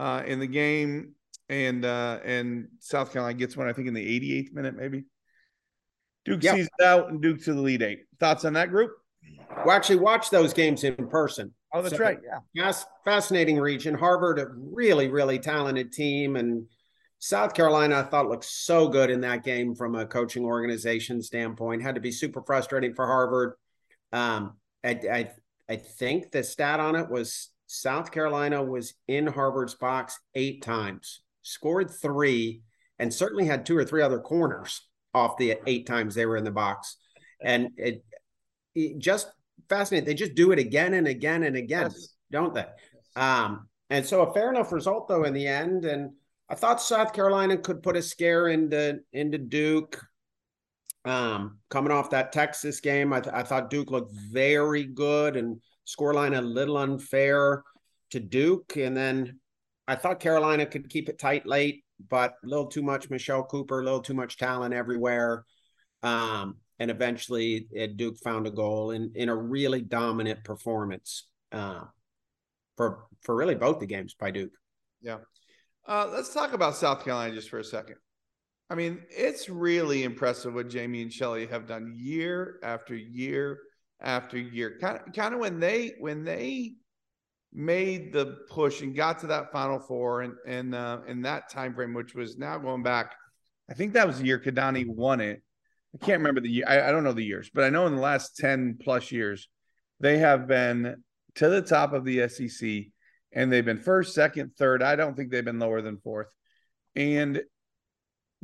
uh, 0.00 0.22
in 0.26 0.38
the 0.38 0.46
game, 0.46 1.12
and 1.50 1.84
uh, 1.84 2.20
and 2.24 2.68
South 2.78 3.12
Carolina 3.12 3.36
gets 3.36 3.54
one, 3.54 3.68
I 3.68 3.74
think, 3.74 3.86
in 3.86 3.92
the 3.92 4.20
88th 4.20 4.54
minute, 4.54 4.74
maybe. 4.74 5.04
Duke 6.24 6.42
yep. 6.42 6.56
sees 6.56 6.68
it 6.78 6.84
out, 6.84 7.10
and 7.10 7.20
Duke 7.20 7.42
to 7.44 7.52
the 7.52 7.58
Elite 7.58 7.82
Eight. 7.82 7.98
Thoughts 8.18 8.46
on 8.46 8.54
that 8.54 8.70
group? 8.70 8.92
We 9.66 9.70
actually 9.70 9.98
watched 9.98 10.30
those 10.30 10.54
games 10.54 10.84
in 10.84 10.96
person. 11.08 11.52
Oh, 11.74 11.82
that's 11.82 11.96
so, 11.96 12.02
right. 12.02 12.18
Yeah, 12.54 12.72
fascinating 13.04 13.58
region. 13.58 13.94
Harvard, 13.94 14.38
a 14.38 14.46
really, 14.54 15.08
really 15.08 15.38
talented 15.38 15.92
team, 15.92 16.36
and 16.36 16.64
South 17.18 17.52
Carolina, 17.52 17.98
I 17.98 18.02
thought 18.04 18.28
looked 18.28 18.46
so 18.46 18.88
good 18.88 19.10
in 19.10 19.20
that 19.20 19.44
game 19.44 19.74
from 19.74 19.94
a 19.94 20.06
coaching 20.06 20.46
organization 20.46 21.20
standpoint. 21.20 21.82
Had 21.82 21.96
to 21.96 22.00
be 22.00 22.10
super 22.10 22.42
frustrating 22.42 22.94
for 22.94 23.06
Harvard. 23.06 23.52
Um, 24.12 24.56
I, 24.82 24.90
I, 25.12 25.30
I 25.68 25.76
think 25.76 26.30
the 26.30 26.42
stat 26.42 26.80
on 26.80 26.96
it 26.96 27.10
was 27.10 27.49
South 27.72 28.10
Carolina 28.10 28.64
was 28.64 28.94
in 29.06 29.28
Harvard's 29.28 29.76
box 29.76 30.18
eight 30.34 30.60
times, 30.60 31.22
scored 31.42 31.88
three, 31.88 32.62
and 32.98 33.14
certainly 33.14 33.46
had 33.46 33.64
two 33.64 33.76
or 33.76 33.84
three 33.84 34.02
other 34.02 34.18
corners 34.18 34.88
off 35.14 35.36
the 35.36 35.56
eight 35.68 35.86
times 35.86 36.16
they 36.16 36.26
were 36.26 36.36
in 36.36 36.42
the 36.42 36.50
box. 36.50 36.96
And 37.40 37.68
it, 37.76 38.04
it 38.74 38.98
just 38.98 39.30
fascinating. 39.68 40.04
They 40.04 40.14
just 40.14 40.34
do 40.34 40.50
it 40.50 40.58
again 40.58 40.94
and 40.94 41.06
again 41.06 41.44
and 41.44 41.54
again, 41.54 41.90
yes. 41.92 42.08
don't 42.32 42.52
they? 42.52 42.66
Um, 43.14 43.68
and 43.88 44.04
so 44.04 44.22
a 44.22 44.34
fair 44.34 44.50
enough 44.50 44.72
result 44.72 45.06
though 45.06 45.22
in 45.22 45.32
the 45.32 45.46
end. 45.46 45.84
And 45.84 46.10
I 46.48 46.56
thought 46.56 46.82
South 46.82 47.12
Carolina 47.12 47.56
could 47.56 47.84
put 47.84 47.96
a 47.96 48.02
scare 48.02 48.48
into 48.48 48.98
into 49.12 49.38
Duke. 49.38 50.04
Um, 51.04 51.58
coming 51.68 51.92
off 51.92 52.10
that 52.10 52.32
Texas 52.32 52.80
game, 52.80 53.12
I, 53.12 53.20
th- 53.20 53.34
I 53.34 53.44
thought 53.44 53.70
Duke 53.70 53.92
looked 53.92 54.12
very 54.12 54.84
good 54.84 55.36
and 55.36 55.60
scoreline 55.86 56.36
a 56.36 56.40
little 56.40 56.76
unfair 56.76 57.62
to 58.10 58.20
Duke. 58.20 58.76
And 58.76 58.96
then 58.96 59.38
I 59.86 59.96
thought 59.96 60.20
Carolina 60.20 60.66
could 60.66 60.88
keep 60.88 61.08
it 61.08 61.18
tight 61.18 61.46
late, 61.46 61.84
but 62.08 62.34
a 62.44 62.46
little 62.46 62.66
too 62.66 62.82
much 62.82 63.10
Michelle 63.10 63.44
Cooper, 63.44 63.80
a 63.80 63.84
little 63.84 64.02
too 64.02 64.14
much 64.14 64.36
talent 64.36 64.74
everywhere. 64.74 65.44
Um, 66.02 66.56
and 66.78 66.90
eventually 66.90 67.68
Duke 67.96 68.16
found 68.18 68.46
a 68.46 68.50
goal 68.50 68.92
in, 68.92 69.12
in 69.14 69.28
a 69.28 69.36
really 69.36 69.82
dominant 69.82 70.42
performance 70.44 71.28
uh, 71.52 71.82
for 72.76 73.04
for 73.22 73.36
really 73.36 73.54
both 73.54 73.80
the 73.80 73.86
games 73.86 74.14
by 74.14 74.30
Duke. 74.30 74.52
Yeah. 75.02 75.18
Uh, 75.86 76.08
let's 76.10 76.32
talk 76.32 76.52
about 76.52 76.76
South 76.76 77.04
Carolina 77.04 77.34
just 77.34 77.50
for 77.50 77.58
a 77.58 77.64
second. 77.64 77.96
I 78.70 78.76
mean, 78.76 79.02
it's 79.10 79.48
really 79.48 80.04
impressive 80.04 80.54
what 80.54 80.70
Jamie 80.70 81.02
and 81.02 81.12
Shelly 81.12 81.46
have 81.46 81.66
done 81.66 81.92
year 81.96 82.60
after 82.62 82.94
year 82.94 83.58
after 84.00 84.38
year. 84.38 84.78
Kind 84.80 84.98
of, 84.98 85.12
kind 85.12 85.34
of 85.34 85.40
when 85.40 85.60
they 85.60 85.94
when 85.98 86.24
they 86.24 86.74
made 87.52 88.12
the 88.12 88.38
push 88.48 88.80
and 88.80 88.94
got 88.94 89.18
to 89.20 89.26
that 89.28 89.52
Final 89.52 89.78
Four 89.78 90.22
and 90.22 90.34
and 90.46 90.74
uh, 90.74 91.00
in 91.06 91.22
that 91.22 91.50
time 91.50 91.74
frame, 91.74 91.94
which 91.94 92.14
was 92.14 92.38
now 92.38 92.58
going 92.58 92.82
back, 92.82 93.14
I 93.70 93.74
think 93.74 93.92
that 93.94 94.06
was 94.06 94.18
the 94.18 94.26
year 94.26 94.38
Keidane 94.38 94.86
won 94.88 95.20
it. 95.20 95.42
I 95.94 96.04
can't 96.04 96.18
remember 96.18 96.40
the 96.40 96.50
year. 96.50 96.64
I, 96.68 96.88
I 96.88 96.92
don't 96.92 97.04
know 97.04 97.12
the 97.12 97.24
years, 97.24 97.50
but 97.52 97.64
I 97.64 97.70
know 97.70 97.86
in 97.86 97.94
the 97.94 98.00
last 98.00 98.36
ten 98.36 98.78
plus 98.80 99.10
years, 99.10 99.48
they 99.98 100.18
have 100.18 100.46
been 100.46 101.02
to 101.36 101.48
the 101.48 101.62
top 101.62 101.92
of 101.92 102.04
the 102.04 102.28
SEC, 102.28 102.84
and 103.32 103.52
they've 103.52 103.64
been 103.64 103.80
first, 103.80 104.14
second, 104.14 104.52
third. 104.56 104.82
I 104.82 104.96
don't 104.96 105.16
think 105.16 105.30
they've 105.30 105.44
been 105.44 105.58
lower 105.58 105.82
than 105.82 105.98
fourth, 105.98 106.28
and 106.94 107.42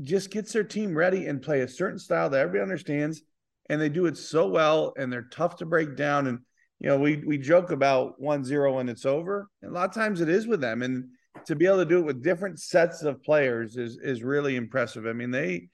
just 0.02 0.30
gets 0.30 0.52
their 0.52 0.64
team 0.64 0.96
ready 0.96 1.26
and 1.26 1.40
play 1.40 1.60
a 1.60 1.68
certain 1.68 1.98
style 1.98 2.28
that 2.30 2.40
everybody 2.40 2.62
understands 2.62 3.22
and 3.68 3.80
they 3.80 3.88
do 3.88 4.06
it 4.06 4.16
so 4.16 4.48
well 4.48 4.92
and 4.96 5.12
they're 5.12 5.28
tough 5.30 5.56
to 5.56 5.66
break 5.66 5.96
down 5.96 6.26
and 6.26 6.38
you 6.80 6.88
know 6.88 6.98
we 6.98 7.16
we 7.26 7.38
joke 7.38 7.70
about 7.70 8.20
1-0 8.20 8.80
and 8.80 8.90
it's 8.90 9.06
over 9.06 9.48
and 9.62 9.70
a 9.70 9.74
lot 9.74 9.88
of 9.88 9.94
times 9.94 10.20
it 10.20 10.28
is 10.28 10.46
with 10.46 10.60
them 10.60 10.82
and 10.82 11.04
to 11.46 11.54
be 11.54 11.66
able 11.66 11.78
to 11.78 11.84
do 11.84 11.98
it 11.98 12.04
with 12.04 12.22
different 12.22 12.58
sets 12.60 13.02
of 13.02 13.22
players 13.22 13.76
is 13.76 13.98
is 14.02 14.22
really 14.22 14.56
impressive. 14.56 15.06
I 15.06 15.12
mean 15.12 15.30
they 15.30 15.68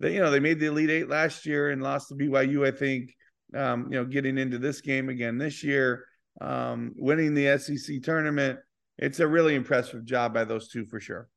they 0.00 0.14
you 0.14 0.20
know 0.20 0.30
they 0.30 0.40
made 0.40 0.60
the 0.60 0.66
elite 0.66 0.90
8 0.90 1.08
last 1.08 1.46
year 1.46 1.70
and 1.70 1.82
lost 1.82 2.08
to 2.08 2.14
BYU 2.14 2.66
i 2.66 2.70
think 2.70 3.14
um, 3.56 3.88
you 3.90 3.98
know 3.98 4.04
getting 4.04 4.38
into 4.38 4.58
this 4.58 4.80
game 4.80 5.08
again 5.08 5.38
this 5.38 5.64
year 5.64 6.04
um, 6.40 6.94
winning 6.96 7.34
the 7.34 7.58
SEC 7.58 8.02
tournament. 8.02 8.58
It's 8.98 9.20
a 9.20 9.28
really 9.28 9.54
impressive 9.54 10.04
job 10.04 10.34
by 10.34 10.44
those 10.44 10.68
two 10.68 10.84
for 10.84 11.00
sure. 11.00 11.28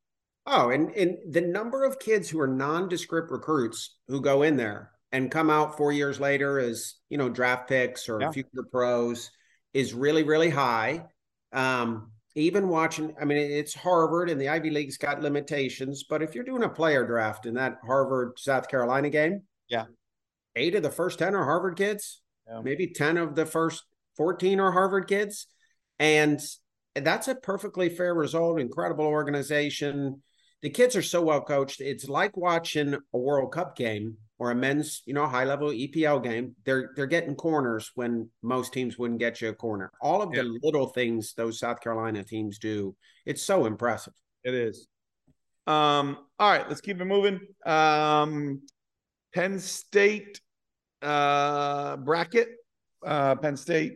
Oh, 0.48 0.70
and, 0.72 0.90
and 0.96 1.18
the 1.30 1.42
number 1.42 1.86
of 1.86 2.00
kids 2.00 2.30
who 2.30 2.40
are 2.40 2.48
nondescript 2.48 3.30
recruits 3.30 3.98
who 4.08 4.22
go 4.22 4.42
in 4.42 4.58
there 4.58 4.92
and 5.12 5.32
come 5.32 5.50
out 5.50 5.78
four 5.78 5.92
years 5.92 6.20
later 6.20 6.60
as 6.60 6.96
you 7.10 7.18
know 7.18 7.30
draft 7.30 7.68
picks 7.68 8.08
or 8.08 8.22
yeah. 8.22 8.32
future 8.32 8.64
pros 8.72 9.32
is 9.74 9.94
really 9.94 10.24
really 10.24 10.50
high. 10.50 11.06
Um, 11.54 12.12
even 12.34 12.70
watching 12.70 13.14
i 13.20 13.26
mean 13.26 13.38
it's 13.38 13.74
harvard 13.74 14.30
and 14.30 14.40
the 14.40 14.48
ivy 14.48 14.70
league's 14.70 14.96
got 14.96 15.22
limitations 15.22 16.06
but 16.10 16.22
if 16.22 16.34
you're 16.34 16.46
doing 16.46 16.64
a 16.64 16.70
player 16.70 17.06
draft 17.06 17.46
in 17.46 17.56
that 17.56 17.78
harvard 17.86 18.40
south 18.40 18.70
carolina 18.70 19.10
game 19.10 19.42
yeah. 19.68 19.84
eight 20.56 20.74
of 20.74 20.82
the 20.82 20.90
first 20.90 21.20
10 21.20 21.36
are 21.36 21.44
harvard 21.44 21.76
kids 21.76 22.22
yeah. 22.48 22.62
maybe 22.64 22.88
10 22.88 23.18
of 23.18 23.36
the 23.36 23.46
first 23.46 23.84
14 24.18 24.60
are 24.60 24.72
harvard 24.72 25.08
kids. 25.08 25.48
And 26.00 26.40
that's 26.96 27.28
a 27.28 27.36
perfectly 27.36 27.90
fair 27.90 28.14
result 28.14 28.60
incredible 28.60 29.06
organization. 29.06 30.22
The 30.62 30.70
kids 30.70 30.96
are 30.96 31.02
so 31.02 31.22
well 31.22 31.42
coached. 31.42 31.82
It's 31.82 32.08
like 32.08 32.38
watching 32.38 32.96
a 33.14 33.18
world 33.18 33.52
cup 33.54 33.76
game 33.76 34.18
or 34.42 34.50
a 34.50 34.56
men's, 34.56 35.04
you 35.06 35.14
know, 35.14 35.28
high 35.28 35.44
level 35.44 35.70
EPL 35.70 36.24
game, 36.24 36.56
they're 36.66 36.90
they're 36.96 37.06
getting 37.06 37.36
corners 37.36 37.92
when 37.94 38.28
most 38.42 38.74
teams 38.74 38.98
wouldn't 38.98 39.20
get 39.20 39.40
you 39.40 39.50
a 39.50 39.54
corner. 39.54 39.92
All 40.02 40.24
of 40.24 40.34
yeah. 40.34 40.42
the 40.42 40.60
little 40.64 40.88
things 40.88 41.36
those 41.36 41.60
South 41.60 41.80
Carolina 41.80 42.24
teams 42.24 42.58
do, 42.58 42.96
it's 43.24 43.44
so 43.44 43.68
impressive. 43.68 44.14
It 44.44 44.56
is. 44.56 44.88
Um, 45.68 46.18
all 46.40 46.50
right, 46.50 46.68
let's 46.68 46.82
keep 46.82 47.00
it 47.00 47.06
moving. 47.06 47.40
Um, 47.68 48.64
Penn 49.32 49.60
State 49.60 50.42
uh, 51.04 51.98
bracket. 51.98 52.50
Uh, 53.06 53.36
Penn 53.36 53.56
State, 53.56 53.94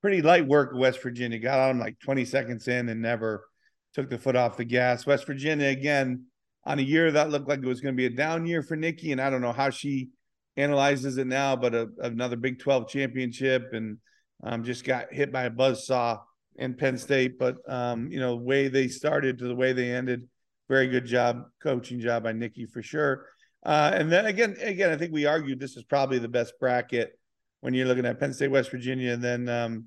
pretty 0.00 0.22
light 0.22 0.46
work. 0.46 0.70
West 0.72 1.02
Virginia 1.02 1.40
got 1.40 1.58
on 1.58 1.68
them 1.70 1.80
like 1.80 1.98
20 1.98 2.24
seconds 2.24 2.68
in 2.68 2.88
and 2.90 3.02
never 3.02 3.44
took 3.92 4.08
the 4.08 4.18
foot 4.18 4.36
off 4.36 4.56
the 4.56 4.64
gas. 4.64 5.04
West 5.04 5.26
Virginia 5.26 5.66
again 5.66 6.26
on 6.66 6.78
a 6.78 6.82
year 6.82 7.10
that 7.12 7.30
looked 7.30 7.48
like 7.48 7.60
it 7.60 7.66
was 7.66 7.80
going 7.80 7.94
to 7.94 7.96
be 7.96 8.06
a 8.06 8.10
down 8.10 8.46
year 8.46 8.62
for 8.62 8.76
Nikki, 8.76 9.12
and 9.12 9.20
I 9.20 9.30
don't 9.30 9.42
know 9.42 9.52
how 9.52 9.70
she 9.70 10.10
analyzes 10.56 11.18
it 11.18 11.26
now, 11.26 11.56
but 11.56 11.74
a, 11.74 11.88
another 12.00 12.36
Big 12.36 12.58
12 12.58 12.88
championship 12.88 13.70
and 13.72 13.98
um, 14.42 14.64
just 14.64 14.84
got 14.84 15.12
hit 15.12 15.32
by 15.32 15.44
a 15.44 15.50
buzz 15.50 15.86
saw 15.86 16.20
in 16.56 16.74
Penn 16.74 16.98
State. 16.98 17.38
But 17.38 17.56
um, 17.68 18.10
you 18.10 18.20
know, 18.20 18.36
the 18.36 18.44
way 18.44 18.68
they 18.68 18.88
started 18.88 19.38
to 19.38 19.48
the 19.48 19.54
way 19.54 19.72
they 19.72 19.90
ended, 19.90 20.28
very 20.68 20.88
good 20.88 21.06
job, 21.06 21.44
coaching 21.62 22.00
job 22.00 22.24
by 22.24 22.32
Nikki 22.32 22.66
for 22.66 22.82
sure. 22.82 23.26
Uh, 23.64 23.90
and 23.94 24.12
then 24.12 24.26
again, 24.26 24.56
again, 24.60 24.90
I 24.90 24.96
think 24.96 25.12
we 25.12 25.26
argued 25.26 25.58
this 25.58 25.76
is 25.76 25.84
probably 25.84 26.18
the 26.18 26.28
best 26.28 26.54
bracket 26.60 27.18
when 27.60 27.72
you're 27.72 27.86
looking 27.86 28.06
at 28.06 28.20
Penn 28.20 28.34
State, 28.34 28.50
West 28.50 28.70
Virginia, 28.70 29.12
and 29.12 29.22
then 29.22 29.48
um, 29.48 29.86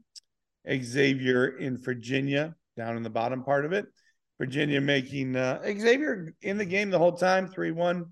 Xavier 0.67 1.57
in 1.57 1.77
Virginia 1.77 2.55
down 2.75 2.97
in 2.97 3.03
the 3.03 3.09
bottom 3.09 3.43
part 3.43 3.65
of 3.65 3.73
it. 3.73 3.85
Virginia 4.39 4.79
making 4.79 5.35
uh, 5.35 5.61
Xavier 5.63 6.33
in 6.41 6.57
the 6.57 6.65
game 6.65 6.89
the 6.89 6.97
whole 6.97 7.13
time, 7.13 7.47
three 7.47 7.71
one 7.71 8.05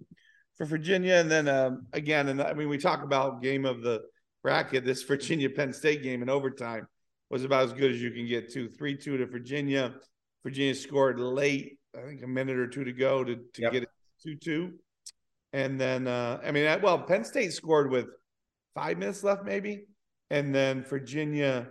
for 0.58 0.66
Virginia, 0.66 1.16
and 1.16 1.30
then 1.30 1.48
um, 1.48 1.86
again, 1.94 2.30
and 2.30 2.42
I 2.42 2.54
mean 2.54 2.70
we 2.70 2.78
talk 2.78 3.04
about 3.04 3.44
game 3.44 3.66
of 3.66 3.82
the 3.82 4.02
bracket. 4.42 4.86
This 4.86 5.04
Virginia 5.04 5.50
Penn 5.50 5.72
State 5.72 6.02
game 6.02 6.24
in 6.24 6.30
overtime 6.30 6.88
was 7.30 7.44
about 7.44 7.66
as 7.66 7.74
good 7.74 7.92
as 7.92 8.02
you 8.02 8.12
can 8.12 8.28
get 8.28 8.52
to 8.54 8.70
three 8.70 8.98
two 8.98 9.18
to 9.18 9.26
Virginia. 9.26 9.94
Virginia 10.44 10.76
scored 10.76 11.20
late, 11.20 11.78
I 11.98 12.02
think 12.02 12.24
a 12.24 12.28
minute 12.28 12.58
or 12.58 12.68
two 12.68 12.84
to 12.84 12.94
go 12.94 13.24
to 13.24 13.36
to 13.36 13.62
yep. 13.62 13.72
get 13.72 13.84
it 13.84 13.90
two 14.24 14.36
two, 14.36 14.74
and 15.54 15.80
then 15.80 16.08
uh, 16.08 16.40
I 16.44 16.52
mean 16.52 16.82
well 16.82 17.00
Penn 17.00 17.24
State 17.24 17.54
scored 17.54 17.92
with 17.92 18.08
five 18.74 18.98
minutes 18.98 19.24
left 19.24 19.44
maybe, 19.44 19.86
and 20.32 20.56
then 20.56 20.84
Virginia 20.84 21.68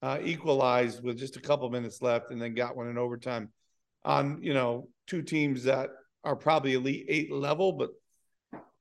uh, 0.00 0.18
equalized 0.22 1.04
with 1.04 1.18
just 1.18 1.36
a 1.36 1.40
couple 1.40 1.68
minutes 1.68 2.00
left, 2.00 2.30
and 2.30 2.40
then 2.40 2.54
got 2.54 2.76
one 2.76 2.88
in 2.88 2.96
overtime 2.96 3.50
on 4.04 4.42
you 4.42 4.54
know 4.54 4.88
two 5.06 5.22
teams 5.22 5.64
that 5.64 5.90
are 6.24 6.36
probably 6.36 6.74
elite 6.74 7.06
eight 7.08 7.32
level, 7.32 7.72
but 7.72 7.90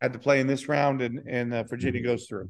had 0.02 0.14
to 0.14 0.20
play 0.20 0.40
in 0.40 0.48
this 0.48 0.68
round, 0.68 1.02
and 1.02 1.28
and 1.28 1.54
uh, 1.54 1.64
Virginia 1.64 2.02
goes 2.02 2.26
through. 2.28 2.50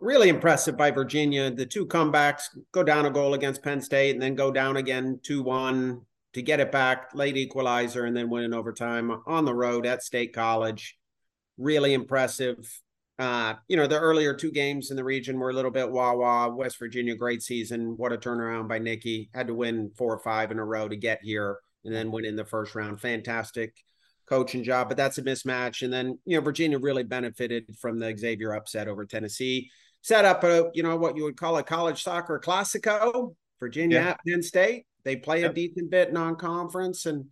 Really 0.00 0.28
impressive 0.28 0.76
by 0.76 0.90
Virginia. 0.90 1.50
The 1.50 1.64
two 1.64 1.86
comebacks 1.86 2.42
go 2.72 2.82
down 2.82 3.06
a 3.06 3.10
goal 3.10 3.34
against 3.34 3.62
Penn 3.62 3.80
State, 3.80 4.12
and 4.12 4.22
then 4.22 4.34
go 4.34 4.50
down 4.50 4.76
again 4.76 5.20
two 5.22 5.42
one 5.42 6.02
to 6.34 6.42
get 6.42 6.60
it 6.60 6.70
back, 6.70 7.14
late 7.14 7.36
equalizer, 7.36 8.04
and 8.04 8.14
then 8.14 8.28
win 8.28 8.44
in 8.44 8.52
overtime 8.52 9.10
on 9.26 9.46
the 9.46 9.54
road 9.54 9.86
at 9.86 10.02
State 10.02 10.34
College. 10.34 10.98
Really 11.56 11.94
impressive. 11.94 12.82
Uh, 13.18 13.54
you 13.66 13.76
know, 13.76 13.86
the 13.86 13.98
earlier 13.98 14.34
two 14.34 14.50
games 14.50 14.90
in 14.90 14.96
the 14.96 15.04
region 15.04 15.38
were 15.38 15.50
a 15.50 15.54
little 15.54 15.70
bit 15.70 15.90
wah 15.90 16.14
wah. 16.14 16.48
West 16.48 16.78
Virginia, 16.78 17.14
great 17.14 17.42
season. 17.42 17.96
What 17.96 18.12
a 18.12 18.18
turnaround 18.18 18.68
by 18.68 18.78
Nikki. 18.78 19.30
Had 19.34 19.46
to 19.46 19.54
win 19.54 19.90
four 19.96 20.14
or 20.14 20.18
five 20.18 20.50
in 20.50 20.58
a 20.58 20.64
row 20.64 20.88
to 20.88 20.96
get 20.96 21.20
here 21.22 21.58
and 21.84 21.94
then 21.94 22.10
win 22.10 22.26
in 22.26 22.36
the 22.36 22.44
first 22.44 22.74
round. 22.74 23.00
Fantastic 23.00 23.72
coaching 24.28 24.64
job, 24.64 24.88
but 24.88 24.96
that's 24.96 25.18
a 25.18 25.22
mismatch. 25.22 25.82
And 25.82 25.92
then, 25.92 26.18
you 26.26 26.36
know, 26.36 26.42
Virginia 26.42 26.78
really 26.78 27.04
benefited 27.04 27.64
from 27.80 27.98
the 27.98 28.14
Xavier 28.16 28.52
upset 28.52 28.88
over 28.88 29.06
Tennessee. 29.06 29.70
Set 30.02 30.24
up 30.24 30.44
a, 30.44 30.70
you 30.74 30.82
know, 30.82 30.96
what 30.96 31.16
you 31.16 31.24
would 31.24 31.36
call 31.36 31.56
a 31.56 31.62
college 31.62 32.02
soccer 32.02 32.40
classico. 32.44 33.34
Virginia 33.58 33.98
yeah. 33.98 34.08
at 34.10 34.20
Penn 34.26 34.42
State. 34.42 34.84
They 35.04 35.16
play 35.16 35.40
yep. 35.40 35.52
a 35.52 35.54
decent 35.54 35.90
bit 35.90 36.12
non 36.12 36.36
conference 36.36 37.06
and, 37.06 37.26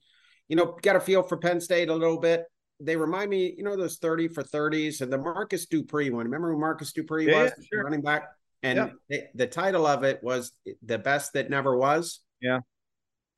you 0.48 0.56
know, 0.56 0.76
get 0.80 0.96
a 0.96 1.00
feel 1.00 1.22
for 1.22 1.36
Penn 1.36 1.60
State 1.60 1.88
a 1.88 1.94
little 1.94 2.18
bit 2.18 2.44
they 2.84 2.96
remind 2.96 3.30
me, 3.30 3.54
you 3.56 3.64
know, 3.64 3.76
those 3.76 3.96
30 3.96 4.28
for 4.28 4.42
30s 4.42 5.00
and 5.00 5.12
the 5.12 5.18
Marcus 5.18 5.66
Dupree 5.66 6.10
one. 6.10 6.24
Remember 6.24 6.52
who 6.52 6.58
Marcus 6.58 6.92
Dupree 6.92 7.28
yeah, 7.28 7.42
was? 7.42 7.52
Yeah, 7.58 7.64
sure. 7.72 7.84
Running 7.84 8.02
back. 8.02 8.28
And 8.62 8.76
yeah. 8.76 8.90
the, 9.08 9.24
the 9.34 9.46
title 9.46 9.86
of 9.86 10.04
it 10.04 10.22
was 10.22 10.52
The 10.84 10.98
Best 10.98 11.34
That 11.34 11.50
Never 11.50 11.76
Was. 11.76 12.20
Yeah. 12.40 12.60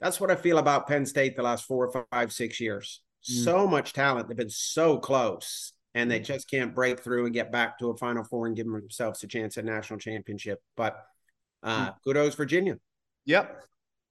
That's 0.00 0.20
what 0.20 0.30
I 0.30 0.36
feel 0.36 0.58
about 0.58 0.86
Penn 0.86 1.06
State 1.06 1.36
the 1.36 1.42
last 1.42 1.64
four, 1.64 1.90
five, 2.12 2.32
six 2.32 2.60
years. 2.60 3.00
Mm. 3.28 3.44
So 3.44 3.66
much 3.66 3.92
talent. 3.92 4.28
They've 4.28 4.36
been 4.36 4.50
so 4.50 4.98
close 4.98 5.72
and 5.94 6.10
they 6.10 6.20
mm. 6.20 6.24
just 6.24 6.50
can't 6.50 6.74
break 6.74 7.00
through 7.00 7.24
and 7.24 7.34
get 7.34 7.50
back 7.50 7.78
to 7.78 7.90
a 7.90 7.96
Final 7.96 8.24
Four 8.24 8.46
and 8.46 8.56
give 8.56 8.66
themselves 8.66 9.22
a 9.22 9.26
chance 9.26 9.56
at 9.56 9.64
national 9.64 9.98
championship. 9.98 10.60
But 10.76 11.02
uh, 11.62 11.90
mm. 11.90 11.94
kudos, 12.04 12.34
Virginia. 12.34 12.78
Yep. 13.24 13.64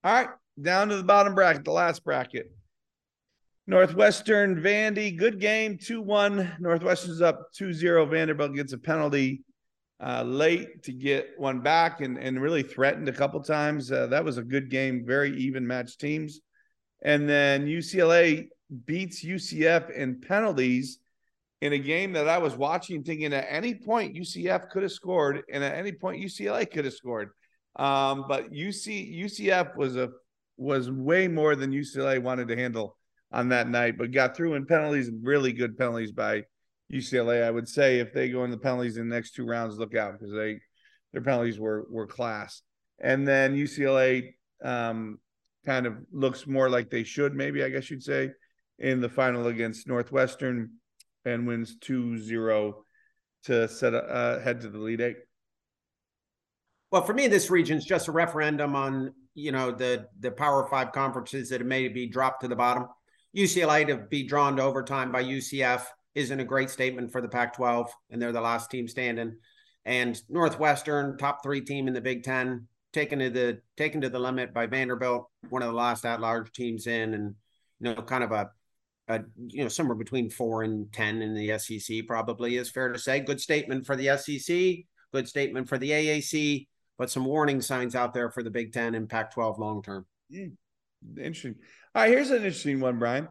All 0.04 0.14
right. 0.14 0.30
Down 0.62 0.90
to 0.90 0.98
the 0.98 1.04
bottom 1.04 1.36
bracket, 1.36 1.66
the 1.66 1.72
last 1.72 2.04
bracket. 2.04 2.52
Northwestern 3.68 4.62
Vandy, 4.62 5.18
good 5.18 5.40
game, 5.40 5.78
2 5.78 6.02
1. 6.02 6.58
Northwestern's 6.60 7.22
up 7.22 7.52
2 7.54 7.74
0. 7.74 8.06
Vanderbilt 8.06 8.54
gets 8.54 8.74
a 8.74 8.78
penalty 8.78 9.42
uh, 10.04 10.24
late 10.24 10.84
to 10.84 10.94
get 10.94 11.32
one 11.38 11.62
back 11.62 12.02
and, 12.02 12.18
and 12.18 12.42
really 12.42 12.62
threatened 12.62 13.10
a 13.10 13.14
couple 13.14 13.42
times. 13.42 13.92
Uh, 13.92 14.08
that 14.08 14.24
was 14.24 14.38
a 14.38 14.44
good 14.44 14.70
game, 14.70 15.04
very 15.06 15.36
even 15.38 15.66
match 15.66 15.98
teams. 15.98 16.42
And 17.04 17.28
then 17.28 17.66
UCLA 17.66 18.48
beats 18.86 19.26
UCF 19.26 19.92
in 19.92 20.22
penalties 20.22 21.00
in 21.62 21.74
a 21.74 21.80
game 21.80 22.14
that 22.14 22.28
I 22.28 22.38
was 22.38 22.56
watching, 22.56 23.04
thinking 23.04 23.34
at 23.34 23.48
any 23.50 23.74
point 23.74 24.16
UCF 24.16 24.70
could 24.70 24.84
have 24.84 24.92
scored, 24.92 25.42
and 25.52 25.64
at 25.64 25.76
any 25.76 25.92
point 25.92 26.22
UCLA 26.22 26.70
could 26.70 26.86
have 26.86 26.94
scored. 26.94 27.30
Um, 27.78 28.26
but 28.28 28.52
UC 28.52 29.20
UCF 29.24 29.76
was 29.76 29.96
a 29.96 30.10
was 30.58 30.90
way 30.90 31.28
more 31.28 31.56
than 31.56 31.72
UCLA 31.72 32.22
wanted 32.22 32.48
to 32.50 32.56
handle 32.56 32.96
on 33.32 33.50
that 33.50 33.68
night, 33.70 33.98
but 33.98 34.12
got 34.12 34.36
through 34.36 34.54
in 34.54 34.66
penalties, 34.66 35.10
really 35.22 35.52
good 35.52 35.78
penalties 35.78 36.12
by 36.12 36.44
UCLA. 36.92 37.44
I 37.44 37.52
would 37.52 37.68
say 37.68 38.00
if 38.00 38.14
they 38.14 38.30
go 38.30 38.44
in 38.44 38.52
the 38.52 38.58
penalties 38.58 38.98
in 38.98 39.10
the 39.10 39.16
next 39.16 39.32
two 39.32 39.46
rounds, 39.46 39.78
look 39.78 39.96
out 39.96 40.14
because 40.14 40.34
they 40.34 40.60
their 41.12 41.22
penalties 41.22 41.60
were 41.60 41.86
were 41.90 42.08
class. 42.08 42.62
And 43.00 43.28
then 43.28 43.56
UCLA 43.56 44.34
um, 44.64 45.20
kind 45.66 45.86
of 45.86 45.98
looks 46.12 46.48
more 46.48 46.70
like 46.70 46.90
they 46.90 47.04
should, 47.04 47.34
maybe 47.34 47.64
I 47.64 47.70
guess 47.70 47.90
you'd 47.90 48.04
say, 48.04 48.32
in 48.80 49.02
the 49.02 49.10
final 49.10 49.48
against 49.48 49.88
Northwestern 49.88 50.72
and 51.26 51.48
wins 51.48 51.78
2-0 51.78 52.74
to 53.46 53.68
set 53.68 53.94
uh, 53.94 54.40
head 54.40 54.62
to 54.62 54.70
the 54.70 54.78
Elite 54.78 55.02
Eight. 55.02 55.18
Well, 56.92 57.04
for 57.04 57.14
me, 57.14 57.28
this 57.28 57.50
region 57.50 57.78
is 57.78 57.86
just 57.86 58.08
a 58.08 58.12
referendum 58.12 58.76
on 58.76 59.14
you 59.34 59.52
know 59.52 59.72
the 59.72 60.08
the 60.20 60.32
Power 60.32 60.68
Five 60.70 60.92
conferences 60.92 61.50
that 61.50 61.66
may 61.66 61.88
be 61.88 62.08
dropped 62.08 62.42
to 62.42 62.48
the 62.48 62.56
bottom. 62.56 62.88
UCLA 63.36 63.88
to 63.88 63.98
be 63.98 64.24
drawn 64.24 64.56
to 64.56 64.64
overtime 64.64 65.12
by 65.12 65.24
UCF 65.24 65.86
isn't 66.16 66.40
a 66.40 66.46
great 66.46 66.70
statement 66.70 67.12
for 67.12 67.22
the 67.22 67.28
Pac 67.28 67.56
12, 67.56 67.92
and 68.10 68.22
they're 68.22 68.32
the 68.32 68.42
last 68.42 68.72
team 68.72 68.88
standing. 68.88 69.36
And 69.84 70.20
Northwestern, 70.30 71.18
top 71.18 71.44
three 71.44 71.62
team 71.62 71.88
in 71.88 71.94
the 71.94 72.02
Big 72.02 72.24
Ten, 72.24 72.68
taken 72.94 73.20
to 73.20 73.30
the 73.30 73.60
taken 73.78 74.02
to 74.02 74.10
the 74.10 74.20
limit 74.20 74.54
by 74.54 74.66
Vanderbilt, 74.66 75.30
one 75.50 75.62
of 75.62 75.68
the 75.68 75.76
last 75.76 76.06
at 76.06 76.22
large 76.22 76.52
teams 76.54 76.88
in, 76.88 77.14
and 77.14 77.36
you 77.80 77.94
know, 77.94 78.02
kind 78.02 78.24
of 78.24 78.32
a, 78.32 78.50
a 79.10 79.22
you 79.48 79.64
know 79.64 79.70
somewhere 79.70 79.98
between 79.98 80.30
four 80.30 80.64
and 80.64 80.92
ten 80.92 81.22
in 81.22 81.36
the 81.36 81.60
SEC 81.60 82.08
probably 82.08 82.56
is 82.56 82.72
fair 82.72 82.92
to 82.92 82.98
say. 82.98 83.20
Good 83.20 83.42
statement 83.42 83.86
for 83.86 83.96
the 83.96 84.18
SEC, 84.18 84.86
good 85.14 85.28
statement 85.28 85.68
for 85.68 85.78
the 85.78 85.92
AAC, 85.92 86.68
but 86.98 87.12
some 87.12 87.26
warning 87.26 87.62
signs 87.62 87.96
out 87.96 88.14
there 88.14 88.32
for 88.32 88.42
the 88.42 88.50
Big 88.50 88.74
Ten 88.74 88.96
and 88.96 89.10
Pac 89.10 89.34
12 89.34 89.60
long 89.60 89.84
term. 89.84 90.06
Mm, 90.34 90.54
interesting. 91.18 91.56
All 91.94 92.02
right, 92.02 92.12
here's 92.12 92.30
an 92.30 92.38
interesting 92.38 92.80
one, 92.80 93.00
Brian. 93.00 93.28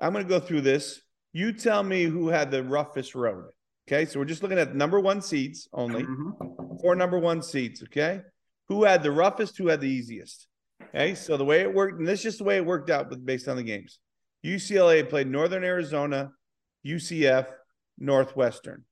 I'm 0.00 0.12
going 0.12 0.24
to 0.24 0.28
go 0.28 0.40
through 0.40 0.62
this. 0.62 1.00
You 1.32 1.52
tell 1.52 1.82
me 1.82 2.04
who 2.04 2.28
had 2.28 2.50
the 2.50 2.62
roughest 2.62 3.14
road. 3.14 3.44
Okay, 3.88 4.04
so 4.04 4.18
we're 4.18 4.24
just 4.24 4.42
looking 4.42 4.58
at 4.58 4.74
number 4.74 5.00
one 5.00 5.20
seeds 5.20 5.68
only, 5.72 6.04
mm-hmm. 6.04 6.76
four 6.80 6.94
number 6.94 7.18
one 7.18 7.42
seeds. 7.42 7.82
Okay, 7.82 8.20
who 8.68 8.84
had 8.84 9.02
the 9.02 9.10
roughest? 9.10 9.58
Who 9.58 9.68
had 9.68 9.80
the 9.80 9.88
easiest? 9.88 10.46
Okay, 10.82 11.14
so 11.14 11.36
the 11.36 11.44
way 11.44 11.60
it 11.60 11.74
worked, 11.74 11.98
and 11.98 12.06
this 12.06 12.20
is 12.20 12.24
just 12.24 12.38
the 12.38 12.44
way 12.44 12.56
it 12.56 12.64
worked 12.64 12.90
out 12.90 13.12
based 13.24 13.48
on 13.48 13.56
the 13.56 13.62
games. 13.62 13.98
UCLA 14.44 15.08
played 15.08 15.28
Northern 15.28 15.64
Arizona, 15.64 16.30
UCF, 16.86 17.46
Northwestern. 17.98 18.84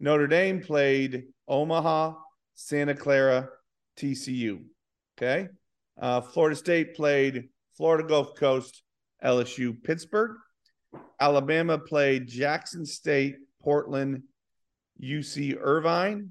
Notre 0.00 0.26
Dame 0.26 0.60
played 0.60 1.24
Omaha, 1.48 2.14
Santa 2.54 2.94
Clara, 2.94 3.48
TCU. 3.96 4.60
Okay, 5.16 5.48
uh, 6.00 6.20
Florida 6.20 6.56
State 6.56 6.94
played 6.94 7.48
Florida 7.76 8.06
Gulf 8.06 8.34
Coast, 8.36 8.82
LSU, 9.24 9.82
Pittsburgh. 9.82 10.36
Alabama 11.20 11.78
played 11.78 12.28
Jackson 12.28 12.84
State, 12.84 13.36
Portland, 13.62 14.22
UC 15.02 15.56
Irvine. 15.60 16.30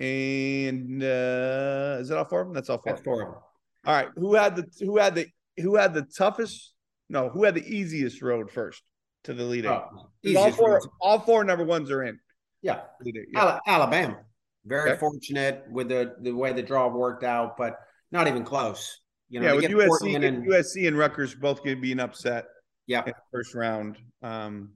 And 0.00 1.02
uh, 1.02 1.98
is 2.00 2.08
that 2.08 2.18
all 2.18 2.24
four 2.24 2.40
of 2.40 2.48
them? 2.48 2.54
That's 2.54 2.68
all 2.68 2.78
four. 2.78 2.92
That's 2.92 3.04
four 3.04 3.22
of 3.22 3.28
them. 3.28 3.40
All 3.86 3.94
right. 3.94 4.08
Who 4.16 4.34
had 4.34 4.56
the 4.56 4.66
who 4.80 4.98
had 4.98 5.14
the 5.14 5.26
who 5.56 5.76
had 5.76 5.94
the 5.94 6.02
toughest? 6.02 6.72
No, 7.08 7.28
who 7.28 7.44
had 7.44 7.54
the 7.54 7.66
easiest 7.66 8.22
road 8.22 8.50
first 8.50 8.82
to 9.24 9.34
the 9.34 9.44
lead 9.44 9.66
oh, 9.66 9.88
all 10.36 10.52
four, 10.52 10.80
all 11.00 11.18
four 11.20 11.44
number 11.44 11.64
ones 11.64 11.90
are 11.90 12.02
in. 12.02 12.18
Yeah. 12.62 12.80
yeah. 13.04 13.58
Alabama. 13.66 14.18
Very 14.64 14.92
okay. 14.92 15.00
fortunate 15.00 15.64
with 15.70 15.88
the 15.88 16.14
the 16.22 16.32
way 16.32 16.52
the 16.52 16.62
draw 16.62 16.88
worked 16.88 17.24
out, 17.24 17.56
but 17.58 17.76
not 18.14 18.28
even 18.28 18.44
close. 18.44 19.00
You 19.28 19.40
know, 19.40 19.58
yeah, 19.58 19.74
with 19.74 19.90
USC 19.90 20.24
and, 20.24 20.46
USC 20.46 20.86
and 20.86 20.96
Rutgers 20.96 21.34
both 21.34 21.62
being 21.62 22.00
upset. 22.00 22.46
Yeah, 22.86 23.04
first 23.32 23.54
round. 23.54 23.98
Um, 24.22 24.70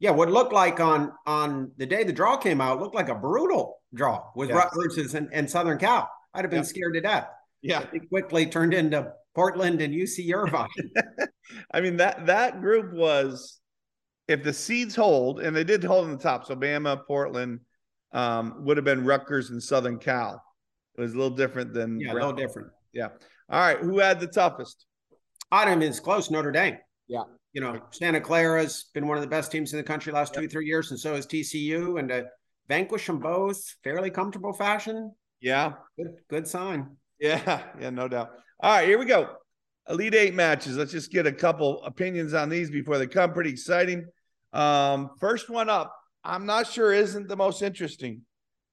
yeah, 0.00 0.10
what 0.10 0.30
looked 0.30 0.52
like 0.52 0.80
on 0.80 1.12
on 1.26 1.70
the 1.76 1.86
day 1.86 2.04
the 2.04 2.12
draw 2.12 2.36
came 2.36 2.60
out 2.60 2.80
looked 2.80 2.94
like 2.94 3.08
a 3.08 3.14
brutal 3.14 3.78
draw 3.94 4.24
with 4.34 4.48
yes. 4.48 4.74
Rutgers 4.74 5.14
and, 5.14 5.28
and 5.32 5.48
Southern 5.48 5.78
Cal. 5.78 6.10
I'd 6.34 6.44
have 6.44 6.50
been 6.50 6.64
scared 6.64 6.94
to 6.94 7.00
death. 7.00 7.28
Yeah, 7.62 7.84
it 7.92 8.08
quickly 8.08 8.46
turned 8.46 8.74
into 8.74 9.12
Portland 9.34 9.80
and 9.80 9.94
UC 9.94 10.34
Irvine. 10.34 10.68
I 11.72 11.80
mean 11.80 11.96
that 11.98 12.26
that 12.26 12.60
group 12.60 12.92
was, 12.92 13.60
if 14.26 14.42
the 14.42 14.52
seeds 14.52 14.96
hold, 14.96 15.40
and 15.40 15.54
they 15.54 15.64
did 15.64 15.84
hold 15.84 16.06
in 16.06 16.12
the 16.12 16.22
top, 16.22 16.46
so 16.46 16.56
Bama, 16.56 17.06
Portland, 17.06 17.60
um, 18.12 18.64
would 18.64 18.78
have 18.78 18.84
been 18.84 19.04
Rutgers 19.04 19.50
and 19.50 19.62
Southern 19.62 19.98
Cal. 19.98 20.42
It 20.96 21.00
was 21.02 21.12
a 21.12 21.16
little 21.16 21.36
different 21.36 21.74
than 21.74 22.00
yeah, 22.00 22.12
a 22.12 22.14
little 22.14 22.32
different. 22.32 22.70
Yeah. 22.92 23.08
All 23.48 23.60
right, 23.60 23.78
who 23.78 23.98
had 23.98 24.20
the 24.20 24.26
toughest? 24.26 24.86
Item 25.50 25.82
is 25.82 26.00
close. 26.00 26.30
Notre 26.30 26.52
Dame. 26.52 26.78
Yeah. 27.08 27.24
You 27.52 27.60
know, 27.60 27.80
Santa 27.90 28.20
Clara's 28.20 28.86
been 28.94 29.08
one 29.08 29.16
of 29.16 29.22
the 29.22 29.28
best 29.28 29.50
teams 29.50 29.72
in 29.72 29.78
the 29.78 29.82
country 29.82 30.12
last 30.12 30.34
two, 30.34 30.48
three 30.48 30.66
years, 30.66 30.92
and 30.92 31.00
so 31.00 31.14
is 31.14 31.26
TCU. 31.26 31.98
And 31.98 32.08
to 32.08 32.26
vanquish 32.68 33.06
them 33.06 33.18
both 33.18 33.60
fairly 33.82 34.10
comfortable 34.10 34.52
fashion. 34.52 35.12
Yeah. 35.40 35.72
Good, 35.96 36.14
good 36.28 36.46
sign. 36.46 36.96
Yeah. 37.18 37.62
Yeah, 37.80 37.90
no 37.90 38.08
doubt. 38.08 38.30
All 38.60 38.70
right, 38.76 38.86
here 38.86 38.98
we 38.98 39.04
go. 39.04 39.28
Elite 39.88 40.14
Eight 40.14 40.34
matches. 40.34 40.76
Let's 40.76 40.92
just 40.92 41.10
get 41.10 41.26
a 41.26 41.32
couple 41.32 41.82
opinions 41.84 42.32
on 42.32 42.48
these 42.48 42.70
before 42.70 42.98
they 42.98 43.06
come. 43.06 43.32
Pretty 43.32 43.50
exciting. 43.50 44.06
Um, 44.52 45.10
first 45.18 45.50
one 45.50 45.68
up, 45.68 45.94
I'm 46.22 46.46
not 46.46 46.66
sure 46.66 46.92
isn't 46.92 47.28
the 47.28 47.36
most 47.36 47.62
interesting. 47.62 48.22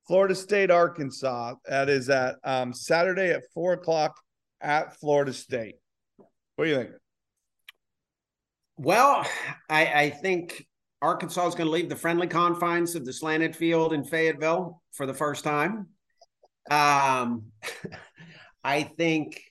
Florida 0.07 0.35
State, 0.35 0.71
Arkansas. 0.71 1.55
That 1.65 1.89
is 1.89 2.09
at 2.09 2.35
um, 2.43 2.73
Saturday 2.73 3.31
at 3.31 3.43
four 3.53 3.73
o'clock 3.73 4.17
at 4.61 4.97
Florida 4.99 5.33
State. 5.33 5.75
What 6.55 6.65
do 6.65 6.71
you 6.71 6.77
think? 6.77 6.91
Well, 8.77 9.25
I, 9.69 9.85
I 9.85 10.09
think 10.09 10.65
Arkansas 11.01 11.47
is 11.47 11.55
going 11.55 11.67
to 11.67 11.71
leave 11.71 11.89
the 11.89 11.95
friendly 11.95 12.27
confines 12.27 12.95
of 12.95 13.05
the 13.05 13.13
slanted 13.13 13.55
field 13.55 13.93
in 13.93 14.03
Fayetteville 14.03 14.81
for 14.93 15.05
the 15.05 15.13
first 15.13 15.43
time. 15.43 15.87
Um, 16.71 17.51
I 18.63 18.83
think 18.83 19.41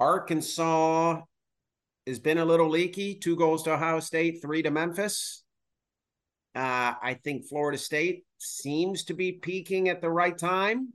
Arkansas 0.00 1.20
has 2.06 2.18
been 2.18 2.38
a 2.38 2.44
little 2.44 2.68
leaky. 2.68 3.14
Two 3.14 3.36
goals 3.36 3.62
to 3.64 3.72
Ohio 3.72 4.00
State, 4.00 4.40
three 4.42 4.62
to 4.62 4.70
Memphis. 4.70 5.44
Uh, 6.54 6.94
I 7.02 7.18
think 7.22 7.46
Florida 7.48 7.78
State 7.78 8.24
seems 8.38 9.04
to 9.04 9.14
be 9.14 9.32
peaking 9.32 9.88
at 9.88 10.00
the 10.00 10.10
right 10.10 10.36
time. 10.36 10.92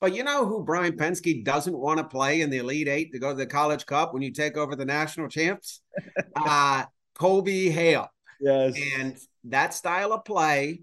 But 0.00 0.14
you 0.14 0.22
know 0.22 0.44
who 0.44 0.64
Brian 0.64 0.96
Pensky 0.96 1.44
doesn't 1.44 1.76
want 1.76 1.98
to 1.98 2.04
play 2.04 2.42
in 2.42 2.50
the 2.50 2.58
Elite 2.58 2.88
Eight 2.88 3.12
to 3.12 3.18
go 3.18 3.30
to 3.30 3.36
the 3.36 3.46
College 3.46 3.86
Cup 3.86 4.12
when 4.12 4.22
you 4.22 4.32
take 4.32 4.56
over 4.56 4.76
the 4.76 4.84
national 4.84 5.28
champs? 5.28 5.80
uh, 6.36 6.84
Colby 7.14 7.70
Hale. 7.70 8.08
Yes. 8.40 8.74
And 8.98 9.16
that 9.44 9.72
style 9.72 10.12
of 10.12 10.24
play 10.24 10.82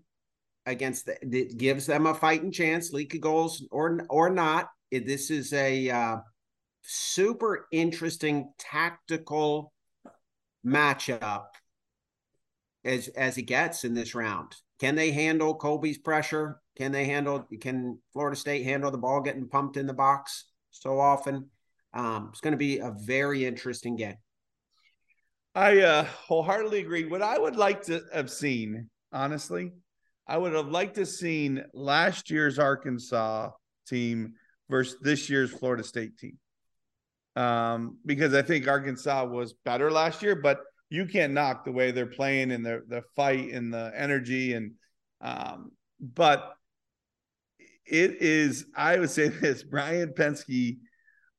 against 0.66 1.06
the, 1.06 1.18
it 1.22 1.58
gives 1.58 1.86
them 1.86 2.06
a 2.06 2.16
fighting 2.16 2.52
chance, 2.52 2.92
leaky 2.94 3.20
goals 3.20 3.64
or 3.72 4.06
or 4.10 4.30
not. 4.30 4.70
It, 4.90 5.06
this 5.06 5.30
is 5.30 5.54
a 5.54 5.90
uh, 5.90 6.18
super 6.82 7.68
interesting 7.72 8.54
tactical 8.58 9.74
matchup 10.66 11.46
as 12.84 13.08
as 13.10 13.38
it 13.38 13.44
gets 13.44 13.84
in 13.84 13.94
this 13.94 14.16
round. 14.16 14.56
Can 14.82 14.96
they 14.96 15.12
handle 15.12 15.54
Colby's 15.54 16.00
pressure? 16.00 16.60
Can 16.76 16.92
they 16.92 17.06
handle? 17.06 17.48
Can 17.62 18.00
Florida 18.14 18.36
State 18.36 18.64
handle 18.64 18.90
the 18.90 18.98
ball 18.98 19.22
getting 19.22 19.48
pumped 19.48 19.78
in 19.78 19.86
the 19.86 19.94
box 19.94 20.46
so 20.72 21.00
often? 21.00 21.52
Um, 21.94 22.30
it's 22.32 22.42
going 22.42 22.54
to 22.54 22.58
be 22.58 22.80
a 22.80 22.92
very 23.06 23.46
interesting 23.46 23.96
game. 23.96 24.16
I 25.54 25.82
uh, 25.82 26.06
wholeheartedly 26.06 26.80
agree. 26.80 27.06
What 27.06 27.22
I 27.22 27.38
would 27.38 27.58
like 27.58 27.84
to 27.84 28.02
have 28.12 28.32
seen, 28.32 28.90
honestly, 29.14 29.72
I 30.28 30.40
would 30.40 30.54
have 30.54 30.70
liked 30.70 30.96
to 30.96 31.06
seen 31.06 31.64
last 31.76 32.32
year's 32.32 32.58
Arkansas 32.58 33.52
team 33.88 34.34
versus 34.68 34.98
this 35.00 35.30
year's 35.30 35.52
Florida 35.52 35.84
State 35.84 36.18
team. 36.18 36.40
Um, 37.36 38.00
because 38.04 38.34
I 38.34 38.42
think 38.42 38.68
Arkansas 38.68 39.26
was 39.26 39.54
better 39.64 39.92
last 39.92 40.24
year, 40.24 40.36
but 40.36 40.58
you 40.92 41.06
can't 41.08 41.34
knock 41.34 41.66
the 41.66 41.72
way 41.72 41.90
they're 41.90 42.06
playing 42.06 42.52
and 42.52 42.66
the 42.66 42.84
the 42.88 43.02
fight 43.16 43.52
and 43.52 43.74
the 43.74 43.92
energy 43.96 44.54
and 44.54 44.74
um, 45.22 45.72
but 46.00 46.56
it 47.86 48.22
is, 48.22 48.66
I 48.76 48.98
would 48.98 49.10
say 49.10 49.28
this 49.28 49.64
Brian 49.64 50.14
Pensky, 50.14 50.78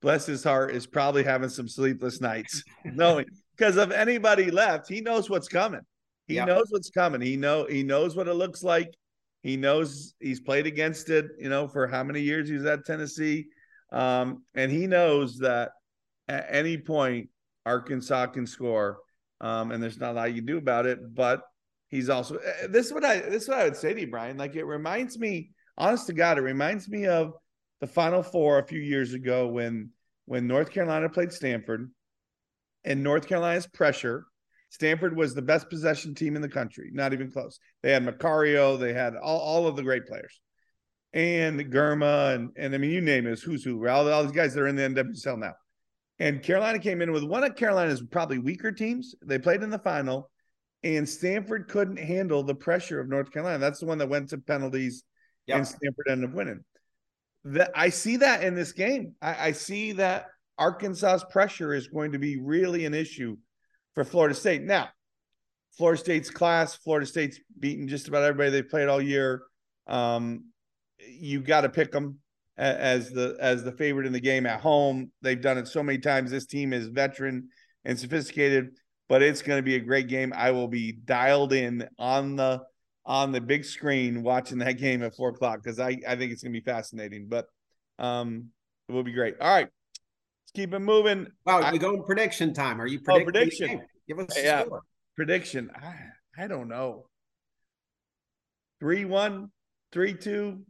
bless 0.00 0.26
his 0.26 0.44
heart, 0.44 0.74
is 0.74 0.86
probably 0.86 1.24
having 1.24 1.48
some 1.48 1.68
sleepless 1.68 2.20
nights, 2.20 2.62
knowing 2.84 3.26
because 3.57 3.76
of 3.76 3.90
anybody 3.92 4.50
left, 4.50 4.88
he 4.88 5.00
knows 5.00 5.28
what's 5.28 5.48
coming. 5.48 5.82
He 6.26 6.34
yep. 6.34 6.46
knows 6.46 6.66
what's 6.70 6.90
coming. 6.90 7.20
He 7.20 7.36
know 7.36 7.66
he 7.66 7.82
knows 7.82 8.16
what 8.16 8.28
it 8.28 8.34
looks 8.34 8.62
like. 8.62 8.92
He 9.42 9.57
knows 9.57 10.14
he's 10.20 10.40
played 10.40 10.66
against 10.66 11.11
it, 11.11 11.26
you 11.38 11.48
know, 11.48 11.66
for 11.66 11.88
how 11.88 12.05
many 12.05 12.20
years 12.20 12.48
he's 12.48 12.64
at 12.64 12.84
Tennessee. 12.84 13.46
Um, 13.90 14.44
and 14.55 14.70
he 14.70 14.86
knows 14.86 15.38
that 15.38 15.72
at 16.28 16.46
any 16.48 16.78
point 16.78 17.28
Arkansas 17.66 18.26
can 18.26 18.46
score. 18.46 18.98
Um, 19.43 19.72
and 19.72 19.82
there's 19.82 19.99
not 19.99 20.12
a 20.12 20.14
lot 20.14 20.28
you 20.30 20.36
can 20.36 20.47
do 20.47 20.57
about 20.57 20.86
it. 20.86 21.14
But 21.14 21.43
he's 21.88 22.09
also 22.09 22.36
eh, 22.36 22.68
this 22.68 22.86
is 22.86 22.93
what 22.93 23.05
I 23.05 23.20
this 23.20 23.43
is 23.43 23.49
what 23.49 23.59
I 23.59 23.64
would 23.64 23.76
say 23.76 23.93
to 23.93 24.01
you, 24.01 24.07
Brian. 24.07 24.38
Like 24.38 24.57
it 24.57 24.64
reminds 24.64 25.18
me 25.18 25.51
honest 25.76 26.07
to 26.07 26.14
God, 26.14 26.38
it 26.38 26.43
reminds 26.43 26.88
me 26.88 27.07
of 27.07 27.34
the 27.80 27.86
Final 27.86 28.22
Four 28.22 28.59
a 28.59 28.66
few 28.66 28.80
years 28.80 29.12
ago 29.12 29.49
when 29.49 29.90
when 30.24 30.47
North 30.47 30.70
Carolina 30.70 31.09
played 31.09 31.32
Stanford, 31.32 31.90
and 32.84 33.03
North 33.03 33.28
Carolina's 33.28 33.66
pressure. 33.66 34.24
Stanford 34.70 35.14
was 35.14 35.34
the 35.34 35.43
best 35.43 35.68
possession 35.68 36.14
team 36.14 36.34
in 36.34 36.40
the 36.40 36.49
country, 36.49 36.88
not 36.95 37.12
even 37.12 37.30
close. 37.30 37.59
They 37.82 37.93
had 37.93 38.07
Macario, 38.07 38.80
they 38.80 38.95
had 38.95 39.14
all, 39.16 39.38
all 39.38 39.66
of 39.66 39.76
the 39.76 39.82
great 39.82 40.07
players, 40.07 40.40
and 41.12 41.61
Girma, 41.70 42.34
and 42.34 42.51
and 42.57 42.74
I 42.74 42.78
mean, 42.78 42.90
you 42.90 43.03
name 43.03 43.26
it, 43.26 43.38
who's 43.40 43.62
who, 43.62 43.86
all, 43.86 44.11
all 44.11 44.22
these 44.22 44.32
guys 44.32 44.55
that 44.55 44.62
are 44.62 44.68
in 44.68 44.76
the 44.76 44.82
NWSL 44.82 45.38
now. 45.38 45.53
And 46.22 46.40
Carolina 46.40 46.78
came 46.78 47.02
in 47.02 47.10
with 47.10 47.24
one 47.24 47.42
of 47.42 47.56
Carolina's 47.56 48.00
probably 48.00 48.38
weaker 48.38 48.70
teams. 48.70 49.16
They 49.26 49.40
played 49.40 49.64
in 49.64 49.70
the 49.70 49.78
final, 49.80 50.30
and 50.84 51.08
Stanford 51.08 51.66
couldn't 51.66 51.96
handle 51.96 52.44
the 52.44 52.54
pressure 52.54 53.00
of 53.00 53.08
North 53.08 53.32
Carolina. 53.32 53.58
That's 53.58 53.80
the 53.80 53.86
one 53.86 53.98
that 53.98 54.08
went 54.08 54.28
to 54.28 54.38
penalties 54.38 55.02
yep. 55.48 55.56
and 55.56 55.66
Stanford 55.66 56.06
ended 56.08 56.30
up 56.30 56.36
winning. 56.36 56.60
That 57.46 57.72
I 57.74 57.88
see 57.88 58.18
that 58.18 58.44
in 58.44 58.54
this 58.54 58.70
game. 58.70 59.16
I, 59.20 59.48
I 59.48 59.52
see 59.52 59.94
that 59.94 60.26
Arkansas's 60.60 61.24
pressure 61.28 61.74
is 61.74 61.88
going 61.88 62.12
to 62.12 62.20
be 62.20 62.40
really 62.40 62.86
an 62.86 62.94
issue 62.94 63.36
for 63.96 64.04
Florida 64.04 64.36
State. 64.36 64.62
Now, 64.62 64.90
Florida 65.76 65.98
State's 65.98 66.30
class, 66.30 66.76
Florida 66.76 67.04
State's 67.04 67.40
beaten 67.58 67.88
just 67.88 68.06
about 68.06 68.22
everybody 68.22 68.50
they 68.50 68.62
played 68.62 68.86
all 68.86 69.02
year. 69.02 69.42
Um, 69.88 70.44
you 71.00 71.40
got 71.40 71.62
to 71.62 71.68
pick 71.68 71.90
them 71.90 72.20
as 72.57 73.11
the 73.11 73.36
as 73.40 73.64
the 73.64 73.72
favorite 73.72 74.07
in 74.07 74.12
the 74.12 74.20
game 74.20 74.46
at 74.46 74.61
home. 74.61 75.11
They've 75.22 75.40
done 75.40 75.59
it 75.59 75.68
so 75.68 75.82
many 75.82 75.98
times. 75.98 76.30
This 76.30 76.46
team 76.46 76.72
is 76.72 76.86
veteran 76.88 77.48
and 77.84 77.98
sophisticated, 77.98 78.76
but 79.09 79.22
it's 79.22 79.42
going 79.42 79.59
to 79.59 79.62
be 79.62 79.76
a 79.76 79.80
great 79.80 80.09
game. 80.09 80.32
I 80.36 80.50
will 80.50 80.68
be 80.68 80.92
dialed 80.92 81.53
in 81.53 81.88
on 81.98 82.36
the 82.36 82.62
on 83.05 83.32
the 83.32 83.40
big 83.40 83.64
screen 83.64 84.22
watching 84.22 84.59
that 84.59 84.72
game 84.78 85.03
at 85.03 85.16
four 85.16 85.30
o'clock 85.30 85.62
because 85.62 85.80
I, 85.80 85.98
I 86.07 86.16
think 86.16 86.32
it's 86.32 86.42
gonna 86.42 86.53
be 86.53 86.61
fascinating. 86.61 87.26
But 87.28 87.46
um, 87.98 88.50
it 88.88 88.92
will 88.92 89.03
be 89.03 89.12
great. 89.12 89.34
All 89.40 89.50
right, 89.50 89.66
let's 89.66 90.53
keep 90.55 90.72
it 90.72 90.78
moving. 90.78 91.26
Wow, 91.46 91.70
we 91.72 91.78
going 91.78 92.03
prediction 92.05 92.55
time. 92.55 92.80
Are 92.80 92.86
you 92.86 93.00
predicting? 93.00 93.28
Oh, 93.28 93.32
prediction. 93.32 93.82
Give 94.09 94.18
us 94.18 94.36
yeah, 94.36 94.64
score. 94.64 94.82
prediction. 95.16 95.70
I 95.74 96.42
I 96.44 96.46
don't 96.46 96.68
know. 96.68 97.07
Three 98.80 99.05
one, 99.05 99.50
three 99.92 100.14
two, 100.14 100.64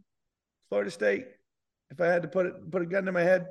Florida 0.68 0.90
State. 0.90 1.26
If 1.92 2.00
I 2.00 2.06
had 2.06 2.22
to 2.22 2.28
put 2.28 2.46
it 2.46 2.70
put 2.70 2.82
a 2.82 2.86
gun 2.86 3.04
to 3.04 3.12
my 3.12 3.22
head, 3.22 3.46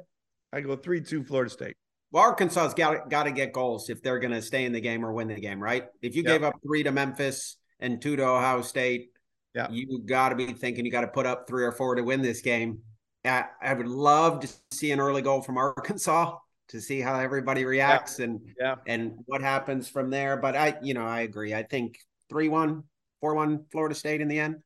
I 0.52 0.62
go 0.62 0.76
three 0.76 1.02
two 1.02 1.24
Florida 1.24 1.50
State. 1.50 1.76
Well, 2.12 2.24
Arkansas's 2.24 2.74
got 2.74 3.10
got 3.10 3.24
to 3.24 3.32
get 3.32 3.54
goals 3.54 3.90
if 3.90 4.02
they're 4.02 4.20
going 4.20 4.34
to 4.34 4.42
stay 4.42 4.66
in 4.66 4.74
the 4.74 4.82
game 4.82 5.06
or 5.06 5.14
win 5.14 5.28
the 5.28 5.40
game, 5.40 5.62
right? 5.62 5.86
If 6.02 6.16
you 6.16 6.24
yep. 6.24 6.34
gave 6.34 6.44
up 6.44 6.56
three 6.64 6.84
to 6.84 6.92
Memphis 6.92 7.58
and 7.80 8.02
two 8.02 8.16
to 8.16 8.24
Ohio 8.24 8.62
State. 8.62 9.10
Yeah. 9.54 9.68
You 9.70 10.02
got 10.06 10.30
to 10.30 10.36
be 10.36 10.48
thinking 10.54 10.86
you 10.86 10.92
got 10.92 11.02
to 11.02 11.08
put 11.08 11.26
up 11.26 11.48
three 11.48 11.66
or 11.66 11.74
four 11.74 11.96
to 11.96 12.04
win 12.04 12.22
this 12.22 12.42
game. 12.42 12.80
I, 13.26 13.46
I 13.62 13.74
would 13.74 13.88
love 13.88 14.40
to 14.42 14.50
see 14.72 14.92
an 14.92 15.00
early 15.00 15.22
goal 15.22 15.42
from 15.42 15.58
Arkansas 15.58 16.38
to 16.70 16.82
see 16.82 17.02
how 17.02 17.20
everybody 17.20 17.66
reacts 17.66 18.18
yeah. 18.18 18.26
and 18.26 18.40
yeah. 18.60 18.76
and 18.88 19.14
what 19.26 19.42
happens 19.42 19.90
from 19.90 20.10
there. 20.10 20.38
But 20.38 20.56
I, 20.56 20.78
you 20.82 20.94
know, 20.94 21.06
I 21.06 21.22
agree. 21.22 21.54
I 21.54 21.64
think 21.64 22.00
3 22.30 22.50
1, 22.50 22.84
4 23.20 23.36
1 23.36 23.66
Florida 23.72 23.96
State 23.96 24.22
in 24.22 24.28
the 24.28 24.40
end. 24.40 24.58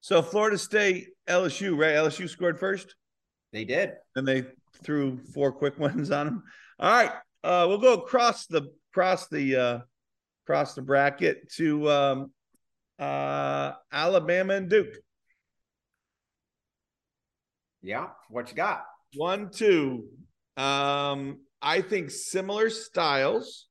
So 0.00 0.22
Florida 0.22 0.58
State, 0.58 1.08
LSU, 1.28 1.76
right? 1.76 1.94
LSU 1.94 2.28
scored 2.28 2.58
first. 2.58 2.94
They 3.52 3.64
did. 3.64 3.92
And 4.16 4.26
they 4.26 4.44
threw 4.82 5.18
four 5.34 5.52
quick 5.52 5.78
ones 5.78 6.10
on 6.10 6.26
them. 6.26 6.42
All 6.78 6.90
right. 6.90 7.12
Uh, 7.44 7.66
we'll 7.68 7.78
go 7.78 7.94
across 7.94 8.46
the 8.46 8.70
across 8.92 9.28
the 9.28 9.56
uh 9.56 9.78
across 10.44 10.74
the 10.74 10.82
bracket 10.82 11.50
to 11.52 11.88
um 11.88 12.32
uh, 12.98 13.72
Alabama 13.92 14.54
and 14.54 14.68
Duke. 14.68 14.94
Yeah, 17.82 18.08
what 18.28 18.50
you 18.50 18.56
got? 18.56 18.84
One, 19.14 19.50
two. 19.50 20.08
Um, 20.56 21.40
I 21.62 21.80
think 21.80 22.10
similar 22.10 22.70
styles. 22.70 23.66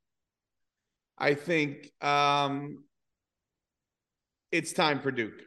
I 1.17 1.33
think 1.33 1.91
um, 2.01 2.83
it's 4.51 4.71
time 4.71 5.01
for 5.01 5.11
Duke. 5.11 5.41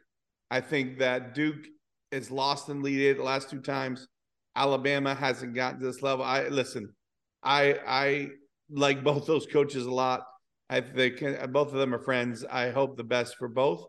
I 0.51 0.59
think 0.59 0.99
that 0.99 1.33
Duke 1.33 1.65
is 2.11 2.29
lost 2.29 2.67
and 2.67 2.83
lead 2.83 3.17
the 3.17 3.23
last 3.23 3.49
two 3.49 3.61
times. 3.61 4.09
Alabama 4.53 5.15
hasn't 5.15 5.55
gotten 5.55 5.79
to 5.79 5.85
this 5.85 6.01
level. 6.01 6.25
I 6.25 6.49
listen. 6.49 6.93
I 7.41 7.79
I 7.87 8.27
like 8.69 9.01
both 9.03 9.25
those 9.25 9.47
coaches 9.47 9.85
a 9.85 9.91
lot. 9.91 10.23
I 10.69 10.81
think 10.81 11.21
both 11.51 11.69
of 11.69 11.79
them 11.79 11.95
are 11.95 12.03
friends. 12.03 12.45
I 12.45 12.69
hope 12.69 12.97
the 12.97 13.03
best 13.03 13.37
for 13.37 13.47
both, 13.47 13.85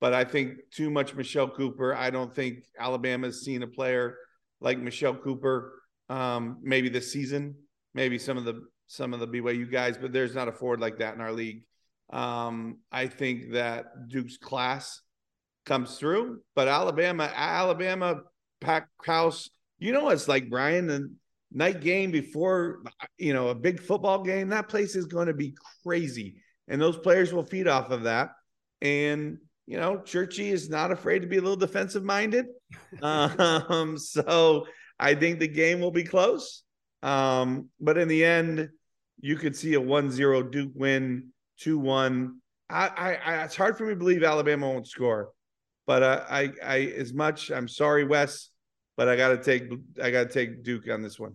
but 0.00 0.14
I 0.14 0.24
think 0.24 0.54
too 0.72 0.88
much 0.88 1.14
Michelle 1.14 1.48
Cooper. 1.48 1.94
I 1.94 2.10
don't 2.10 2.34
think 2.34 2.64
Alabama's 2.78 3.44
seen 3.44 3.64
a 3.64 3.68
player 3.68 4.16
like 4.60 4.78
Michelle 4.78 5.14
Cooper. 5.16 5.80
Um, 6.08 6.58
maybe 6.62 6.88
this 6.88 7.12
season, 7.12 7.56
maybe 7.92 8.18
some 8.18 8.36
of 8.36 8.44
the 8.44 8.62
some 8.86 9.14
of 9.14 9.18
the 9.18 9.26
BYU 9.26 9.70
guys, 9.70 9.98
but 9.98 10.12
there's 10.12 10.34
not 10.34 10.46
a 10.46 10.52
forward 10.52 10.80
like 10.80 10.98
that 10.98 11.14
in 11.14 11.20
our 11.20 11.32
league. 11.32 11.64
Um, 12.12 12.78
I 12.92 13.08
think 13.08 13.52
that 13.52 14.08
Duke's 14.08 14.36
class 14.36 15.00
comes 15.64 15.98
through, 15.98 16.40
but 16.54 16.68
Alabama, 16.68 17.30
Alabama, 17.34 18.22
pack 18.60 18.88
house. 19.04 19.50
You 19.78 19.92
know, 19.92 20.10
it's 20.10 20.28
like 20.28 20.50
Brian 20.50 20.86
the 20.86 21.12
night 21.52 21.80
game 21.80 22.10
before 22.10 22.82
you 23.18 23.32
know 23.32 23.48
a 23.48 23.54
big 23.54 23.80
football 23.80 24.22
game. 24.22 24.48
That 24.48 24.68
place 24.68 24.96
is 24.96 25.06
going 25.06 25.28
to 25.28 25.34
be 25.34 25.54
crazy, 25.82 26.36
and 26.68 26.80
those 26.80 26.96
players 26.96 27.32
will 27.32 27.44
feed 27.44 27.68
off 27.68 27.90
of 27.90 28.04
that. 28.04 28.30
And 28.82 29.38
you 29.66 29.78
know, 29.78 30.02
Churchy 30.02 30.50
is 30.50 30.68
not 30.68 30.92
afraid 30.92 31.20
to 31.20 31.26
be 31.26 31.38
a 31.38 31.40
little 31.40 31.56
defensive 31.56 32.04
minded. 32.04 32.46
um, 33.02 33.96
so 33.96 34.66
I 34.98 35.14
think 35.14 35.38
the 35.38 35.48
game 35.48 35.80
will 35.80 35.90
be 35.90 36.04
close. 36.04 36.62
Um, 37.02 37.68
but 37.80 37.98
in 37.98 38.08
the 38.08 38.24
end, 38.24 38.68
you 39.20 39.36
could 39.36 39.56
see 39.56 39.74
a 39.74 39.80
1-0 39.80 40.50
Duke 40.50 40.72
win, 40.74 41.30
2-1. 41.62 42.32
I, 42.68 42.88
I, 42.88 43.14
I, 43.14 43.44
it's 43.44 43.56
hard 43.56 43.76
for 43.76 43.84
me 43.84 43.90
to 43.90 43.96
believe 43.96 44.22
Alabama 44.22 44.68
won't 44.68 44.88
score. 44.88 45.30
But 45.86 46.02
uh, 46.02 46.24
I, 46.28 46.52
I, 46.64 46.78
as 46.96 47.12
much, 47.12 47.50
I'm 47.50 47.68
sorry, 47.68 48.04
Wes, 48.04 48.50
but 48.96 49.08
I 49.08 49.16
got 49.16 49.28
to 49.28 49.38
take, 49.38 49.70
I 50.02 50.10
got 50.10 50.30
to 50.30 50.32
take 50.32 50.62
Duke 50.62 50.88
on 50.88 51.02
this 51.02 51.18
one, 51.18 51.34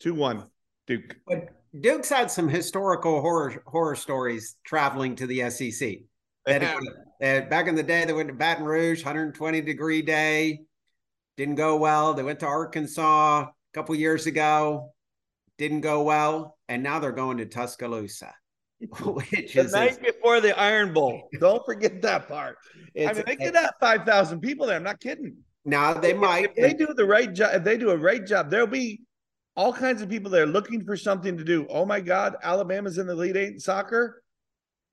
two 0.00 0.14
one, 0.14 0.44
Duke. 0.86 1.16
But 1.26 1.48
Duke's 1.78 2.08
had 2.08 2.30
some 2.30 2.48
historical 2.48 3.20
horror 3.20 3.62
horror 3.66 3.96
stories 3.96 4.56
traveling 4.64 5.16
to 5.16 5.26
the 5.26 5.48
SEC. 5.50 5.98
back 7.48 7.68
in 7.68 7.74
the 7.74 7.82
day, 7.82 8.04
they 8.04 8.12
went 8.12 8.28
to 8.28 8.34
Baton 8.34 8.64
Rouge, 8.64 9.04
120 9.04 9.60
degree 9.60 10.02
day, 10.02 10.60
didn't 11.36 11.56
go 11.56 11.76
well. 11.76 12.14
They 12.14 12.22
went 12.22 12.40
to 12.40 12.46
Arkansas 12.46 13.42
a 13.42 13.48
couple 13.72 13.94
years 13.94 14.26
ago, 14.26 14.92
didn't 15.58 15.80
go 15.80 16.02
well, 16.02 16.58
and 16.68 16.82
now 16.82 16.98
they're 16.98 17.12
going 17.12 17.38
to 17.38 17.46
Tuscaloosa, 17.46 18.32
which 19.04 19.54
the 19.54 19.64
night 19.64 20.00
before 20.00 20.40
the 20.40 20.58
Iron 20.58 20.92
Bowl. 20.92 21.28
Don't 21.40 21.64
forget 21.64 22.02
that 22.02 22.28
part. 22.28 22.58
It's, 22.94 23.10
I 23.10 23.14
mean, 23.14 23.24
they 23.26 23.36
could 23.36 23.56
have 23.56 23.74
five 23.80 24.04
thousand 24.04 24.40
people 24.40 24.66
there. 24.66 24.76
I'm 24.76 24.82
not 24.82 25.00
kidding. 25.00 25.36
Now 25.64 25.94
they 25.94 26.12
might. 26.12 26.52
If 26.56 26.56
they 26.56 26.74
do 26.74 26.92
the 26.94 27.06
right 27.06 27.32
job, 27.32 27.54
if 27.54 27.64
they 27.64 27.78
do 27.78 27.90
a 27.90 27.96
right 27.96 28.24
job, 28.24 28.50
there'll 28.50 28.66
be 28.66 29.02
all 29.56 29.72
kinds 29.72 30.02
of 30.02 30.08
people 30.08 30.30
there 30.30 30.46
looking 30.46 30.84
for 30.84 30.96
something 30.96 31.36
to 31.36 31.44
do. 31.44 31.66
Oh 31.70 31.86
my 31.86 32.00
God, 32.00 32.36
Alabama's 32.42 32.98
in 32.98 33.06
the 33.06 33.12
Elite 33.12 33.36
Eight 33.36 33.52
in 33.54 33.60
soccer. 33.60 34.22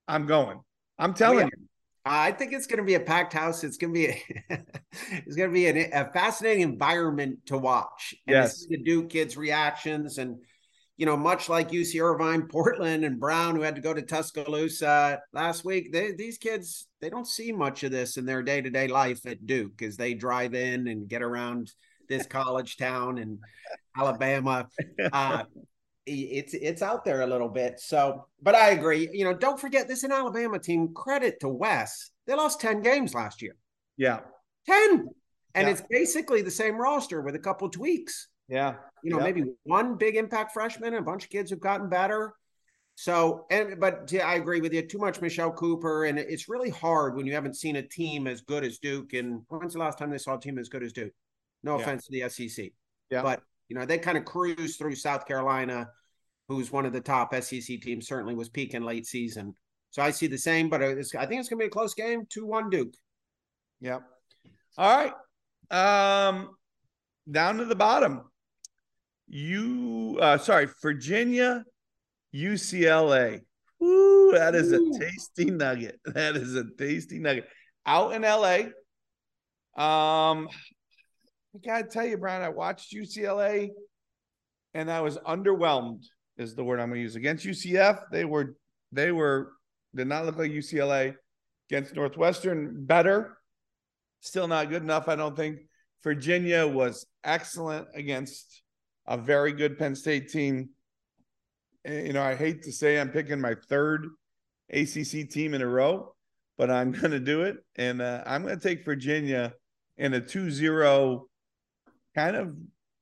I'm 0.07 0.27
going. 0.27 0.59
I'm 0.97 1.13
telling 1.13 1.39
yeah. 1.39 1.45
you. 1.57 1.67
I 2.03 2.31
think 2.31 2.51
it's 2.53 2.65
going 2.65 2.79
to 2.79 2.83
be 2.83 2.95
a 2.95 2.99
packed 2.99 3.33
house. 3.33 3.63
It's 3.63 3.77
going 3.77 3.93
to 3.93 3.99
be 3.99 4.07
a, 4.07 4.23
it's 5.11 5.35
going 5.35 5.49
to 5.49 5.53
be 5.53 5.67
a, 5.67 5.89
a 5.91 6.11
fascinating 6.11 6.63
environment 6.63 7.45
to 7.47 7.57
watch. 7.57 8.15
And 8.25 8.35
yes, 8.35 8.65
the 8.67 8.77
Duke 8.77 9.09
kids' 9.09 9.37
reactions, 9.37 10.17
and 10.17 10.37
you 11.01 11.07
know, 11.07 11.17
much 11.17 11.49
like 11.49 11.71
UC 11.71 11.99
Irvine, 11.99 12.43
Portland, 12.47 13.03
and 13.03 13.19
Brown, 13.19 13.55
who 13.55 13.63
had 13.63 13.73
to 13.73 13.81
go 13.81 13.91
to 13.91 14.03
Tuscaloosa 14.03 15.19
last 15.33 15.65
week. 15.65 15.91
They, 15.91 16.11
these 16.11 16.37
kids, 16.37 16.87
they 17.01 17.09
don't 17.09 17.25
see 17.25 17.51
much 17.51 17.83
of 17.83 17.89
this 17.89 18.17
in 18.17 18.25
their 18.27 18.43
day 18.43 18.61
to 18.61 18.69
day 18.69 18.87
life 18.87 19.25
at 19.25 19.47
Duke 19.47 19.81
as 19.81 19.97
they 19.97 20.13
drive 20.13 20.53
in 20.53 20.87
and 20.87 21.09
get 21.09 21.23
around 21.23 21.71
this 22.07 22.27
college 22.27 22.77
town 22.77 23.17
in 23.17 23.39
Alabama. 23.97 24.67
Uh, 25.11 25.45
it's 26.05 26.53
it's 26.53 26.83
out 26.83 27.03
there 27.03 27.21
a 27.21 27.27
little 27.27 27.49
bit. 27.49 27.79
So, 27.79 28.27
but 28.39 28.53
I 28.53 28.69
agree. 28.69 29.09
You 29.11 29.25
know, 29.25 29.33
don't 29.33 29.59
forget 29.59 29.87
this 29.87 30.03
an 30.03 30.11
Alabama 30.11 30.59
team. 30.59 30.93
Credit 30.93 31.39
to 31.39 31.49
Wes. 31.49 32.11
They 32.27 32.35
lost 32.35 32.61
10 32.61 32.83
games 32.83 33.15
last 33.15 33.41
year. 33.41 33.55
Yeah. 33.97 34.19
10. 34.67 35.07
And 35.55 35.65
yeah. 35.65 35.73
it's 35.73 35.81
basically 35.89 36.43
the 36.43 36.51
same 36.51 36.75
roster 36.75 37.23
with 37.23 37.33
a 37.33 37.39
couple 37.39 37.71
tweaks. 37.71 38.27
Yeah. 38.47 38.75
You 39.03 39.11
know, 39.11 39.17
yep. 39.17 39.35
maybe 39.35 39.51
one 39.63 39.95
big 39.95 40.15
impact 40.15 40.53
freshman 40.53 40.93
and 40.93 41.01
a 41.01 41.05
bunch 41.05 41.23
of 41.23 41.29
kids 41.29 41.49
who've 41.49 41.59
gotten 41.59 41.89
better. 41.89 42.33
So, 42.95 43.45
and 43.49 43.79
but 43.79 44.11
yeah, 44.11 44.27
I 44.27 44.35
agree 44.35 44.61
with 44.61 44.73
you. 44.73 44.81
Too 44.87 44.99
much 44.99 45.21
Michelle 45.21 45.51
Cooper, 45.51 46.05
and 46.05 46.19
it's 46.19 46.49
really 46.49 46.69
hard 46.69 47.15
when 47.15 47.25
you 47.25 47.33
haven't 47.33 47.55
seen 47.55 47.77
a 47.77 47.81
team 47.81 48.27
as 48.27 48.41
good 48.41 48.63
as 48.63 48.77
Duke. 48.77 49.13
And 49.13 49.41
when's 49.47 49.73
the 49.73 49.79
last 49.79 49.97
time 49.97 50.11
they 50.11 50.17
saw 50.17 50.35
a 50.35 50.39
team 50.39 50.59
as 50.59 50.69
good 50.69 50.83
as 50.83 50.93
Duke? 50.93 51.13
No 51.63 51.77
yeah. 51.77 51.83
offense 51.83 52.07
to 52.07 52.11
the 52.11 52.29
SEC, 52.29 52.71
yeah. 53.09 53.21
But 53.21 53.41
you 53.69 53.75
know, 53.75 53.85
they 53.85 53.97
kind 53.97 54.17
of 54.17 54.25
cruised 54.25 54.77
through 54.77 54.95
South 54.95 55.25
Carolina, 55.25 55.89
who's 56.47 56.71
one 56.71 56.85
of 56.85 56.93
the 56.93 57.01
top 57.01 57.33
SEC 57.33 57.81
teams, 57.81 58.07
certainly 58.07 58.35
was 58.35 58.49
peaking 58.49 58.83
late 58.83 59.07
season. 59.07 59.55
So 59.91 60.01
I 60.01 60.11
see 60.11 60.27
the 60.27 60.37
same, 60.37 60.69
but 60.69 60.81
I 60.81 60.93
think 60.93 60.99
it's 61.01 61.11
going 61.11 61.41
to 61.41 61.57
be 61.57 61.65
a 61.65 61.69
close 61.69 61.93
game 61.93 62.25
2 62.29 62.45
1 62.45 62.69
Duke. 62.69 62.93
Yep. 63.81 64.03
All 64.77 65.11
right. 65.69 66.27
Um, 66.29 66.55
down 67.29 67.57
to 67.57 67.65
the 67.65 67.75
bottom. 67.75 68.30
You, 69.33 70.19
uh, 70.21 70.37
sorry, 70.37 70.67
Virginia, 70.81 71.63
UCLA. 72.35 73.39
Ooh, 73.81 74.31
that 74.33 74.55
is 74.55 74.73
Ooh. 74.73 74.93
a 74.93 74.99
tasty 74.99 75.45
nugget. 75.45 76.01
That 76.05 76.35
is 76.35 76.53
a 76.55 76.65
tasty 76.77 77.17
nugget. 77.17 77.47
Out 77.85 78.11
in 78.11 78.23
LA. 78.23 78.71
Um, 79.81 80.49
I 81.55 81.59
gotta 81.65 81.85
tell 81.85 82.05
you, 82.05 82.17
Brian, 82.17 82.41
I 82.41 82.49
watched 82.49 82.93
UCLA 82.93 83.69
and 84.73 84.91
I 84.91 84.99
was 84.99 85.17
underwhelmed, 85.19 86.03
is 86.37 86.53
the 86.53 86.65
word 86.65 86.81
I'm 86.81 86.89
gonna 86.89 86.99
use. 86.99 87.15
Against 87.15 87.45
UCF, 87.45 88.01
they 88.11 88.25
were 88.25 88.57
they 88.91 89.13
were 89.13 89.53
did 89.95 90.07
not 90.07 90.25
look 90.25 90.37
like 90.37 90.51
UCLA. 90.51 91.15
Against 91.69 91.95
Northwestern, 91.95 92.85
better. 92.85 93.37
Still 94.19 94.49
not 94.49 94.69
good 94.69 94.83
enough, 94.83 95.07
I 95.07 95.15
don't 95.15 95.37
think. 95.37 95.59
Virginia 96.03 96.67
was 96.67 97.05
excellent 97.23 97.87
against 97.95 98.60
a 99.07 99.17
very 99.17 99.53
good 99.53 99.77
Penn 99.77 99.95
State 99.95 100.29
team. 100.29 100.69
You 101.85 102.13
know, 102.13 102.21
I 102.21 102.35
hate 102.35 102.63
to 102.63 102.71
say 102.71 102.99
I'm 102.99 103.09
picking 103.09 103.41
my 103.41 103.55
third 103.69 104.07
ACC 104.71 105.29
team 105.29 105.53
in 105.53 105.61
a 105.61 105.67
row, 105.67 106.15
but 106.57 106.69
I'm 106.69 106.91
going 106.99 107.11
to 107.11 107.19
do 107.19 107.41
it. 107.43 107.57
And 107.75 108.01
uh, 108.01 108.23
I'm 108.25 108.43
going 108.43 108.57
to 108.57 108.67
take 108.67 108.85
Virginia 108.85 109.53
in 109.97 110.13
a 110.13 110.21
2 110.21 110.51
0 110.51 111.27
kind 112.15 112.35
of 112.35 112.55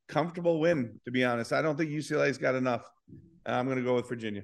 comfortable 0.07 0.59
win, 0.59 0.99
to 1.05 1.11
be 1.11 1.23
honest. 1.23 1.53
I 1.53 1.61
don't 1.61 1.77
think 1.77 1.91
UCLA's 1.91 2.37
got 2.37 2.55
enough. 2.55 2.89
I'm 3.45 3.65
going 3.65 3.77
to 3.77 3.83
go 3.83 3.95
with 3.95 4.07
Virginia. 4.09 4.43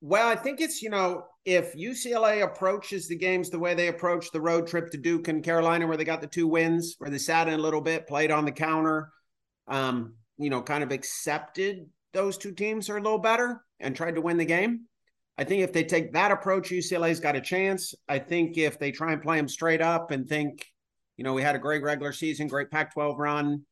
Well, 0.00 0.26
I 0.26 0.34
think 0.34 0.60
it's, 0.60 0.82
you 0.82 0.90
know, 0.90 1.26
if 1.44 1.74
UCLA 1.74 2.42
approaches 2.42 3.06
the 3.06 3.16
games 3.16 3.50
the 3.50 3.58
way 3.58 3.74
they 3.74 3.86
approached 3.86 4.32
the 4.32 4.40
road 4.40 4.66
trip 4.66 4.90
to 4.90 4.98
Duke 4.98 5.28
and 5.28 5.44
Carolina, 5.44 5.86
where 5.86 5.96
they 5.96 6.04
got 6.04 6.20
the 6.20 6.26
two 6.26 6.48
wins, 6.48 6.96
where 6.98 7.08
they 7.08 7.18
sat 7.18 7.46
in 7.46 7.54
a 7.54 7.62
little 7.62 7.80
bit, 7.80 8.08
played 8.08 8.32
on 8.32 8.44
the 8.44 8.52
counter, 8.52 9.12
um, 9.68 10.14
you 10.38 10.50
know, 10.50 10.62
kind 10.62 10.82
of 10.82 10.92
accepted 10.92 11.86
those 12.12 12.36
two 12.36 12.52
teams 12.52 12.90
are 12.90 12.98
a 12.98 13.02
little 13.02 13.18
better 13.18 13.64
and 13.80 13.96
tried 13.96 14.16
to 14.16 14.20
win 14.20 14.36
the 14.36 14.44
game. 14.44 14.86
I 15.38 15.44
think 15.44 15.62
if 15.62 15.72
they 15.72 15.84
take 15.84 16.12
that 16.12 16.30
approach, 16.30 16.70
UCLA's 16.70 17.20
got 17.20 17.36
a 17.36 17.40
chance. 17.40 17.94
I 18.08 18.18
think 18.18 18.58
if 18.58 18.78
they 18.78 18.92
try 18.92 19.12
and 19.12 19.22
play 19.22 19.38
them 19.38 19.48
straight 19.48 19.80
up 19.80 20.10
and 20.10 20.28
think 20.28 20.66
you 21.16 21.24
know, 21.24 21.34
we 21.34 21.42
had 21.42 21.54
a 21.54 21.60
great 21.60 21.82
regular 21.82 22.12
season, 22.12 22.48
great 22.48 22.70
Pac 22.70 22.94
12 22.94 23.18
run. 23.18 23.62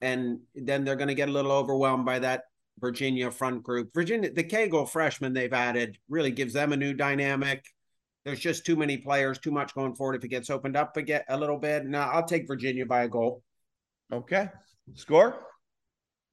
And 0.00 0.40
then 0.54 0.84
they're 0.84 0.96
going 0.96 1.08
to 1.08 1.14
get 1.14 1.28
a 1.28 1.32
little 1.32 1.52
overwhelmed 1.52 2.04
by 2.04 2.18
that 2.20 2.44
Virginia 2.80 3.30
front 3.30 3.62
group. 3.62 3.90
Virginia, 3.94 4.32
the 4.32 4.42
Cagle 4.42 4.88
freshman 4.88 5.32
they've 5.32 5.52
added 5.52 5.96
really 6.08 6.32
gives 6.32 6.54
them 6.54 6.72
a 6.72 6.76
new 6.76 6.92
dynamic. 6.92 7.64
There's 8.24 8.40
just 8.40 8.66
too 8.66 8.76
many 8.76 8.96
players, 8.96 9.38
too 9.38 9.52
much 9.52 9.74
going 9.74 9.94
forward. 9.94 10.16
If 10.16 10.24
it 10.24 10.28
gets 10.28 10.50
opened 10.50 10.76
up 10.76 10.96
again 10.96 11.22
a 11.28 11.36
little 11.36 11.58
bit, 11.58 11.84
now 11.84 12.10
I'll 12.10 12.26
take 12.26 12.48
Virginia 12.48 12.86
by 12.86 13.04
a 13.04 13.08
goal. 13.08 13.42
Okay. 14.12 14.48
Score? 14.94 15.46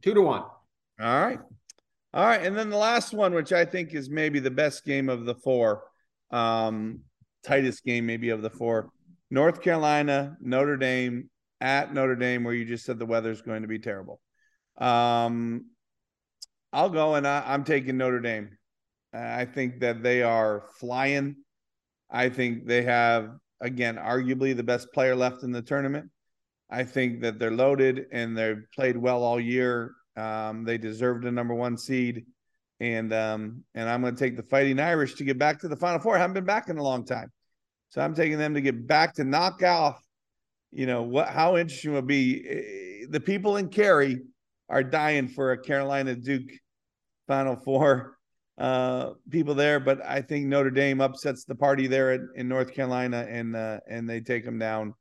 Two 0.01 0.13
to 0.13 0.21
one. 0.21 0.41
All 0.41 0.55
right. 0.99 1.39
All 2.13 2.25
right. 2.25 2.43
And 2.43 2.57
then 2.57 2.69
the 2.69 2.77
last 2.77 3.13
one, 3.13 3.33
which 3.33 3.53
I 3.53 3.65
think 3.65 3.93
is 3.93 4.09
maybe 4.09 4.39
the 4.39 4.51
best 4.51 4.85
game 4.85 5.09
of 5.09 5.25
the 5.25 5.35
four, 5.35 5.83
um, 6.31 7.01
tightest 7.43 7.83
game 7.83 8.05
maybe 8.05 8.29
of 8.29 8.41
the 8.41 8.49
four. 8.49 8.89
North 9.31 9.61
Carolina, 9.61 10.37
Notre 10.41 10.77
Dame 10.77 11.29
at 11.61 11.93
Notre 11.93 12.15
Dame, 12.15 12.43
where 12.43 12.53
you 12.53 12.65
just 12.65 12.85
said 12.85 12.97
the 12.97 13.05
weather's 13.05 13.41
going 13.41 13.61
to 13.61 13.67
be 13.67 13.79
terrible. 13.79 14.19
Um, 14.77 15.67
I'll 16.71 16.89
go 16.89 17.15
and 17.15 17.27
I, 17.27 17.53
am 17.53 17.63
taking 17.63 17.97
Notre 17.97 18.21
Dame. 18.21 18.57
I 19.13 19.45
think 19.45 19.79
that 19.81 20.03
they 20.03 20.23
are 20.23 20.63
flying. 20.79 21.35
I 22.09 22.29
think 22.29 22.65
they 22.65 22.83
have, 22.83 23.31
again, 23.61 23.97
arguably 23.97 24.55
the 24.55 24.63
best 24.63 24.91
player 24.93 25.15
left 25.15 25.43
in 25.43 25.51
the 25.51 25.61
tournament. 25.61 26.09
I 26.69 26.83
think 26.83 27.21
that 27.21 27.39
they're 27.39 27.51
loaded 27.51 28.05
and 28.11 28.37
they've 28.37 28.63
played 28.73 28.97
well 28.97 29.23
all 29.23 29.39
year. 29.39 29.93
Um, 30.15 30.63
they 30.63 30.77
deserved 30.77 31.25
a 31.25 31.31
number 31.31 31.55
one 31.55 31.77
seed. 31.77 32.25
and 32.79 33.11
um, 33.13 33.63
and 33.75 33.89
I'm 33.89 34.01
going 34.01 34.15
to 34.15 34.19
take 34.19 34.37
the 34.37 34.43
Fighting 34.43 34.79
Irish 34.79 35.15
to 35.15 35.23
get 35.23 35.37
back 35.37 35.59
to 35.59 35.67
the 35.67 35.75
Final 35.75 35.99
Four. 35.99 36.15
I 36.15 36.19
haven't 36.19 36.35
been 36.35 36.45
back 36.45 36.69
in 36.69 36.77
a 36.77 36.83
long 36.83 37.05
time, 37.05 37.31
so 37.89 38.01
I'm 38.01 38.13
taking 38.13 38.37
them 38.37 38.53
to 38.53 38.61
get 38.61 38.87
back 38.87 39.15
to 39.15 39.23
knock 39.23 39.63
off. 39.63 40.01
You 40.71 40.85
know 40.85 41.03
what? 41.03 41.29
How 41.29 41.57
interesting 41.57 41.93
would 41.93 42.07
be 42.07 42.45
eh, 42.47 43.05
the 43.09 43.19
people 43.19 43.57
in 43.57 43.69
Cary 43.69 44.21
are 44.69 44.83
dying 44.83 45.27
for 45.27 45.51
a 45.51 45.57
Carolina 45.57 46.15
Duke 46.15 46.49
Final 47.27 47.55
Four 47.55 48.17
uh, 48.59 49.11
people 49.29 49.55
there, 49.55 49.79
but 49.79 50.05
I 50.05 50.21
think 50.21 50.45
Notre 50.45 50.69
Dame 50.69 51.01
upsets 51.01 51.45
the 51.45 51.55
party 51.55 51.87
there 51.87 52.13
in, 52.13 52.29
in 52.35 52.47
North 52.47 52.73
Carolina, 52.73 53.25
and 53.27 53.55
uh, 53.55 53.79
and 53.89 54.09
they 54.09 54.19
take 54.19 54.45
them 54.45 54.59
down. 54.59 54.93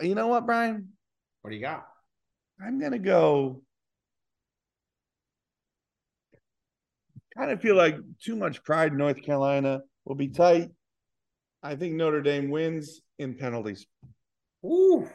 You 0.00 0.14
know 0.14 0.28
what, 0.28 0.46
Brian? 0.46 0.88
What 1.42 1.50
do 1.50 1.56
you 1.56 1.62
got? 1.62 1.86
I'm 2.64 2.80
gonna 2.80 2.98
go. 2.98 3.62
Kind 7.36 7.50
of 7.50 7.60
feel 7.60 7.76
like 7.76 7.96
too 8.22 8.36
much 8.36 8.62
pride 8.64 8.92
in 8.92 8.98
North 8.98 9.22
Carolina 9.22 9.80
will 10.04 10.14
be 10.14 10.28
tight. 10.28 10.70
I 11.62 11.76
think 11.76 11.94
Notre 11.94 12.22
Dame 12.22 12.50
wins 12.50 13.00
in 13.18 13.34
penalties. 13.34 13.86
Ooh, 14.64 15.08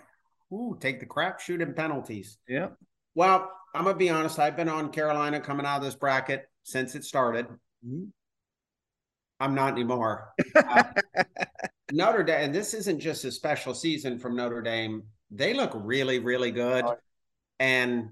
ooh, 0.54 0.78
take 0.80 1.00
the 1.00 1.06
crap 1.06 1.40
shoot 1.40 1.62
in 1.62 1.74
penalties. 1.74 2.38
Yeah. 2.48 2.70
Well, 3.16 3.52
I'm 3.74 3.84
gonna 3.84 3.98
be 3.98 4.10
honest. 4.10 4.40
I've 4.40 4.56
been 4.56 4.70
on 4.70 4.92
Carolina 4.92 5.40
coming 5.40 5.66
out 5.66 5.78
of 5.78 5.84
this 5.84 5.96
bracket 5.96 6.48
since 6.64 6.96
it 6.96 7.04
started. 7.04 7.48
Mm-hmm. 7.86 8.06
I'm 9.40 9.56
not 9.56 9.74
anymore. 9.74 10.34
uh, 10.56 10.84
Notre 11.92 12.24
Dame, 12.24 12.46
and 12.46 12.56
this 12.56 12.74
isn't 12.74 13.00
just 13.00 13.26
a 13.26 13.32
special 13.32 13.74
season 13.74 14.18
from 14.20 14.36
Notre 14.36 14.62
Dame. 14.62 15.04
They 15.32 15.54
look 15.54 15.72
really, 15.76 16.20
really 16.20 16.52
good. 16.52 16.84
And 17.60 18.10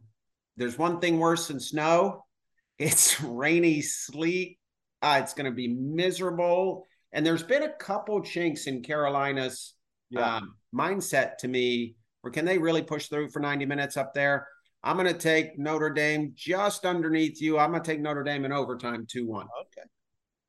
there's 0.58 0.78
one 0.78 1.00
thing 1.00 1.20
worse 1.20 1.48
than 1.48 1.60
snow. 1.60 2.26
It's 2.80 3.22
rainy, 3.22 3.82
sleet. 3.82 4.58
Uh, 5.02 5.20
it's 5.22 5.36
going 5.36 5.46
to 5.46 5.52
be 5.56 5.68
miserable. 5.68 6.88
And 7.12 7.24
there's 7.24 7.44
been 7.44 7.62
a 7.64 7.72
couple 7.72 8.20
chinks 8.24 8.66
in 8.66 8.82
Carolina's 8.82 9.76
Yeah. 10.10 10.38
um, 10.38 10.56
mindset 10.76 11.38
to 11.38 11.48
me, 11.48 11.96
where 12.22 12.32
can 12.32 12.46
they 12.46 12.58
really 12.58 12.82
push 12.82 13.08
through 13.10 13.30
for 13.30 13.40
90 13.40 13.66
minutes 13.68 13.96
up 13.96 14.14
there? 14.16 14.48
I'm 14.84 14.98
going 14.98 15.08
to 15.08 15.18
take 15.18 15.58
Notre 15.60 15.92
Dame 15.92 16.34
just 16.36 16.84
underneath 16.84 17.40
you. 17.40 17.60
I'm 17.60 17.70
going 17.70 17.84
to 17.84 17.90
take 17.90 18.02
Notre 18.02 18.24
Dame 18.24 18.44
in 18.44 18.52
overtime 18.52 19.06
2 19.08 19.28
1. 19.28 19.48
Okay. 19.62 19.88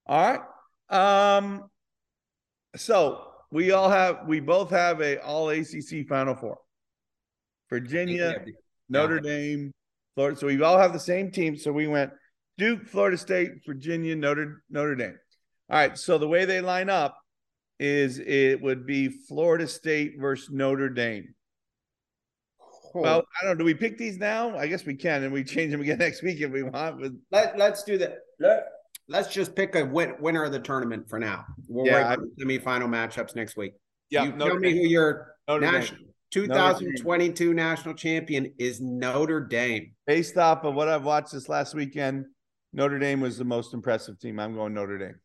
All 0.06 0.38
right. 0.90 1.36
Um. 1.36 1.64
So 2.76 3.22
we 3.50 3.72
all 3.72 3.90
have, 3.90 4.26
we 4.26 4.40
both 4.40 4.70
have 4.70 5.00
a 5.00 5.22
all 5.22 5.50
ACC 5.50 6.06
Final 6.08 6.34
Four. 6.34 6.58
Virginia, 7.70 8.36
Notre 8.88 9.20
Dame, 9.20 9.72
Florida. 10.14 10.38
So 10.38 10.46
we 10.46 10.62
all 10.62 10.78
have 10.78 10.92
the 10.92 11.00
same 11.00 11.30
team. 11.30 11.56
So 11.56 11.72
we 11.72 11.86
went 11.86 12.12
Duke, 12.58 12.86
Florida 12.86 13.18
State, 13.18 13.52
Virginia, 13.66 14.14
Notre 14.14 14.62
Notre 14.70 14.94
Dame. 14.94 15.18
All 15.70 15.78
right. 15.78 15.98
So 15.98 16.18
the 16.18 16.28
way 16.28 16.44
they 16.44 16.60
line 16.60 16.90
up 16.90 17.16
is 17.80 18.18
it 18.18 18.60
would 18.62 18.86
be 18.86 19.08
Florida 19.08 19.66
State 19.66 20.14
versus 20.18 20.50
Notre 20.50 20.88
Dame. 20.88 21.34
Well, 22.94 23.24
I 23.42 23.44
don't 23.44 23.54
know. 23.54 23.58
Do 23.58 23.64
we 23.64 23.74
pick 23.74 23.98
these 23.98 24.18
now? 24.18 24.56
I 24.56 24.68
guess 24.68 24.86
we 24.86 24.94
can, 24.94 25.24
and 25.24 25.32
we 25.32 25.42
change 25.44 25.72
them 25.72 25.80
again 25.80 25.98
next 25.98 26.22
week 26.22 26.40
if 26.40 26.52
we 26.52 26.62
want. 26.62 27.00
But 27.00 27.12
Let, 27.32 27.58
let's 27.58 27.82
do 27.82 27.98
that. 27.98 28.18
Let, 28.38 28.63
let's 29.08 29.28
just 29.32 29.54
pick 29.54 29.74
a 29.74 29.84
win, 29.84 30.14
winner 30.20 30.44
of 30.44 30.52
the 30.52 30.60
tournament 30.60 31.08
for 31.08 31.18
now. 31.18 31.44
We'll 31.68 31.86
Yeah, 31.86 32.10
wait 32.10 32.18
for 32.18 32.26
the 32.36 32.44
semifinal 32.44 32.88
matchups 32.88 33.34
next 33.36 33.56
week. 33.56 33.74
yeah, 34.10 34.24
you 34.24 34.32
Notre 34.32 34.52
tell 34.52 34.60
me 34.60 34.72
who 34.72 34.86
your 34.88 35.34
Notre 35.48 35.60
Dame. 35.60 35.72
national 35.72 36.00
2022 36.30 37.54
national 37.54 37.94
champion 37.94 38.52
is 38.58 38.80
Notre 38.80 39.40
Dame. 39.40 39.92
Based 40.06 40.36
off 40.36 40.64
of 40.64 40.74
what 40.74 40.88
I've 40.88 41.04
watched 41.04 41.32
this 41.32 41.48
last 41.48 41.74
weekend, 41.74 42.26
Notre 42.72 42.98
Dame 42.98 43.20
was 43.20 43.38
the 43.38 43.44
most 43.44 43.72
impressive 43.74 44.18
team. 44.18 44.40
I'm 44.40 44.54
going 44.54 44.74
Notre 44.74 44.98
Dame. 44.98 45.20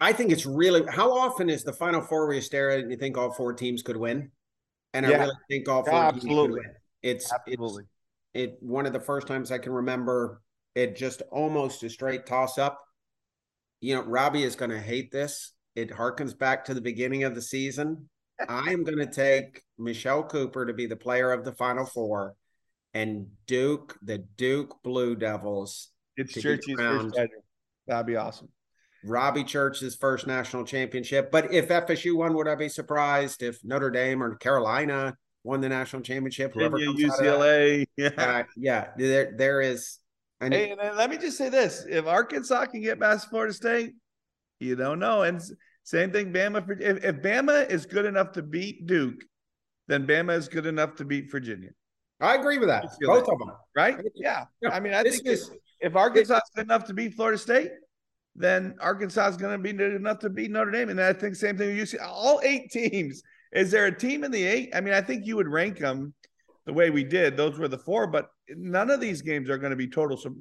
I 0.00 0.12
think 0.12 0.30
it's 0.30 0.46
really 0.46 0.82
how 0.90 1.10
often 1.10 1.48
is 1.48 1.64
the 1.64 1.72
final 1.72 2.00
four 2.02 2.26
where 2.26 2.36
you 2.36 2.42
stare 2.42 2.70
at 2.70 2.78
it 2.78 2.82
and 2.82 2.90
you 2.90 2.98
think 2.98 3.16
all 3.16 3.32
four 3.32 3.52
teams 3.54 3.82
could 3.82 3.96
win? 3.96 4.30
And 4.94 5.06
I 5.06 5.10
really 5.10 5.34
think 5.50 5.68
all 5.68 5.84
four 5.84 5.94
Yeah, 5.94 6.10
teams 6.10 6.24
absolutely. 6.24 6.60
could 6.60 6.66
win. 6.66 6.74
It's 7.02 7.32
Absolutely. 7.32 7.84
it's 8.34 8.52
it 8.54 8.58
one 8.60 8.86
of 8.86 8.92
the 8.92 9.00
first 9.00 9.26
times 9.26 9.50
I 9.52 9.58
can 9.58 9.72
remember 9.72 10.42
it 10.76 10.94
just 10.94 11.22
almost 11.32 11.82
a 11.82 11.90
straight 11.90 12.26
toss 12.26 12.58
up. 12.58 12.80
You 13.80 13.96
know, 13.96 14.02
Robbie 14.02 14.44
is 14.44 14.54
going 14.54 14.70
to 14.70 14.78
hate 14.78 15.10
this. 15.10 15.52
It 15.74 15.90
harkens 15.90 16.38
back 16.38 16.66
to 16.66 16.74
the 16.74 16.80
beginning 16.80 17.24
of 17.24 17.34
the 17.34 17.42
season. 17.42 18.08
I 18.48 18.70
am 18.70 18.84
going 18.84 18.98
to 18.98 19.06
take 19.06 19.62
Michelle 19.78 20.22
Cooper 20.22 20.66
to 20.66 20.74
be 20.74 20.86
the 20.86 20.96
player 20.96 21.32
of 21.32 21.44
the 21.44 21.52
Final 21.52 21.86
Four, 21.86 22.36
and 22.92 23.28
Duke, 23.46 23.96
the 24.02 24.18
Duke 24.18 24.76
Blue 24.82 25.16
Devils, 25.16 25.88
It's 26.16 26.34
get 26.34 26.62
first 26.76 27.14
title. 27.14 27.30
That'd 27.86 28.06
be 28.06 28.16
awesome. 28.16 28.48
Robbie 29.04 29.44
Church's 29.44 29.94
first 29.94 30.26
national 30.26 30.64
championship. 30.64 31.30
But 31.30 31.52
if 31.52 31.68
FSU 31.68 32.16
won, 32.16 32.34
would 32.34 32.48
I 32.48 32.54
be 32.54 32.68
surprised 32.68 33.42
if 33.42 33.64
Notre 33.64 33.90
Dame 33.90 34.22
or 34.22 34.34
Carolina 34.36 35.16
won 35.44 35.60
the 35.60 35.68
national 35.68 36.02
championship? 36.02 36.52
Whoever 36.52 36.78
Virginia, 36.78 37.06
of 37.06 37.16
that? 37.16 37.24
UCLA. 37.24 37.86
Yeah. 37.96 38.08
Uh, 38.18 38.42
yeah, 38.56 38.88
there 38.98 39.34
there 39.36 39.60
is. 39.62 39.98
And 40.40 40.52
Hey, 40.52 40.70
and 40.70 40.80
then 40.80 40.96
let 40.96 41.10
me 41.10 41.16
just 41.16 41.38
say 41.38 41.48
this: 41.48 41.86
if 41.88 42.06
Arkansas 42.06 42.66
can 42.66 42.82
get 42.82 43.00
past 43.00 43.28
Florida 43.30 43.54
State, 43.54 43.94
you 44.60 44.76
don't 44.76 44.98
know. 44.98 45.22
And 45.22 45.40
same 45.82 46.12
thing, 46.12 46.32
Bama. 46.32 46.64
If, 46.80 47.04
if 47.04 47.16
Bama 47.22 47.70
is 47.70 47.86
good 47.86 48.04
enough 48.04 48.32
to 48.32 48.42
beat 48.42 48.86
Duke, 48.86 49.22
then 49.88 50.06
Bama 50.06 50.36
is 50.36 50.48
good 50.48 50.66
enough 50.66 50.96
to 50.96 51.04
beat 51.04 51.30
Virginia, 51.30 51.70
I 52.20 52.34
agree 52.34 52.58
with 52.58 52.68
that. 52.68 52.86
Both 53.02 53.28
of 53.28 53.38
them. 53.38 53.52
right? 53.74 53.96
Yeah. 54.14 54.44
Yeah, 54.60 54.70
I 54.70 54.80
mean, 54.80 54.94
I 54.94 55.02
This 55.02 55.16
think 55.16 55.28
is 55.28 55.50
if 55.80 55.96
Arkansas 55.96 56.36
is 56.36 56.50
good 56.54 56.64
enough 56.64 56.84
to 56.86 56.94
beat 56.94 57.14
Florida 57.14 57.38
State, 57.38 57.70
then 58.34 58.74
Arkansas 58.80 59.28
is 59.28 59.36
going 59.36 59.56
to 59.56 59.62
be 59.62 59.72
good 59.72 59.94
enough 59.94 60.18
to 60.20 60.30
beat 60.30 60.50
Notre 60.50 60.70
Dame. 60.70 60.88
And 60.90 61.00
I 61.00 61.12
think 61.12 61.34
same 61.34 61.56
thing 61.56 61.76
with 61.76 61.92
UC. 61.92 62.02
All 62.02 62.40
eight 62.42 62.70
teams. 62.72 63.22
Is 63.52 63.70
there 63.70 63.86
a 63.86 63.96
team 63.96 64.24
in 64.24 64.30
the 64.30 64.44
eight? 64.44 64.70
I 64.74 64.80
mean, 64.80 64.92
I 64.92 65.00
think 65.00 65.24
you 65.26 65.36
would 65.36 65.48
rank 65.48 65.78
them 65.78 66.14
the 66.66 66.72
way 66.72 66.90
we 66.90 67.04
did. 67.04 67.36
Those 67.36 67.58
were 67.58 67.68
the 67.68 67.78
four, 67.78 68.06
but 68.06 68.28
none 68.48 68.90
of 68.90 69.00
these 69.00 69.22
games 69.22 69.48
are 69.48 69.58
going 69.58 69.70
to 69.70 69.76
be 69.76 69.88
total. 69.88 70.16
So 70.16 70.34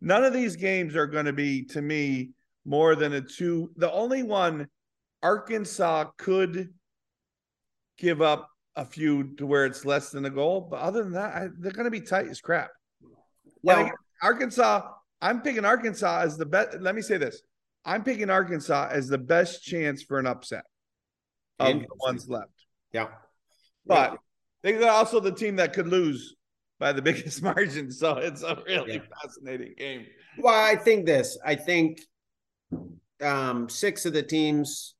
none 0.00 0.24
of 0.24 0.32
these 0.32 0.56
games 0.56 0.96
are 0.96 1.06
going 1.08 1.26
to 1.26 1.32
be 1.32 1.64
to 1.66 1.82
me 1.82 2.30
more 2.64 2.94
than 2.94 3.12
a 3.12 3.20
two. 3.20 3.70
The 3.76 3.92
only 3.92 4.22
one 4.22 4.68
Arkansas 5.22 6.10
could 6.16 6.72
give 7.98 8.22
up 8.22 8.48
a 8.76 8.84
few 8.84 9.34
to 9.36 9.46
where 9.46 9.66
it's 9.66 9.84
less 9.84 10.10
than 10.10 10.24
a 10.24 10.30
goal, 10.30 10.68
but 10.70 10.80
other 10.80 11.02
than 11.02 11.12
that, 11.12 11.34
I, 11.34 11.48
they're 11.58 11.72
going 11.72 11.84
to 11.84 11.90
be 11.90 12.00
tight 12.00 12.28
as 12.28 12.40
crap. 12.40 12.70
well, 13.62 13.84
Well, 13.84 13.90
Arkansas, 14.22 14.88
I'm 15.20 15.42
picking 15.42 15.64
Arkansas 15.64 16.20
as 16.20 16.36
the 16.36 16.46
best. 16.46 16.80
Let 16.80 16.94
me 16.94 17.02
say 17.02 17.18
this. 17.18 17.42
I'm 17.84 18.04
picking 18.04 18.30
Arkansas 18.30 18.88
as 18.92 19.08
the 19.08 19.18
best 19.18 19.62
chance 19.62 20.02
for 20.02 20.18
an 20.18 20.26
upset 20.26 20.64
of 21.58 21.80
the 21.80 21.86
ones 21.98 22.28
left. 22.28 22.52
yeah. 22.92 23.08
But 23.84 24.18
they're 24.62 24.90
also 24.90 25.20
the 25.20 25.32
team 25.32 25.56
that 25.56 25.72
could 25.72 25.88
lose 25.88 26.34
by 26.78 26.92
the 26.92 27.02
biggest 27.08 27.42
margin. 27.42 27.90
So 27.90 28.16
it's 28.16 28.42
a 28.42 28.60
really 28.66 28.94
Yeah. 28.94 29.00
fascinating 29.22 29.74
game. 29.76 30.06
Well, 30.38 30.54
I 30.54 30.76
think 30.76 31.06
this. 31.06 31.38
I 31.44 31.54
think 31.54 32.00
um 33.22 33.68
six 33.68 34.04
of 34.06 34.12
the 34.12 34.22
teams, 34.22 34.94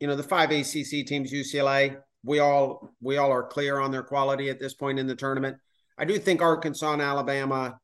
you 0.00 0.06
know, 0.06 0.16
the 0.16 0.22
five 0.22 0.50
ACC 0.50 1.04
teams, 1.06 1.32
UCLA, 1.32 1.96
we 2.22 2.38
all 2.38 2.94
we 3.00 3.16
all 3.16 3.30
are 3.32 3.42
clear 3.42 3.78
on 3.78 3.90
their 3.90 4.02
quality 4.02 4.50
at 4.50 4.60
this 4.60 4.74
point 4.74 4.98
in 4.98 5.06
the 5.06 5.16
tournament. 5.16 5.56
I 5.98 6.04
do 6.04 6.18
think 6.18 6.42
Arkansas 6.42 6.92
and 6.92 7.02
Alabama, 7.02 7.78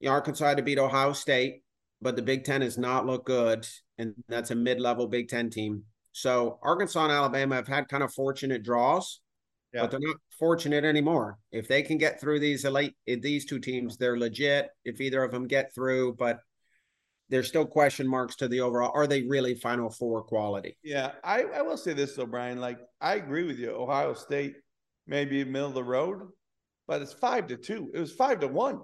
you 0.00 0.08
know, 0.08 0.12
Arkansas 0.14 0.46
had 0.48 0.56
to 0.58 0.62
beat 0.62 0.78
Ohio 0.78 1.12
State, 1.12 1.62
but 2.00 2.16
the 2.16 2.22
Big 2.22 2.44
Ten 2.44 2.62
has 2.62 2.78
not 2.78 3.04
looked 3.06 3.26
good, 3.26 3.66
and 3.98 4.14
that's 4.28 4.50
a 4.52 4.54
mid-level 4.54 5.08
Big 5.08 5.28
Ten 5.28 5.50
team. 5.50 5.84
So 6.12 6.58
Arkansas 6.62 7.02
and 7.04 7.12
Alabama 7.12 7.56
have 7.56 7.66
had 7.68 7.88
kind 7.88 8.02
of 8.02 8.12
fortunate 8.12 8.62
draws, 8.62 9.20
Yeah. 9.72 9.80
but 9.82 9.90
they're 9.90 10.00
not 10.00 10.16
fortunate 10.42 10.84
anymore. 10.84 11.38
If 11.52 11.68
they 11.68 11.82
can 11.82 11.98
get 11.98 12.20
through 12.20 12.40
these 12.40 12.64
elite 12.64 12.96
eh, 13.06 13.14
these 13.22 13.44
two 13.44 13.60
teams, 13.60 13.96
they're 13.96 14.18
legit. 14.18 14.70
If 14.84 15.00
either 15.00 15.22
of 15.22 15.30
them 15.30 15.46
get 15.46 15.72
through, 15.72 16.16
but 16.18 16.40
there's 17.28 17.46
still 17.46 17.64
question 17.64 18.08
marks 18.08 18.34
to 18.36 18.48
the 18.48 18.60
overall. 18.60 18.90
Are 18.92 19.06
they 19.06 19.22
really 19.22 19.54
Final 19.54 19.88
Four 19.88 20.24
quality? 20.24 20.76
Yeah, 20.82 21.12
I, 21.22 21.44
I 21.44 21.62
will 21.62 21.76
say 21.76 21.92
this 21.92 22.16
though, 22.16 22.26
Brian. 22.26 22.58
Like 22.58 22.80
I 23.00 23.14
agree 23.14 23.44
with 23.44 23.60
you. 23.60 23.70
Ohio 23.70 24.14
State 24.14 24.56
may 25.06 25.24
be 25.24 25.44
middle 25.44 25.68
of 25.68 25.74
the 25.74 25.84
road, 25.84 26.28
but 26.88 27.00
it's 27.02 27.12
five 27.12 27.46
to 27.46 27.56
two. 27.56 27.92
It 27.94 28.00
was 28.00 28.10
five 28.10 28.40
to 28.40 28.48
one 28.48 28.80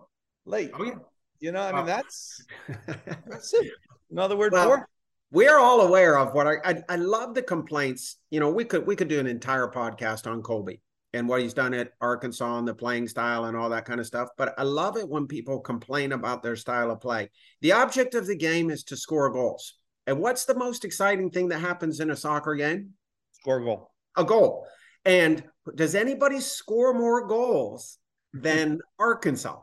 late. 0.47 0.71
Oh 0.79 0.85
yeah. 0.85 0.95
You 1.41 1.51
know, 1.51 1.61
I 1.63 1.73
mean 1.73 1.87
that's 1.87 2.41
that's 3.27 3.53
it. 3.55 3.73
Another 4.13 4.37
word 4.37 4.53
Well, 4.53 4.69
for 4.69 4.89
we 5.33 5.49
are 5.49 5.59
all 5.59 5.81
aware 5.81 6.19
of 6.19 6.35
what 6.35 6.47
I, 6.47 6.55
I 6.65 6.83
I 6.89 6.97
love 6.97 7.35
the 7.35 7.43
complaints. 7.43 8.19
You 8.31 8.39
know, 8.39 8.49
we 8.49 8.65
could 8.65 8.87
we 8.87 8.95
could 8.95 9.09
do 9.09 9.19
an 9.19 9.27
entire 9.27 9.67
podcast 9.67 10.31
on 10.31 10.41
Colby 10.41 10.81
and 11.15 11.29
what 11.29 11.41
he's 11.41 11.55
done 11.55 11.73
at 11.75 11.93
Arkansas 12.01 12.59
and 12.59 12.69
the 12.69 12.75
playing 12.75 13.09
style 13.09 13.47
and 13.47 13.57
all 13.57 13.71
that 13.71 13.85
kind 13.85 14.01
of 14.01 14.07
stuff. 14.07 14.29
But 14.37 14.55
I 14.59 14.63
love 14.63 14.97
it 14.97 15.09
when 15.09 15.27
people 15.27 15.61
complain 15.61 16.13
about 16.13 16.43
their 16.43 16.57
style 16.57 16.91
of 16.91 17.01
play. 17.01 17.31
The 17.63 17.73
object 17.73 18.15
of 18.15 18.27
the 18.27 18.37
game 18.37 18.71
is 18.71 18.85
to 18.85 18.97
score 18.97 19.31
goals. 19.31 19.75
And 20.07 20.21
what's 20.21 20.45
the 20.45 20.55
most 20.55 20.85
exciting 20.85 21.31
thing 21.31 21.49
that 21.49 21.61
happens 21.61 22.01
in 22.01 22.11
a 22.11 22.17
soccer 22.17 22.55
game? 22.55 22.91
Score 23.33 23.59
a 23.59 23.65
goal. 23.65 23.91
A 24.17 24.25
goal. 24.25 24.67
And 25.05 25.43
does 25.75 25.95
anybody 25.95 26.41
score 26.41 26.93
more 26.93 27.27
goals 27.27 27.99
than 28.33 28.81
Arkansas? 28.99 29.61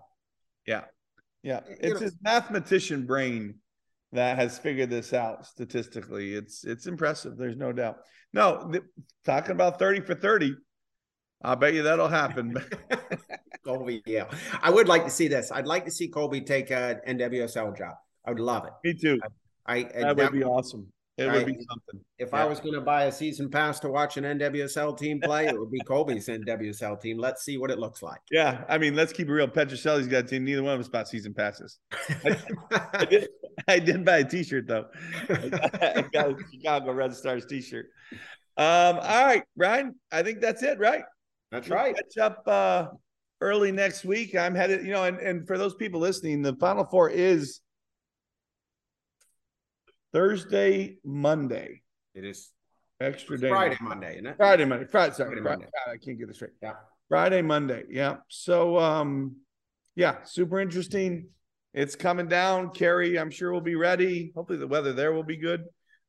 Yeah. 0.65 0.85
Yeah. 1.43 1.61
It's 1.67 1.83
you 1.83 1.93
know, 1.93 1.99
his 1.99 2.15
mathematician 2.21 3.05
brain 3.05 3.55
that 4.13 4.37
has 4.37 4.57
figured 4.57 4.89
this 4.89 5.13
out 5.13 5.45
statistically. 5.45 6.33
It's 6.33 6.63
it's 6.63 6.87
impressive. 6.87 7.37
There's 7.37 7.57
no 7.57 7.71
doubt. 7.71 7.97
No, 8.33 8.69
th- 8.71 8.83
talking 9.25 9.51
about 9.51 9.77
30 9.77 10.01
for 10.01 10.15
30 10.15 10.55
I 11.41 11.55
bet 11.55 11.73
you 11.73 11.83
that'll 11.83 12.07
happen. 12.07 12.55
Colby, 13.65 14.01
yeah. 14.05 14.25
I 14.61 14.69
would 14.69 14.87
like 14.87 15.03
to 15.05 15.09
see 15.09 15.27
this. 15.27 15.51
I'd 15.51 15.67
like 15.67 15.85
to 15.85 15.91
see 15.91 16.07
Colby 16.07 16.41
take 16.41 16.71
a 16.71 16.99
NWSL 17.07 17.77
job. 17.77 17.95
I 18.25 18.31
would 18.31 18.39
love 18.39 18.65
it. 18.65 18.73
Me 18.83 18.93
too. 18.93 19.19
I, 19.65 19.77
I 19.77 19.83
that, 20.13 20.17
would 20.17 20.31
be 20.31 20.43
awesome. 20.43 20.87
It 21.17 21.29
I, 21.29 21.37
would 21.37 21.45
be 21.45 21.53
something. 21.53 22.05
If 22.19 22.29
yeah. 22.33 22.43
I 22.43 22.45
was 22.45 22.59
going 22.59 22.73
to 22.73 22.81
buy 22.81 23.05
a 23.05 23.11
season 23.11 23.49
pass 23.49 23.79
to 23.81 23.89
watch 23.89 24.17
an 24.17 24.25
NWSL 24.25 24.97
team 24.97 25.21
play, 25.21 25.47
it 25.47 25.57
would 25.57 25.71
be 25.71 25.79
Colby's 25.79 26.27
NWSL 26.27 26.99
team. 27.01 27.17
Let's 27.17 27.43
see 27.43 27.57
what 27.57 27.71
it 27.71 27.79
looks 27.79 28.03
like. 28.03 28.19
Yeah, 28.31 28.65
I 28.67 28.77
mean, 28.77 28.95
let's 28.95 29.13
keep 29.13 29.29
it 29.29 29.31
real. 29.31 29.47
Petrocelli's 29.47 30.07
got 30.07 30.25
a 30.25 30.27
team. 30.27 30.43
Neither 30.43 30.63
one 30.63 30.73
of 30.73 30.79
us 30.79 30.89
bought 30.89 31.07
season 31.07 31.33
passes. 31.33 31.79
I, 32.25 32.37
I, 32.93 33.05
did, 33.05 33.27
I 33.67 33.79
did, 33.79 34.03
buy 34.03 34.17
a 34.17 34.25
T-shirt 34.25 34.67
though. 34.67 34.87
I 35.29 36.05
got 36.11 36.31
a 36.31 36.35
Chicago 36.51 36.91
Red 36.91 37.13
Stars 37.13 37.45
T-shirt. 37.45 37.87
Um, 38.57 38.99
all 38.99 39.25
right, 39.25 39.43
Ryan. 39.55 39.95
I 40.11 40.21
think 40.23 40.41
that's 40.41 40.63
it, 40.63 40.79
right? 40.79 41.03
That's 41.55 41.69
We'll 41.69 41.79
right. 41.79 41.95
Catch 41.95 42.17
up 42.17 42.43
uh, 42.47 42.87
early 43.39 43.71
next 43.71 44.03
week. 44.03 44.35
I'm 44.35 44.53
headed, 44.53 44.85
you 44.85 44.91
know, 44.91 45.05
and, 45.05 45.17
and 45.19 45.47
for 45.47 45.57
those 45.57 45.73
people 45.73 46.01
listening, 46.01 46.41
the 46.41 46.53
Final 46.57 46.83
Four 46.83 47.09
is 47.09 47.61
Thursday, 50.11 50.97
Monday, 51.05 51.81
It 52.13 52.25
is 52.25 52.51
extra 52.99 53.39
day. 53.39 53.47
Friday, 53.47 53.77
Monday, 53.79 54.15
isn't 54.15 54.27
it? 54.27 54.35
Friday, 54.35 54.65
Monday, 54.65 54.85
Friday. 54.85 55.13
Sorry, 55.13 55.29
Friday, 55.29 55.41
Friday, 55.43 55.59
Monday. 55.59 55.71
Friday, 55.85 55.97
I 56.01 56.05
can't 56.05 56.19
get 56.19 56.29
it 56.29 56.35
straight. 56.35 56.51
Yeah. 56.61 56.73
Friday, 57.07 57.41
Monday. 57.41 57.83
Yeah. 57.89 58.17
So, 58.27 58.77
um, 58.77 59.37
yeah, 59.95 60.23
super 60.25 60.59
interesting. 60.59 61.29
It's 61.73 61.95
coming 61.95 62.27
down. 62.27 62.71
Cary, 62.71 63.17
I'm 63.17 63.31
sure 63.31 63.53
we'll 63.53 63.61
be 63.61 63.75
ready. 63.75 64.33
Hopefully, 64.35 64.59
the 64.59 64.67
weather 64.67 64.91
there 64.91 65.13
will 65.13 65.23
be 65.23 65.37
good. 65.37 65.63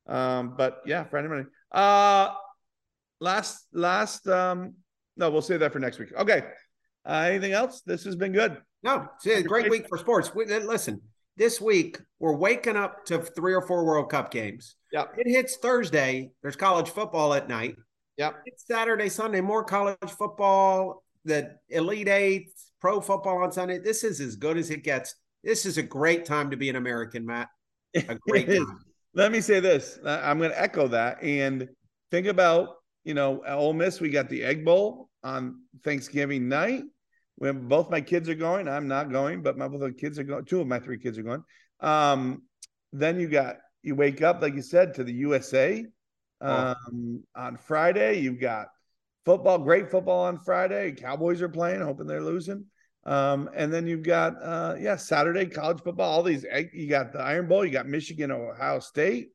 Um, 0.09 0.55
but 0.57 0.83
yeah, 0.87 1.05
Friday, 1.05 1.29
Monday. 1.29 1.49
Uh, 1.71 2.35
last, 3.21 3.65
last, 3.73 4.27
um, 4.27 4.75
no, 5.17 5.31
we'll 5.31 5.43
save 5.43 5.61
that 5.61 5.73
for 5.73 5.79
next 5.79 5.99
week. 5.99 6.13
Okay. 6.17 6.43
Uh, 7.09 7.27
anything 7.29 7.53
else? 7.53 7.83
This 7.87 8.05
has 8.05 8.17
been 8.17 8.33
good. 8.33 8.59
No, 8.83 9.09
it's 9.25 9.27
a 9.27 9.43
great 9.43 9.71
week 9.71 9.89
for 9.89 9.97
sports. 9.99 10.35
We- 10.35 10.45
Listen, 10.47 11.01
this 11.37 11.61
week 11.61 11.99
we're 12.19 12.37
waking 12.37 12.77
up 12.77 13.05
to 13.07 13.19
three 13.19 13.55
or 13.55 13.63
four 13.63 13.85
World 13.85 14.11
Cup 14.11 14.31
games. 14.31 14.77
Yep. 14.93 15.15
It 15.19 15.31
hits 15.31 15.57
Thursday. 15.57 16.31
There's 16.43 16.57
college 16.57 16.91
football 16.91 17.35
at 17.35 17.49
night. 17.49 17.77
Yep. 18.17 18.35
It's 18.47 18.67
Saturday, 18.67 19.09
Sunday, 19.09 19.41
more 19.41 19.63
college 19.65 19.97
football, 20.19 21.03
the 21.25 21.57
Elite 21.69 22.09
Eight, 22.09 22.49
pro 22.81 23.01
football 23.01 23.43
on 23.43 23.53
Sunday. 23.53 23.79
This 23.79 24.05
is 24.05 24.21
as 24.21 24.37
good 24.37 24.57
as 24.57 24.71
it 24.71 24.83
gets. 24.83 25.15
This 25.45 25.67
is 25.67 25.79
a 25.79 25.83
great 25.83 26.25
time 26.25 26.51
to 26.51 26.57
be 26.57 26.71
an 26.71 26.77
American, 26.77 27.25
Matt. 27.27 27.49
A 27.95 28.17
great 28.29 28.47
time. 28.57 28.81
Let 29.15 29.33
me 29.33 29.41
say 29.41 29.61
this. 29.61 29.99
Uh, 30.05 30.21
I'm 30.25 30.39
going 30.39 30.51
to 30.51 30.61
echo 30.61 30.89
that 30.89 31.23
and 31.23 31.69
think 32.11 32.27
about, 32.27 32.69
you 33.07 33.15
know, 33.15 33.41
Ole 33.47 33.73
Miss, 33.73 34.01
we 34.01 34.11
got 34.11 34.29
the 34.29 34.43
Egg 34.43 34.65
Bowl 34.65 35.09
on 35.23 35.63
Thanksgiving 35.85 36.49
night. 36.49 36.83
When 37.37 37.69
both 37.69 37.89
my 37.89 38.01
kids 38.01 38.29
are 38.29 38.35
going, 38.35 38.67
I'm 38.67 38.89
not 38.89 39.13
going, 39.13 39.43
but 39.43 39.57
my 39.57 39.69
both 39.69 39.81
the 39.81 39.93
kids 39.93 40.19
are 40.19 40.25
going. 40.25 40.45
Two 40.45 40.61
of 40.61 40.67
my 40.67 40.81
three 40.81 40.99
kids 40.99 41.17
are 41.17 41.23
going. 41.23 41.45
Um, 41.79 42.43
then 42.93 43.21
you 43.21 43.29
got 43.29 43.59
you 43.83 43.95
wake 43.95 44.23
up, 44.23 44.43
like 44.43 44.55
you 44.55 44.63
said, 44.63 44.95
to 44.95 45.05
the 45.05 45.13
USA. 45.13 45.87
Oh. 46.41 46.75
Um, 46.75 47.23
on 47.37 47.57
Friday, 47.57 48.19
you've 48.19 48.41
got 48.41 48.69
football, 49.25 49.59
great 49.59 49.89
football 49.89 50.25
on 50.25 50.39
Friday. 50.39 50.91
Cowboys 50.93 51.41
are 51.43 51.49
playing, 51.49 51.83
hoping 51.83 52.09
they're 52.09 52.21
losing. 52.21 52.65
Um, 53.05 53.49
and 53.55 53.73
then 53.73 53.87
you've 53.87 54.03
got 54.03 54.35
uh 54.43 54.75
yeah, 54.81 54.97
Saturday 54.97 55.47
college 55.47 55.81
football, 55.85 56.11
all 56.11 56.23
these 56.25 56.45
you 56.73 56.89
got 56.89 57.13
the 57.13 57.21
Iron 57.21 57.47
Bowl, 57.47 57.65
you 57.65 57.71
got 57.71 57.87
Michigan, 57.87 58.33
Ohio 58.33 58.81
State. 58.81 59.29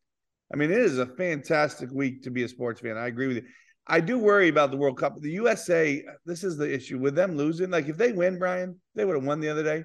I 0.53 0.57
mean, 0.57 0.71
it 0.71 0.77
is 0.77 0.97
a 0.97 1.05
fantastic 1.05 1.89
week 1.91 2.23
to 2.23 2.31
be 2.31 2.43
a 2.43 2.47
sports 2.47 2.81
fan. 2.81 2.97
I 2.97 3.07
agree 3.07 3.27
with 3.27 3.37
you. 3.37 3.43
I 3.87 3.99
do 3.99 4.19
worry 4.19 4.49
about 4.49 4.71
the 4.71 4.77
World 4.77 4.97
Cup. 4.97 5.19
The 5.19 5.31
USA, 5.31 6.03
this 6.25 6.43
is 6.43 6.57
the 6.57 6.71
issue 6.71 6.99
with 6.99 7.15
them 7.15 7.35
losing. 7.35 7.71
Like 7.71 7.87
if 7.87 7.97
they 7.97 8.11
win, 8.11 8.37
Brian, 8.37 8.79
they 8.95 9.05
would 9.05 9.15
have 9.15 9.25
won 9.25 9.39
the 9.39 9.49
other 9.49 9.63
day. 9.63 9.83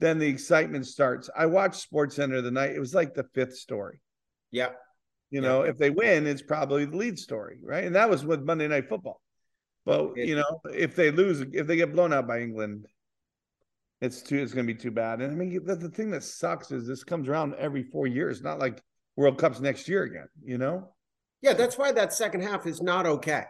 Then 0.00 0.18
the 0.18 0.26
excitement 0.26 0.86
starts. 0.86 1.30
I 1.36 1.46
watched 1.46 1.80
Sports 1.80 2.16
Center 2.16 2.40
the 2.42 2.50
night. 2.50 2.72
It 2.72 2.80
was 2.80 2.94
like 2.94 3.14
the 3.14 3.24
fifth 3.34 3.56
story. 3.56 4.00
Yep. 4.50 4.78
You 5.30 5.40
know, 5.40 5.62
if 5.62 5.76
they 5.76 5.90
win, 5.90 6.26
it's 6.26 6.42
probably 6.42 6.84
the 6.84 6.96
lead 6.96 7.18
story, 7.18 7.58
right? 7.62 7.84
And 7.84 7.96
that 7.96 8.08
was 8.08 8.24
with 8.24 8.42
Monday 8.42 8.68
Night 8.68 8.88
Football. 8.88 9.20
But 9.84 10.16
you 10.16 10.36
know, 10.36 10.60
if 10.72 10.96
they 10.96 11.10
lose, 11.10 11.40
if 11.52 11.66
they 11.66 11.76
get 11.76 11.92
blown 11.92 12.12
out 12.12 12.26
by 12.26 12.40
England, 12.40 12.86
it's 14.00 14.22
too. 14.22 14.38
It's 14.38 14.52
going 14.52 14.66
to 14.66 14.72
be 14.72 14.78
too 14.78 14.90
bad. 14.90 15.20
And 15.20 15.32
I 15.32 15.34
mean, 15.34 15.64
the, 15.64 15.76
the 15.76 15.88
thing 15.88 16.10
that 16.10 16.24
sucks 16.24 16.70
is 16.70 16.86
this 16.86 17.04
comes 17.04 17.28
around 17.28 17.54
every 17.54 17.82
four 17.84 18.06
years. 18.06 18.42
Not 18.42 18.58
like 18.58 18.82
World 19.16 19.38
Cups 19.38 19.60
next 19.60 19.88
year 19.88 20.04
again. 20.04 20.28
You 20.44 20.58
know? 20.58 20.90
Yeah, 21.42 21.54
that's 21.54 21.78
why 21.78 21.92
that 21.92 22.12
second 22.12 22.42
half 22.42 22.66
is 22.66 22.82
not 22.82 23.06
okay. 23.06 23.44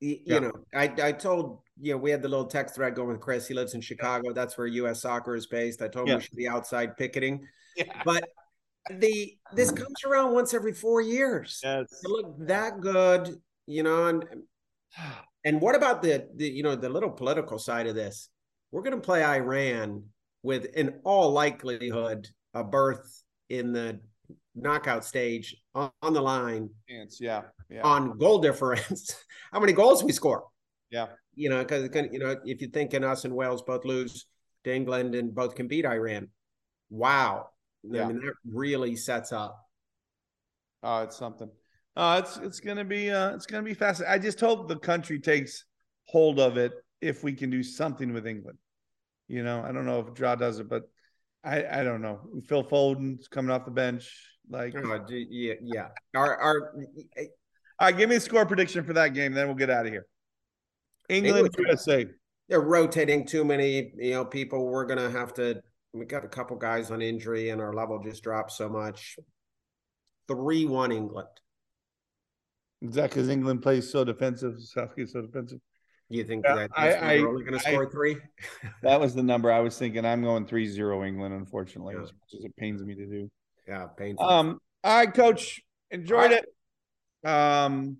You, 0.00 0.18
Yeah. 0.24 0.38
know, 0.40 0.52
I, 0.74 0.92
I 1.02 1.12
told, 1.12 1.60
you 1.80 1.92
know, 1.92 1.98
we 1.98 2.10
had 2.10 2.22
the 2.22 2.28
little 2.28 2.46
text 2.46 2.74
thread 2.74 2.94
going 2.94 3.08
with 3.08 3.20
Chris. 3.20 3.46
He 3.46 3.54
lives 3.54 3.74
in 3.74 3.80
Chicago. 3.80 4.32
That's 4.32 4.56
where 4.58 4.66
U.S. 4.66 5.02
soccer 5.02 5.34
is 5.34 5.46
based. 5.46 5.82
I 5.82 5.88
told 5.88 6.08
him 6.08 6.16
we 6.16 6.22
should 6.22 6.36
be 6.36 6.48
outside 6.48 6.96
picketing. 6.96 7.46
Yeah. 7.76 8.02
But 8.04 8.28
the 8.90 9.36
this 9.54 9.70
comes 9.70 10.04
around 10.04 10.32
once 10.32 10.54
every 10.54 10.72
four 10.72 11.00
years. 11.00 11.60
Yes. 11.62 12.00
To 12.02 12.08
look 12.08 12.36
that 12.46 12.80
good, 12.80 13.36
you 13.66 13.82
know, 13.82 14.06
and 14.06 14.24
and 15.44 15.60
what 15.60 15.74
about 15.74 16.02
the, 16.02 16.28
the 16.36 16.48
you 16.48 16.62
know 16.62 16.74
the 16.74 16.88
little 16.88 17.10
political 17.10 17.58
side 17.58 17.86
of 17.86 17.94
this? 17.94 18.28
We're 18.70 18.82
going 18.82 18.96
to 18.96 19.00
play 19.00 19.24
Iran 19.24 20.04
with, 20.42 20.66
in 20.76 21.00
all 21.04 21.32
likelihood, 21.32 22.28
a 22.54 22.62
berth 22.64 23.22
in 23.48 23.72
the 23.72 24.00
knockout 24.56 25.04
stage 25.04 25.54
on, 25.74 25.90
on 26.02 26.12
the 26.14 26.20
line 26.20 26.70
Yeah. 26.88 27.42
Yeah. 27.68 27.82
on 27.82 28.16
goal 28.18 28.38
difference. 28.38 29.14
How 29.52 29.60
many 29.60 29.72
goals 29.72 30.02
we 30.02 30.12
score? 30.12 30.44
Yeah. 30.90 31.08
You 31.34 31.50
know, 31.50 31.58
because 31.62 31.88
you 32.12 32.18
know 32.18 32.36
if 32.44 32.60
you're 32.60 32.70
thinking 32.70 33.04
us 33.04 33.24
and 33.24 33.34
Wales 33.34 33.62
both 33.62 33.84
lose 33.84 34.26
to 34.64 34.74
England 34.74 35.14
and 35.14 35.34
both 35.34 35.54
can 35.54 35.68
beat 35.68 35.84
Iran, 35.84 36.28
wow. 36.90 37.50
Yeah. 37.82 38.04
I 38.04 38.08
mean 38.08 38.16
that 38.16 38.34
really 38.50 38.96
sets 38.96 39.32
up. 39.32 39.58
Oh, 40.82 41.02
it's 41.02 41.16
something. 41.16 41.50
Uh, 41.94 42.22
it's 42.24 42.36
it's 42.38 42.60
gonna 42.60 42.84
be 42.84 43.10
uh, 43.10 43.34
it's 43.34 43.46
gonna 43.46 43.62
be 43.62 43.74
fascinating. 43.74 44.14
I 44.14 44.18
just 44.18 44.40
hope 44.40 44.68
the 44.68 44.78
country 44.78 45.18
takes 45.20 45.64
hold 46.06 46.38
of 46.40 46.56
it 46.56 46.72
if 47.00 47.22
we 47.22 47.32
can 47.32 47.50
do 47.50 47.62
something 47.62 48.12
with 48.12 48.26
England. 48.26 48.58
You 49.28 49.42
know, 49.42 49.62
I 49.62 49.72
don't 49.72 49.86
know 49.86 50.00
if 50.00 50.14
Draw 50.14 50.36
does 50.36 50.58
it, 50.58 50.68
but 50.68 50.82
I 51.44 51.64
I 51.80 51.84
don't 51.84 52.02
know. 52.02 52.20
Phil 52.48 52.62
Foden's 52.62 53.28
coming 53.28 53.50
off 53.50 53.64
the 53.64 53.70
bench. 53.70 54.10
Like, 54.48 54.74
uh, 54.76 54.78
all 54.86 54.92
Oh, 54.92 55.04
yeah, 55.08 55.54
yeah. 55.60 55.88
Our 56.14 56.36
our 56.36 56.72
eh, 56.80 57.02
eh, 57.16 57.24
right, 57.80 57.96
give 57.96 58.08
me 58.08 58.16
a 58.16 58.20
score 58.20 58.46
prediction 58.46 58.84
for 58.84 58.92
that 58.92 59.14
game, 59.14 59.32
then 59.32 59.46
we'll 59.46 59.56
get 59.56 59.70
out 59.70 59.86
of 59.86 59.92
here. 59.92 60.06
England. 61.08 61.48
USA. 61.58 62.06
they're 62.48 62.60
rotating 62.60 63.26
too 63.26 63.44
many, 63.44 63.92
you 63.96 64.10
know, 64.12 64.24
people. 64.24 64.66
We're 64.66 64.86
gonna 64.86 65.10
have 65.10 65.34
to. 65.34 65.62
We 65.92 66.04
got 66.04 66.24
a 66.24 66.28
couple 66.28 66.56
guys 66.56 66.90
on 66.90 67.00
injury, 67.02 67.50
and 67.50 67.60
our 67.60 67.72
level 67.72 67.98
just 68.02 68.22
dropped 68.22 68.52
so 68.52 68.68
much. 68.68 69.16
Three 70.28 70.66
one 70.66 70.92
England. 70.92 71.28
Is 72.82 72.94
that 72.94 73.10
because 73.10 73.28
England 73.28 73.62
plays 73.62 73.90
so 73.90 74.04
defensive? 74.04 74.60
Southgate's 74.60 75.12
so 75.12 75.22
defensive. 75.22 75.60
You 76.08 76.22
think 76.24 76.44
Yeah, 76.44 76.54
that 76.54 76.70
I- 76.76 76.92
I- 76.92 77.18
only 77.18 77.42
going 77.44 77.58
to 77.58 77.68
I- 77.68 77.72
score 77.72 77.90
three? 77.90 78.16
That 78.82 79.00
was 79.00 79.14
the 79.14 79.22
number 79.22 79.50
I 79.50 79.58
was 79.60 79.76
thinking. 79.78 80.04
I'm 80.04 80.22
going 80.22 80.46
3-0 80.46 81.02
England, 81.04 81.34
unfortunately, 81.34 81.94
Yeah. 81.94 82.02
as 82.02 82.12
much 82.12 82.34
as 82.38 82.44
it 82.44 82.54
pains 82.56 82.82
me 82.84 82.94
to 82.94 83.06
do. 83.06 83.30
Yeah, 83.66 83.86
painful. 83.96 84.24
Um, 84.24 84.58
all 84.84 84.98
right, 84.98 85.12
coach. 85.12 85.60
Enjoyed 85.90 86.30
right. 86.30 86.42
it. 87.24 87.28
Um 87.28 87.96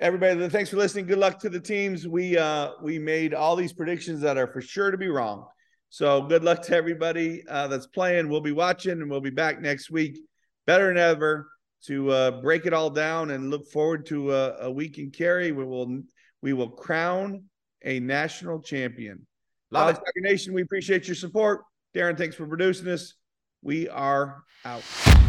everybody, 0.00 0.48
thanks 0.48 0.70
for 0.70 0.76
listening. 0.76 1.06
Good 1.06 1.18
luck 1.18 1.40
to 1.40 1.48
the 1.48 1.60
teams. 1.60 2.06
We 2.06 2.36
uh 2.36 2.72
we 2.82 2.98
made 2.98 3.34
all 3.34 3.56
these 3.56 3.72
predictions 3.72 4.20
that 4.20 4.36
are 4.36 4.46
for 4.46 4.60
sure 4.60 4.90
to 4.90 4.98
be 4.98 5.08
wrong. 5.08 5.46
So 5.90 6.22
good 6.22 6.44
luck 6.44 6.62
to 6.62 6.76
everybody 6.76 7.42
uh 7.48 7.68
that's 7.68 7.86
playing. 7.86 8.28
We'll 8.28 8.40
be 8.40 8.52
watching 8.52 8.92
and 8.92 9.10
we'll 9.10 9.20
be 9.20 9.30
back 9.30 9.60
next 9.60 9.90
week 9.90 10.18
better 10.66 10.88
than 10.88 10.98
ever 10.98 11.48
to 11.86 12.10
uh 12.10 12.40
break 12.42 12.66
it 12.66 12.72
all 12.72 12.90
down 12.90 13.30
and 13.30 13.50
look 13.50 13.66
forward 13.70 14.06
to 14.06 14.32
a, 14.32 14.56
a 14.62 14.70
week 14.70 14.98
in 14.98 15.10
Cary. 15.10 15.52
We 15.52 15.64
will 15.64 16.02
we 16.42 16.52
will 16.52 16.70
crown 16.70 17.44
a 17.84 17.98
national 18.00 18.60
champion. 18.60 19.26
Love. 19.70 20.00
Nation, 20.16 20.54
we 20.54 20.62
appreciate 20.62 21.06
your 21.06 21.14
support. 21.14 21.62
Darren, 21.94 22.16
thanks 22.16 22.36
for 22.36 22.46
producing 22.46 22.86
this. 22.86 23.14
We 23.62 23.88
are 23.88 24.44
out. 24.64 25.27